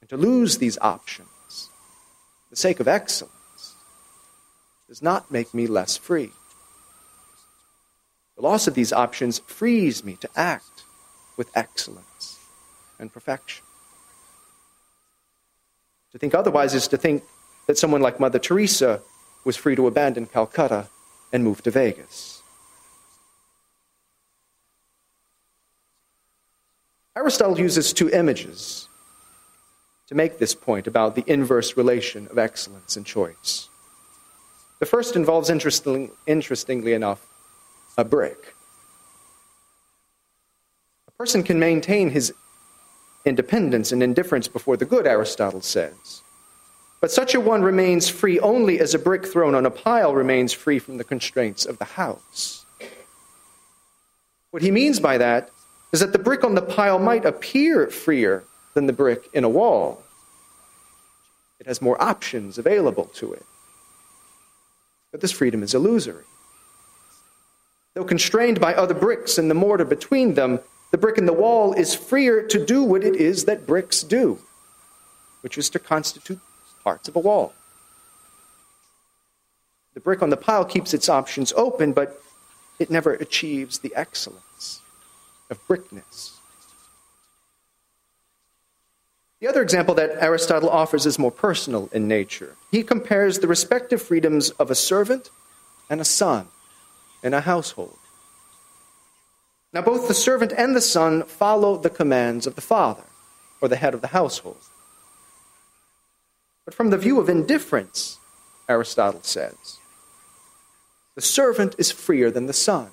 And 0.00 0.08
to 0.08 0.16
lose 0.16 0.58
these 0.58 0.78
options, 0.80 1.70
for 2.44 2.50
the 2.50 2.56
sake 2.56 2.80
of 2.80 2.88
excellence, 2.88 3.34
does 4.88 5.02
not 5.02 5.30
make 5.30 5.52
me 5.52 5.66
less 5.66 5.96
free. 5.96 6.30
The 8.36 8.42
loss 8.42 8.66
of 8.66 8.74
these 8.74 8.92
options 8.92 9.40
frees 9.40 10.02
me 10.04 10.16
to 10.20 10.30
act 10.34 10.84
with 11.36 11.50
excellence 11.54 12.38
and 12.98 13.12
perfection. 13.12 13.64
To 16.12 16.18
think 16.18 16.34
otherwise 16.34 16.74
is 16.74 16.88
to 16.88 16.96
think 16.96 17.22
that 17.66 17.78
someone 17.78 18.00
like 18.00 18.18
Mother 18.18 18.38
Teresa 18.38 19.02
was 19.44 19.56
free 19.56 19.76
to 19.76 19.86
abandon 19.86 20.26
Calcutta 20.26 20.88
and 21.32 21.44
move 21.44 21.62
to 21.62 21.70
Vegas. 21.70 22.42
Aristotle 27.16 27.58
uses 27.58 27.92
two 27.92 28.08
images 28.10 28.88
to 30.08 30.14
make 30.14 30.38
this 30.38 30.54
point 30.54 30.86
about 30.86 31.14
the 31.14 31.24
inverse 31.26 31.76
relation 31.76 32.26
of 32.28 32.38
excellence 32.38 32.96
and 32.96 33.06
choice. 33.06 33.68
The 34.78 34.86
first 34.86 35.14
involves, 35.14 35.50
interesting, 35.50 36.10
interestingly 36.26 36.94
enough, 36.94 37.26
a 37.98 38.04
brick. 38.04 38.54
A 41.06 41.10
person 41.12 41.42
can 41.42 41.58
maintain 41.58 42.10
his 42.10 42.32
independence 43.24 43.92
and 43.92 44.02
indifference 44.02 44.48
before 44.48 44.76
the 44.76 44.86
good, 44.86 45.06
Aristotle 45.06 45.60
says. 45.60 46.22
But 47.00 47.10
such 47.10 47.34
a 47.34 47.40
one 47.40 47.62
remains 47.62 48.08
free 48.10 48.38
only 48.40 48.78
as 48.78 48.94
a 48.94 48.98
brick 48.98 49.26
thrown 49.26 49.54
on 49.54 49.64
a 49.64 49.70
pile 49.70 50.14
remains 50.14 50.52
free 50.52 50.78
from 50.78 50.98
the 50.98 51.04
constraints 51.04 51.64
of 51.64 51.78
the 51.78 51.86
house. 51.86 52.66
What 54.50 54.62
he 54.62 54.70
means 54.70 55.00
by 55.00 55.16
that 55.16 55.50
is 55.92 56.00
that 56.00 56.12
the 56.12 56.18
brick 56.18 56.44
on 56.44 56.54
the 56.54 56.62
pile 56.62 56.98
might 56.98 57.24
appear 57.24 57.88
freer 57.88 58.44
than 58.74 58.86
the 58.86 58.92
brick 58.92 59.28
in 59.32 59.44
a 59.44 59.48
wall. 59.48 60.02
It 61.58 61.66
has 61.66 61.80
more 61.80 62.00
options 62.02 62.58
available 62.58 63.06
to 63.14 63.32
it. 63.32 63.44
But 65.10 65.20
this 65.20 65.32
freedom 65.32 65.62
is 65.62 65.74
illusory. 65.74 66.24
Though 67.94 68.04
constrained 68.04 68.60
by 68.60 68.74
other 68.74 68.94
bricks 68.94 69.38
and 69.38 69.50
the 69.50 69.54
mortar 69.54 69.84
between 69.84 70.34
them, 70.34 70.60
the 70.90 70.98
brick 70.98 71.18
in 71.18 71.26
the 71.26 71.32
wall 71.32 71.72
is 71.72 71.94
freer 71.94 72.42
to 72.42 72.64
do 72.64 72.84
what 72.84 73.04
it 73.04 73.16
is 73.16 73.46
that 73.46 73.66
bricks 73.66 74.02
do, 74.02 74.38
which 75.40 75.58
is 75.58 75.70
to 75.70 75.78
constitute 75.78 76.40
parts 76.82 77.08
of 77.08 77.16
a 77.16 77.20
wall. 77.20 77.52
The 79.94 80.00
brick 80.00 80.22
on 80.22 80.30
the 80.30 80.36
pile 80.36 80.64
keeps 80.64 80.94
its 80.94 81.08
options 81.08 81.52
open, 81.56 81.92
but 81.92 82.22
it 82.78 82.90
never 82.90 83.14
achieves 83.14 83.80
the 83.80 83.92
excellence 83.94 84.80
of 85.50 85.64
brickness. 85.66 86.38
The 89.40 89.48
other 89.48 89.62
example 89.62 89.94
that 89.94 90.22
Aristotle 90.22 90.68
offers 90.68 91.06
is 91.06 91.18
more 91.18 91.30
personal 91.30 91.88
in 91.92 92.06
nature. 92.06 92.56
He 92.70 92.82
compares 92.82 93.38
the 93.38 93.48
respective 93.48 94.02
freedoms 94.02 94.50
of 94.50 94.70
a 94.70 94.74
servant 94.74 95.30
and 95.88 96.00
a 96.00 96.04
son 96.04 96.48
in 97.22 97.34
a 97.34 97.40
household. 97.40 97.96
Now, 99.72 99.82
both 99.82 100.08
the 100.08 100.14
servant 100.14 100.52
and 100.52 100.74
the 100.74 100.80
son 100.80 101.22
follow 101.24 101.76
the 101.76 101.90
commands 101.90 102.46
of 102.46 102.54
the 102.54 102.60
father, 102.60 103.04
or 103.60 103.68
the 103.68 103.76
head 103.76 103.94
of 103.94 104.00
the 104.00 104.08
household. 104.08 104.58
But 106.70 106.76
from 106.76 106.90
the 106.90 106.98
view 106.98 107.18
of 107.18 107.28
indifference, 107.28 108.20
Aristotle 108.68 109.24
says, 109.24 109.78
the 111.16 111.20
servant 111.20 111.74
is 111.78 111.90
freer 111.90 112.30
than 112.30 112.46
the 112.46 112.52
son. 112.52 112.90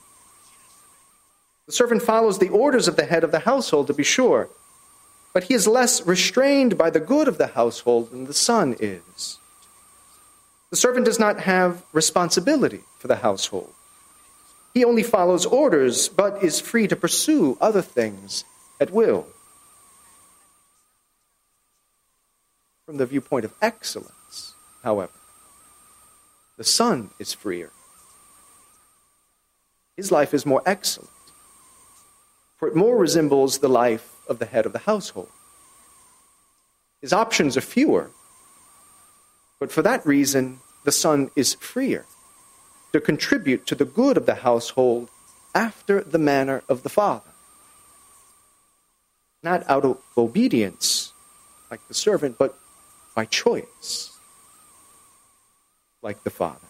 The 1.67 1.73
servant 1.73 2.01
follows 2.01 2.39
the 2.39 2.49
orders 2.49 2.87
of 2.87 2.95
the 2.95 3.05
head 3.05 3.23
of 3.23 3.31
the 3.31 3.41
household, 3.41 3.85
to 3.85 3.93
be 3.93 4.03
sure, 4.03 4.49
but 5.31 5.43
he 5.43 5.53
is 5.53 5.67
less 5.67 6.03
restrained 6.07 6.75
by 6.75 6.89
the 6.89 6.99
good 6.99 7.27
of 7.27 7.37
the 7.37 7.53
household 7.53 8.09
than 8.09 8.25
the 8.25 8.33
son 8.33 8.75
is. 8.79 9.37
The 10.71 10.75
servant 10.75 11.05
does 11.05 11.19
not 11.19 11.41
have 11.41 11.83
responsibility 11.93 12.81
for 12.97 13.07
the 13.07 13.17
household. 13.17 13.75
He 14.73 14.83
only 14.83 15.03
follows 15.03 15.45
orders, 15.45 16.09
but 16.09 16.43
is 16.43 16.59
free 16.59 16.87
to 16.87 16.95
pursue 16.95 17.59
other 17.61 17.83
things 17.83 18.43
at 18.81 18.89
will. 18.89 19.27
From 22.87 22.95
the 22.95 23.05
viewpoint 23.05 23.43
of 23.43 23.53
excellence, 23.61 24.53
however, 24.81 25.11
the 26.55 26.63
son 26.63 27.09
is 27.19 27.33
freer. 27.33 27.69
His 29.97 30.09
life 30.09 30.33
is 30.33 30.45
more 30.45 30.63
excellent, 30.65 31.09
for 32.55 32.69
it 32.69 32.77
more 32.77 32.95
resembles 32.95 33.57
the 33.57 33.67
life 33.67 34.15
of 34.29 34.39
the 34.39 34.45
head 34.45 34.65
of 34.65 34.71
the 34.71 34.79
household. 34.79 35.27
His 37.01 37.11
options 37.11 37.57
are 37.57 37.61
fewer, 37.61 38.09
but 39.59 39.69
for 39.69 39.81
that 39.81 40.05
reason, 40.05 40.61
the 40.85 40.93
son 40.93 41.29
is 41.35 41.55
freer 41.55 42.05
to 42.93 43.01
contribute 43.01 43.65
to 43.65 43.75
the 43.75 43.83
good 43.83 44.15
of 44.15 44.25
the 44.25 44.35
household 44.35 45.09
after 45.53 45.99
the 45.99 46.17
manner 46.17 46.63
of 46.69 46.83
the 46.83 46.89
father. 46.89 47.31
Not 49.43 49.69
out 49.69 49.83
of 49.83 49.97
obedience, 50.17 51.11
like 51.69 51.85
the 51.89 51.93
servant, 51.93 52.37
but 52.37 52.57
by 53.17 53.25
choice, 53.25 54.11
like 56.03 56.23
the 56.23 56.29
father. 56.29 56.69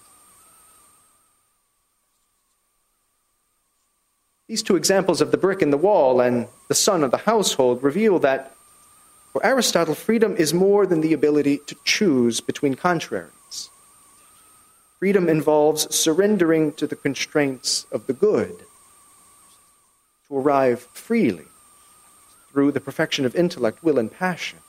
These 4.48 4.64
two 4.64 4.78
examples 4.78 5.20
of 5.20 5.32
the 5.32 5.38
brick 5.38 5.62
in 5.62 5.72
the 5.72 5.84
wall 5.89 6.22
and 6.22 6.48
the 6.70 6.74
son 6.74 7.04
of 7.04 7.12
the 7.12 7.18
household 7.18 7.84
reveal 7.84 8.18
that 8.20 8.56
for 9.34 9.45
Aristotle, 9.45 9.93
freedom 9.93 10.38
is 10.38 10.54
more 10.54 10.88
than 10.88 11.02
the 11.02 11.12
ability 11.12 11.60
to 11.68 11.76
choose 11.84 12.39
between 12.39 12.76
contraries. 12.76 13.70
Freedom 15.00 15.28
involves 15.28 15.93
surrendering 15.93 16.72
to 16.76 16.88
the 16.88 16.95
constraints 16.95 17.86
of 17.91 18.08
the 18.08 18.14
good, 18.14 18.56
to 20.30 20.38
arrive 20.38 20.88
freely 20.93 21.48
through 22.54 22.72
the 22.72 22.80
perfection 22.80 23.26
of 23.26 23.36
intellect, 23.36 23.84
will, 23.84 24.00
and 24.00 24.14
passion 24.14 24.60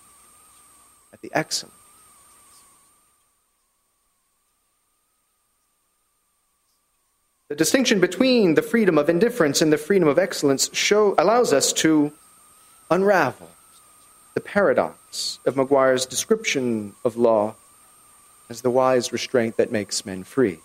at 1.13 1.21
the 1.21 1.31
excellent. 1.35 1.75
The 7.49 7.57
distinction 7.57 7.99
between 7.99 8.55
the 8.55 8.63
freedom 8.63 8.99
of 8.99 9.09
indifference 9.09 9.63
and 9.63 9.73
the 9.73 9.79
freedom 9.79 10.07
of 10.07 10.19
excellence 10.19 10.69
show, 10.75 11.15
allows 11.17 11.53
us 11.55 11.73
to 11.75 12.13
unravel 12.91 13.49
the 14.35 14.41
paradox 14.41 15.39
of 15.47 15.57
Maguire's 15.57 16.05
description 16.05 16.95
of 17.05 17.17
law 17.17 17.55
as 18.51 18.61
the 18.61 18.71
wise 18.71 19.13
restraint 19.13 19.57
that 19.57 19.73
makes 19.73 20.05
men 20.05 20.25
free. 20.25 20.59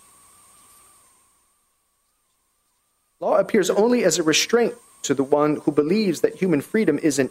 Law 3.18 3.36
appears 3.36 3.70
only 3.70 4.04
as 4.04 4.18
a 4.18 4.22
restraint 4.22 4.74
to 5.02 5.14
the 5.14 5.24
one 5.24 5.56
who 5.56 5.72
believes 5.72 6.20
that 6.20 6.34
human 6.34 6.60
freedom 6.60 6.98
is, 6.98 7.18
in, 7.18 7.30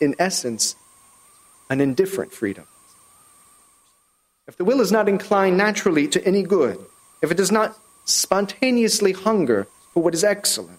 in 0.00 0.14
essence, 0.18 0.76
an 1.74 1.80
indifferent 1.80 2.32
freedom. 2.32 2.68
If 4.46 4.56
the 4.56 4.64
will 4.64 4.80
is 4.80 4.92
not 4.92 5.08
inclined 5.08 5.56
naturally 5.56 6.06
to 6.06 6.24
any 6.24 6.44
good, 6.44 6.78
if 7.20 7.32
it 7.32 7.36
does 7.36 7.50
not 7.50 7.76
spontaneously 8.04 9.10
hunger 9.10 9.66
for 9.92 10.00
what 10.00 10.14
is 10.14 10.22
excellent, 10.22 10.78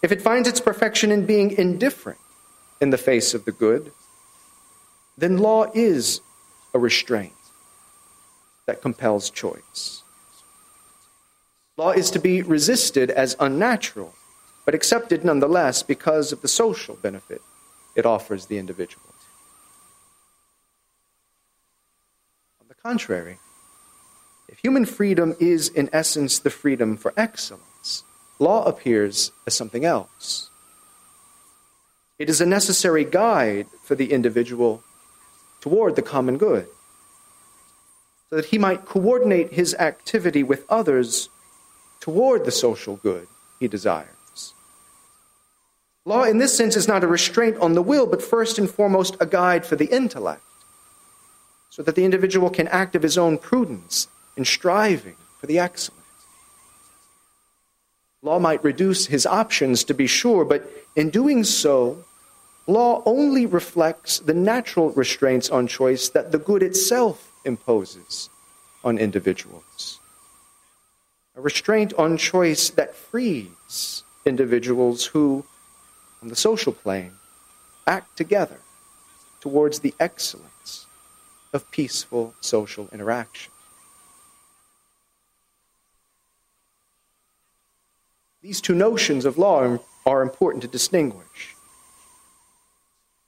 if 0.00 0.12
it 0.12 0.22
finds 0.22 0.48
its 0.48 0.60
perfection 0.60 1.10
in 1.10 1.26
being 1.26 1.50
indifferent 1.50 2.20
in 2.80 2.90
the 2.90 2.98
face 2.98 3.34
of 3.34 3.44
the 3.46 3.50
good, 3.50 3.90
then 5.18 5.38
law 5.38 5.66
is 5.74 6.20
a 6.72 6.78
restraint 6.78 7.32
that 8.66 8.80
compels 8.80 9.28
choice. 9.28 10.04
Law 11.76 11.90
is 11.90 12.12
to 12.12 12.20
be 12.20 12.42
resisted 12.42 13.10
as 13.10 13.34
unnatural, 13.40 14.14
but 14.64 14.74
accepted 14.74 15.24
nonetheless 15.24 15.82
because 15.82 16.30
of 16.30 16.42
the 16.42 16.48
social 16.48 16.94
benefit 16.94 17.42
it 17.96 18.06
offers 18.06 18.46
the 18.46 18.58
individual. 18.58 19.02
On 22.60 22.68
the 22.68 22.71
contrary, 22.82 23.38
if 24.48 24.58
human 24.58 24.84
freedom 24.84 25.34
is, 25.40 25.68
in 25.68 25.88
essence, 25.92 26.38
the 26.38 26.50
freedom 26.50 26.96
for 26.96 27.14
excellence, 27.16 28.04
law 28.38 28.64
appears 28.64 29.32
as 29.46 29.54
something 29.54 29.84
else. 29.84 30.50
It 32.18 32.28
is 32.28 32.40
a 32.40 32.46
necessary 32.46 33.04
guide 33.04 33.66
for 33.82 33.94
the 33.94 34.12
individual 34.12 34.82
toward 35.60 35.96
the 35.96 36.02
common 36.02 36.38
good, 36.38 36.66
so 38.28 38.36
that 38.36 38.46
he 38.46 38.58
might 38.58 38.84
coordinate 38.84 39.52
his 39.52 39.74
activity 39.74 40.42
with 40.42 40.64
others 40.68 41.28
toward 42.00 42.44
the 42.44 42.50
social 42.50 42.96
good 42.96 43.28
he 43.60 43.68
desires. 43.68 44.54
Law, 46.04 46.24
in 46.24 46.38
this 46.38 46.56
sense, 46.56 46.76
is 46.76 46.88
not 46.88 47.04
a 47.04 47.06
restraint 47.06 47.56
on 47.58 47.74
the 47.74 47.82
will, 47.82 48.06
but 48.06 48.20
first 48.22 48.58
and 48.58 48.68
foremost 48.68 49.16
a 49.20 49.26
guide 49.26 49.64
for 49.64 49.76
the 49.76 49.86
intellect, 49.86 50.42
so 51.72 51.82
that 51.82 51.94
the 51.94 52.04
individual 52.04 52.50
can 52.50 52.68
act 52.68 52.94
of 52.94 53.02
his 53.02 53.16
own 53.16 53.38
prudence 53.38 54.06
in 54.36 54.44
striving 54.44 55.16
for 55.40 55.46
the 55.46 55.58
excellent. 55.58 56.04
Law 58.20 58.38
might 58.38 58.62
reduce 58.62 59.06
his 59.06 59.24
options, 59.24 59.82
to 59.84 59.94
be 59.94 60.06
sure, 60.06 60.44
but 60.44 60.70
in 60.96 61.08
doing 61.08 61.42
so, 61.42 62.04
law 62.66 63.02
only 63.06 63.46
reflects 63.46 64.18
the 64.18 64.34
natural 64.34 64.90
restraints 64.90 65.48
on 65.48 65.66
choice 65.66 66.10
that 66.10 66.30
the 66.30 66.38
good 66.38 66.62
itself 66.62 67.32
imposes 67.46 68.28
on 68.84 68.98
individuals. 68.98 69.98
A 71.36 71.40
restraint 71.40 71.94
on 71.94 72.18
choice 72.18 72.68
that 72.68 72.94
frees 72.94 74.02
individuals 74.26 75.06
who, 75.06 75.46
on 76.20 76.28
the 76.28 76.36
social 76.36 76.74
plane, 76.74 77.12
act 77.86 78.14
together 78.18 78.60
towards 79.40 79.80
the 79.80 79.94
excellence 79.98 80.51
of 81.52 81.70
peaceful 81.70 82.34
social 82.40 82.88
interaction. 82.92 83.52
These 88.42 88.60
two 88.60 88.74
notions 88.74 89.24
of 89.24 89.38
law 89.38 89.78
are 90.04 90.22
important 90.22 90.62
to 90.62 90.68
distinguish. 90.68 91.54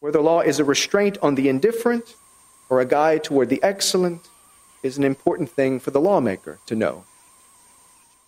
Whether 0.01 0.21
law 0.21 0.41
is 0.41 0.59
a 0.59 0.65
restraint 0.65 1.19
on 1.23 1.35
the 1.35 1.49
indifferent 1.49 2.15
or 2.69 2.81
a 2.81 2.85
guide 2.85 3.23
toward 3.25 3.49
the 3.49 3.63
excellent 3.63 4.29
is 4.83 4.99
an 4.99 5.05
important 5.05 5.49
thing 5.51 5.79
for 5.79 5.93
the 5.93 6.01
lawmaker 6.01 6.59
to 6.67 6.75
know. 6.75 7.05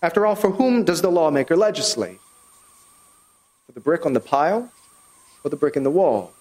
After 0.01 0.25
all, 0.25 0.35
for 0.35 0.51
whom 0.51 0.85
does 0.85 1.01
the 1.01 1.11
lawmaker 1.11 1.57
legislate? 1.57 2.19
For 3.65 3.73
the 3.73 3.79
brick 3.79 4.05
on 4.05 4.13
the 4.13 4.19
pile 4.19 4.71
or 5.43 5.49
the 5.49 5.55
brick 5.55 5.75
in 5.75 5.83
the 5.83 5.91
wall? 5.91 6.33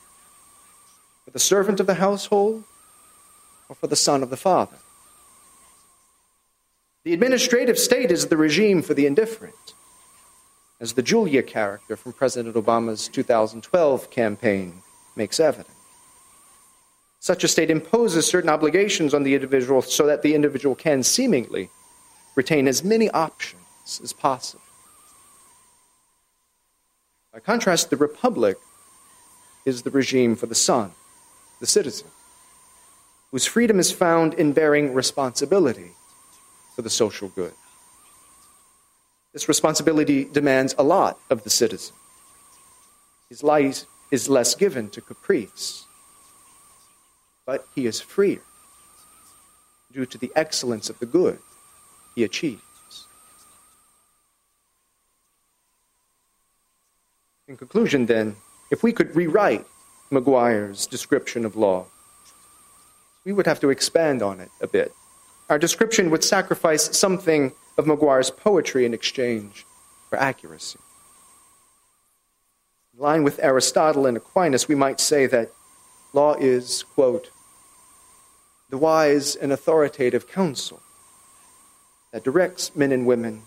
For 1.25 1.33
the 1.33 1.39
servant 1.39 1.81
of 1.81 1.87
the 1.87 1.95
household 1.95 2.65
or 3.69 3.75
for 3.77 3.87
the 3.87 3.97
son 3.97 4.23
of 4.23 4.31
the 4.31 4.37
father? 4.37 4.77
The 7.05 7.15
administrative 7.15 7.79
state 7.79 8.11
is 8.11 8.27
the 8.27 8.37
regime 8.37 8.83
for 8.83 8.95
the 8.95 9.07
indifferent 9.07 9.75
as 10.81 10.93
the 10.93 11.03
Julia 11.03 11.43
character 11.43 11.97
from 11.97 12.13
President 12.13 12.55
Obama's 12.55 13.09
2012 13.09 14.11
campaign 14.11 14.83
makes 15.15 15.41
evident. 15.41 15.75
Such 17.21 17.45
a 17.45 17.49
state 17.49 17.71
imposes 17.71 18.27
certain 18.27 18.51
obligations 18.51 19.15
on 19.15 19.23
the 19.23 19.35
individual 19.35 19.83
so 19.83 20.07
that 20.07 20.23
the 20.23 20.35
individual 20.35 20.75
can 20.75 21.03
seemingly 21.03 21.71
retain 22.35 22.69
as 22.69 22.85
many 22.85 23.11
options 23.11 24.01
as 24.03 24.13
possible. 24.13 24.63
By 27.33 27.41
contrast, 27.41 27.91
the 27.91 27.97
republic 27.97 28.59
is 29.65 29.83
the 29.83 29.91
regime 29.91 30.37
for 30.37 30.47
the 30.47 30.55
son, 30.55 30.93
the 31.61 31.67
citizen, 31.67 32.09
whose 33.37 33.45
freedom 33.45 33.79
is 33.79 33.93
found 33.93 34.33
in 34.33 34.51
bearing 34.55 34.95
responsibility 34.95 35.91
for 36.75 36.81
the 36.81 36.89
social 36.89 37.29
good. 37.29 37.53
This 39.35 39.47
responsibility 39.47 40.25
demands 40.25 40.75
a 40.79 40.83
lot 40.83 41.19
of 41.29 41.45
the 41.45 41.51
citizen. 41.51 41.95
His 43.29 43.43
life 43.43 43.85
is 44.11 44.31
less 44.31 44.55
given 44.55 44.89
to 44.89 45.03
caprice, 45.03 45.85
but 47.45 47.69
he 47.75 47.85
is 47.85 48.01
freer 48.01 48.41
due 49.93 50.07
to 50.07 50.17
the 50.17 50.33
excellence 50.35 50.89
of 50.89 50.99
the 50.99 51.05
good 51.05 51.39
he 52.15 52.25
achieves. 52.25 53.07
In 57.47 57.59
conclusion, 57.59 58.07
then, 58.07 58.37
if 58.71 58.83
we 58.83 58.93
could 58.93 59.15
rewrite 59.15 59.67
Maguire's 60.11 60.87
description 60.87 61.45
of 61.45 61.55
law, 61.55 61.85
we 63.27 63.33
would 63.33 63.47
have 63.47 63.61
to 63.61 63.71
expand 63.71 64.23
on 64.23 64.41
it 64.41 64.51
a 64.61 64.69
bit. 64.69 64.93
Our 65.51 65.59
description 65.59 66.11
would 66.11 66.23
sacrifice 66.23 66.97
something 66.97 67.53
of 67.77 67.87
Maguire's 67.87 68.31
poetry 68.31 68.87
in 68.87 68.95
exchange 68.95 69.67
for 70.09 70.17
accuracy. 70.17 70.79
In 72.95 73.01
line 73.01 73.25
with 73.25 73.41
Aristotle 73.43 74.07
and 74.07 74.17
Aquinas, 74.17 74.69
we 74.69 74.77
might 74.77 75.01
say 75.01 75.27
that 75.27 75.51
law 76.13 76.35
is, 76.35 76.85
quote, 76.85 77.31
the 78.71 78.79
wise 78.79 79.35
and 79.35 79.53
authoritative 79.53 80.29
counsel 80.29 80.81
that 82.13 82.25
directs 82.25 82.77
men 82.77 82.93
and 82.93 83.07
women 83.07 83.43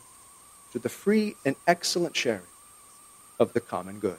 to 0.74 0.80
the 0.80 0.90
free 0.90 1.36
and 1.46 1.56
excellent 1.68 2.18
sharing 2.18 2.42
of 3.40 3.54
the 3.54 3.62
common 3.62 4.00
good. 4.00 4.18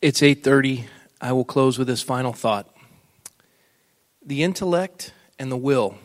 It's 0.00 0.22
8:30. 0.22 0.84
I 1.20 1.32
will 1.32 1.44
close 1.44 1.76
with 1.76 1.88
this 1.88 2.02
final 2.02 2.32
thought. 2.32 2.72
The 4.24 4.44
intellect 4.44 5.12
and 5.40 5.50
the 5.50 5.56
will. 5.56 5.98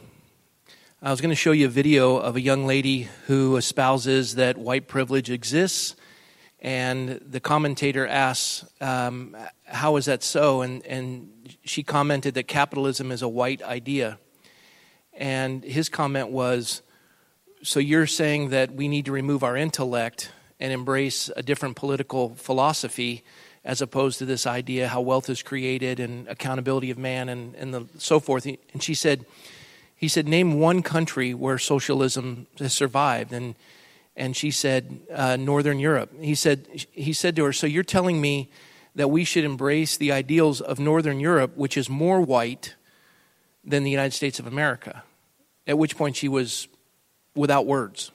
I 0.99 1.11
was 1.11 1.21
going 1.21 1.29
to 1.29 1.35
show 1.35 1.51
you 1.51 1.67
a 1.67 1.69
video 1.69 2.17
of 2.17 2.35
a 2.35 2.41
young 2.41 2.65
lady 2.65 3.07
who 3.27 3.55
espouses 3.55 4.33
that 4.33 4.57
white 4.57 4.87
privilege 4.87 5.29
exists, 5.29 5.95
and 6.59 7.21
the 7.23 7.39
commentator 7.39 8.07
asks, 8.07 8.65
um, 8.81 9.37
"How 9.65 9.95
is 9.97 10.05
that 10.05 10.23
so?" 10.23 10.63
And 10.63 10.83
and 10.87 11.55
she 11.63 11.83
commented 11.83 12.33
that 12.33 12.47
capitalism 12.47 13.11
is 13.11 13.21
a 13.21 13.29
white 13.29 13.61
idea, 13.61 14.17
and 15.13 15.63
his 15.63 15.87
comment 15.87 16.29
was, 16.29 16.81
"So 17.61 17.79
you're 17.79 18.07
saying 18.07 18.49
that 18.49 18.73
we 18.73 18.87
need 18.87 19.05
to 19.05 19.11
remove 19.11 19.43
our 19.43 19.55
intellect 19.55 20.31
and 20.59 20.73
embrace 20.73 21.29
a 21.37 21.43
different 21.43 21.75
political 21.75 22.33
philosophy?" 22.33 23.23
As 23.65 23.81
opposed 23.81 24.19
to 24.19 24.25
this 24.25 24.45
idea 24.45 24.87
how 24.87 25.01
wealth 25.01 25.29
is 25.29 25.41
created 25.41 25.99
and 25.99 26.27
accountability 26.27 26.91
of 26.91 26.97
man 26.97 27.29
and, 27.29 27.55
and 27.55 27.73
the, 27.73 27.85
so 27.97 28.19
forth. 28.19 28.45
And 28.45 28.83
she 28.83 28.93
said, 28.93 29.25
he 29.95 30.07
said, 30.07 30.27
name 30.27 30.59
one 30.59 30.81
country 30.81 31.33
where 31.33 31.57
socialism 31.57 32.47
has 32.59 32.73
survived. 32.73 33.31
And, 33.31 33.55
and 34.17 34.35
she 34.35 34.51
said, 34.51 34.99
uh, 35.13 35.37
Northern 35.37 35.79
Europe. 35.79 36.11
He 36.19 36.35
said, 36.35 36.67
he 36.91 37.13
said 37.13 37.35
to 37.37 37.45
her, 37.45 37.53
so 37.53 37.65
you're 37.65 37.83
telling 37.83 38.19
me 38.19 38.49
that 38.95 39.07
we 39.07 39.23
should 39.23 39.45
embrace 39.45 39.97
the 39.97 40.11
ideals 40.11 40.59
of 40.59 40.77
Northern 40.77 41.19
Europe, 41.19 41.55
which 41.55 41.77
is 41.77 41.89
more 41.89 42.21
white 42.21 42.75
than 43.63 43.83
the 43.83 43.91
United 43.91 44.11
States 44.11 44.39
of 44.39 44.45
America. 44.45 45.03
At 45.65 45.77
which 45.77 45.95
point 45.95 46.17
she 46.17 46.27
was 46.27 46.67
without 47.33 47.65
words. 47.65 48.11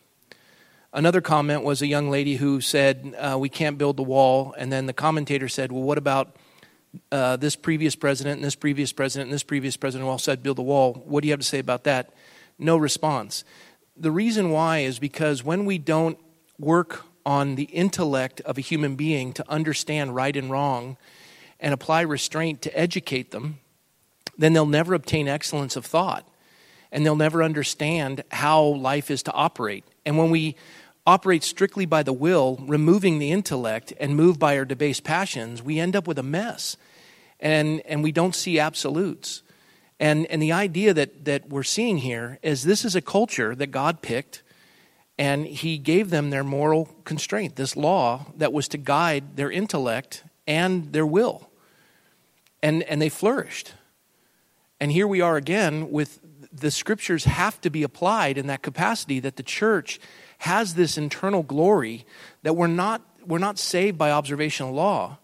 Another 0.92 1.20
comment 1.20 1.64
was 1.64 1.82
a 1.82 1.86
young 1.86 2.08
lady 2.08 2.36
who 2.36 2.62
said, 2.62 3.14
uh, 3.18 3.36
We 3.38 3.50
can't 3.50 3.76
build 3.76 3.96
the 3.98 4.02
wall. 4.02 4.54
And 4.56 4.72
then 4.72 4.86
the 4.86 4.94
commentator 4.94 5.48
said, 5.48 5.70
Well, 5.70 5.82
what 5.82 5.98
about 5.98 6.36
uh, 7.12 7.36
this 7.36 7.56
previous 7.56 7.94
president 7.94 8.36
and 8.36 8.44
this 8.44 8.54
previous 8.54 8.92
president 8.92 9.28
and 9.28 9.34
this 9.34 9.42
previous 9.42 9.76
president 9.76 10.06
who 10.06 10.10
all 10.10 10.18
said 10.18 10.42
build 10.42 10.56
the 10.56 10.62
wall? 10.62 10.94
What 11.04 11.20
do 11.20 11.28
you 11.28 11.32
have 11.32 11.40
to 11.40 11.46
say 11.46 11.58
about 11.58 11.84
that? 11.84 12.14
No 12.58 12.78
response. 12.78 13.44
The 13.96 14.10
reason 14.10 14.50
why 14.50 14.78
is 14.78 14.98
because 14.98 15.44
when 15.44 15.66
we 15.66 15.76
don't 15.76 16.18
work 16.58 17.04
on 17.26 17.56
the 17.56 17.64
intellect 17.64 18.40
of 18.42 18.56
a 18.56 18.62
human 18.62 18.96
being 18.96 19.34
to 19.34 19.50
understand 19.50 20.14
right 20.14 20.34
and 20.34 20.50
wrong 20.50 20.96
and 21.60 21.74
apply 21.74 22.00
restraint 22.00 22.62
to 22.62 22.78
educate 22.78 23.30
them, 23.30 23.58
then 24.38 24.54
they'll 24.54 24.64
never 24.64 24.94
obtain 24.94 25.28
excellence 25.28 25.76
of 25.76 25.84
thought 25.84 26.26
and 26.90 27.04
they'll 27.04 27.16
never 27.16 27.42
understand 27.42 28.24
how 28.30 28.62
life 28.62 29.10
is 29.10 29.22
to 29.24 29.32
operate. 29.32 29.84
And 30.06 30.16
when 30.16 30.30
we 30.30 30.56
operate 31.08 31.42
strictly 31.42 31.86
by 31.86 32.02
the 32.02 32.12
will, 32.12 32.62
removing 32.66 33.18
the 33.18 33.32
intellect, 33.32 33.94
and 33.98 34.14
move 34.14 34.38
by 34.38 34.58
our 34.58 34.66
debased 34.66 35.04
passions, 35.04 35.62
we 35.62 35.80
end 35.80 35.96
up 35.96 36.06
with 36.06 36.18
a 36.18 36.22
mess. 36.22 36.76
And, 37.40 37.80
and 37.86 38.02
we 38.02 38.12
don't 38.12 38.34
see 38.34 38.58
absolutes. 38.58 39.42
And, 39.98 40.26
and 40.26 40.42
the 40.42 40.52
idea 40.52 40.92
that, 40.92 41.24
that 41.24 41.48
we're 41.48 41.62
seeing 41.62 41.98
here 41.98 42.38
is 42.42 42.62
this 42.62 42.84
is 42.84 42.94
a 42.94 43.00
culture 43.00 43.54
that 43.54 43.68
God 43.68 44.02
picked, 44.02 44.42
and 45.18 45.46
He 45.46 45.78
gave 45.78 46.10
them 46.10 46.28
their 46.28 46.44
moral 46.44 46.94
constraint, 47.04 47.56
this 47.56 47.74
law 47.74 48.26
that 48.36 48.52
was 48.52 48.68
to 48.68 48.76
guide 48.76 49.36
their 49.36 49.50
intellect 49.50 50.24
and 50.46 50.92
their 50.92 51.06
will. 51.06 51.48
And, 52.62 52.82
and 52.82 53.00
they 53.00 53.08
flourished. 53.08 53.72
And 54.78 54.92
here 54.92 55.06
we 55.06 55.22
are 55.22 55.38
again 55.38 55.90
with 55.90 56.20
the 56.52 56.70
scriptures 56.70 57.24
have 57.24 57.60
to 57.62 57.70
be 57.70 57.82
applied 57.82 58.36
in 58.36 58.46
that 58.48 58.62
capacity 58.62 59.20
that 59.20 59.36
the 59.36 59.42
church 59.42 59.98
has 60.38 60.74
this 60.74 60.96
internal 60.96 61.42
glory 61.42 62.06
that 62.42 62.54
we're 62.54 62.66
not, 62.66 63.02
we're 63.26 63.38
not 63.38 63.58
saved 63.58 63.98
by 63.98 64.10
observational 64.10 64.72
law. 64.72 65.18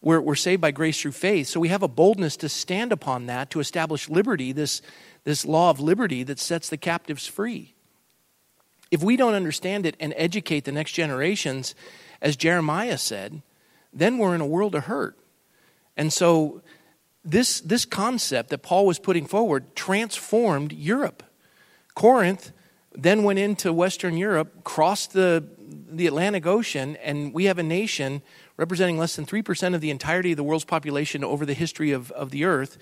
We're, 0.00 0.20
we're 0.20 0.36
saved 0.36 0.60
by 0.60 0.70
grace 0.70 1.00
through 1.00 1.12
faith. 1.12 1.48
So 1.48 1.60
we 1.60 1.68
have 1.68 1.82
a 1.82 1.88
boldness 1.88 2.36
to 2.38 2.48
stand 2.48 2.92
upon 2.92 3.26
that, 3.26 3.50
to 3.50 3.60
establish 3.60 4.08
liberty, 4.08 4.52
this, 4.52 4.80
this 5.24 5.44
law 5.44 5.70
of 5.70 5.80
liberty 5.80 6.22
that 6.22 6.38
sets 6.38 6.68
the 6.68 6.76
captives 6.76 7.26
free. 7.26 7.74
If 8.90 9.02
we 9.02 9.16
don't 9.16 9.34
understand 9.34 9.84
it 9.84 9.96
and 10.00 10.14
educate 10.16 10.64
the 10.64 10.72
next 10.72 10.92
generations, 10.92 11.74
as 12.22 12.36
Jeremiah 12.36 12.96
said, 12.96 13.42
then 13.92 14.18
we're 14.18 14.34
in 14.34 14.40
a 14.40 14.46
world 14.46 14.74
of 14.74 14.84
hurt. 14.84 15.18
And 15.96 16.12
so, 16.12 16.62
this, 17.24 17.60
this 17.60 17.84
concept 17.84 18.50
that 18.50 18.62
Paul 18.62 18.86
was 18.86 18.98
putting 18.98 19.26
forward 19.26 19.74
transformed 19.76 20.72
Europe. 20.72 21.22
Corinth 21.94 22.52
then 22.98 23.22
went 23.22 23.38
into 23.38 23.72
Western 23.72 24.16
Europe, 24.16 24.64
crossed 24.64 25.12
the, 25.12 25.44
the 25.88 26.08
Atlantic 26.08 26.46
Ocean, 26.46 26.96
and 26.96 27.32
we 27.32 27.44
have 27.44 27.56
a 27.56 27.62
nation 27.62 28.20
representing 28.56 28.98
less 28.98 29.14
than 29.14 29.24
3% 29.24 29.74
of 29.74 29.80
the 29.80 29.90
entirety 29.90 30.32
of 30.32 30.36
the 30.36 30.42
world's 30.42 30.64
population 30.64 31.22
over 31.22 31.46
the 31.46 31.54
history 31.54 31.92
of, 31.92 32.10
of 32.10 32.30
the 32.30 32.44
earth 32.44 32.76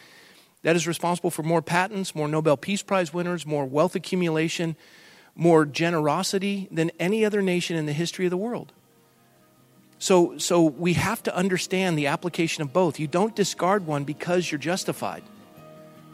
that 0.62 0.75
is 0.75 0.87
responsible 0.89 1.31
for 1.31 1.43
more 1.43 1.61
patents, 1.61 2.14
more 2.14 2.27
Nobel 2.27 2.57
Peace 2.57 2.83
Prize 2.83 3.12
winners, 3.12 3.45
more 3.45 3.67
wealth 3.67 3.95
accumulation, 3.95 4.75
more 5.35 5.67
generosity 5.67 6.67
than 6.73 6.91
any 6.99 7.23
other 7.23 7.43
nation 7.43 7.77
in 7.77 7.85
the 7.85 7.93
history 7.93 8.25
of 8.25 8.31
the 8.31 8.39
world. 8.39 8.73
So, 9.99 10.39
so 10.39 10.62
we 10.62 10.95
have 10.95 11.23
to 11.25 11.37
understand 11.37 11.99
the 11.99 12.07
application 12.07 12.62
of 12.62 12.73
both. 12.73 12.99
You 12.99 13.07
don't 13.07 13.37
discard 13.37 13.87
one 13.87 14.05
because 14.05 14.51
you're 14.51 14.59
justified. 14.59 15.23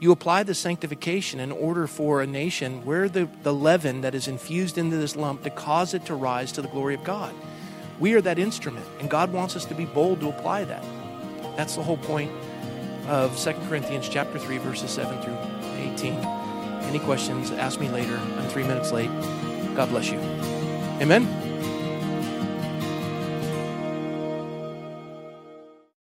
You 0.02 0.10
apply 0.10 0.42
the 0.42 0.54
sanctification 0.56 1.38
in 1.38 1.52
order 1.52 1.86
for 1.86 2.22
a 2.22 2.26
nation 2.26 2.84
where 2.84 3.08
the, 3.08 3.28
the 3.44 3.54
leaven 3.54 4.00
that 4.00 4.16
is 4.16 4.26
infused 4.26 4.76
into 4.76 4.96
this 4.96 5.14
lump 5.14 5.44
to 5.44 5.50
cause 5.50 5.94
it 5.94 6.06
to 6.06 6.16
rise 6.16 6.50
to 6.52 6.60
the 6.60 6.66
glory 6.66 6.96
of 6.96 7.04
God. 7.04 7.32
We 8.00 8.14
are 8.14 8.20
that 8.22 8.36
instrument, 8.36 8.84
and 8.98 9.08
God 9.08 9.32
wants 9.32 9.54
us 9.54 9.64
to 9.66 9.76
be 9.76 9.84
bold 9.84 10.18
to 10.18 10.28
apply 10.28 10.64
that. 10.64 10.84
That's 11.56 11.76
the 11.76 11.84
whole 11.84 11.98
point 11.98 12.32
of 13.06 13.38
2 13.38 13.52
Corinthians 13.68 14.08
chapter 14.08 14.40
3, 14.40 14.58
verses 14.58 14.90
7 14.90 15.22
through 15.22 15.38
18. 15.94 16.14
Any 16.14 16.98
questions, 16.98 17.52
ask 17.52 17.78
me 17.78 17.88
later. 17.88 18.16
I'm 18.16 18.48
three 18.48 18.64
minutes 18.64 18.90
late. 18.90 19.10
God 19.76 19.88
bless 19.90 20.10
you. 20.10 20.18
Amen. 21.00 21.51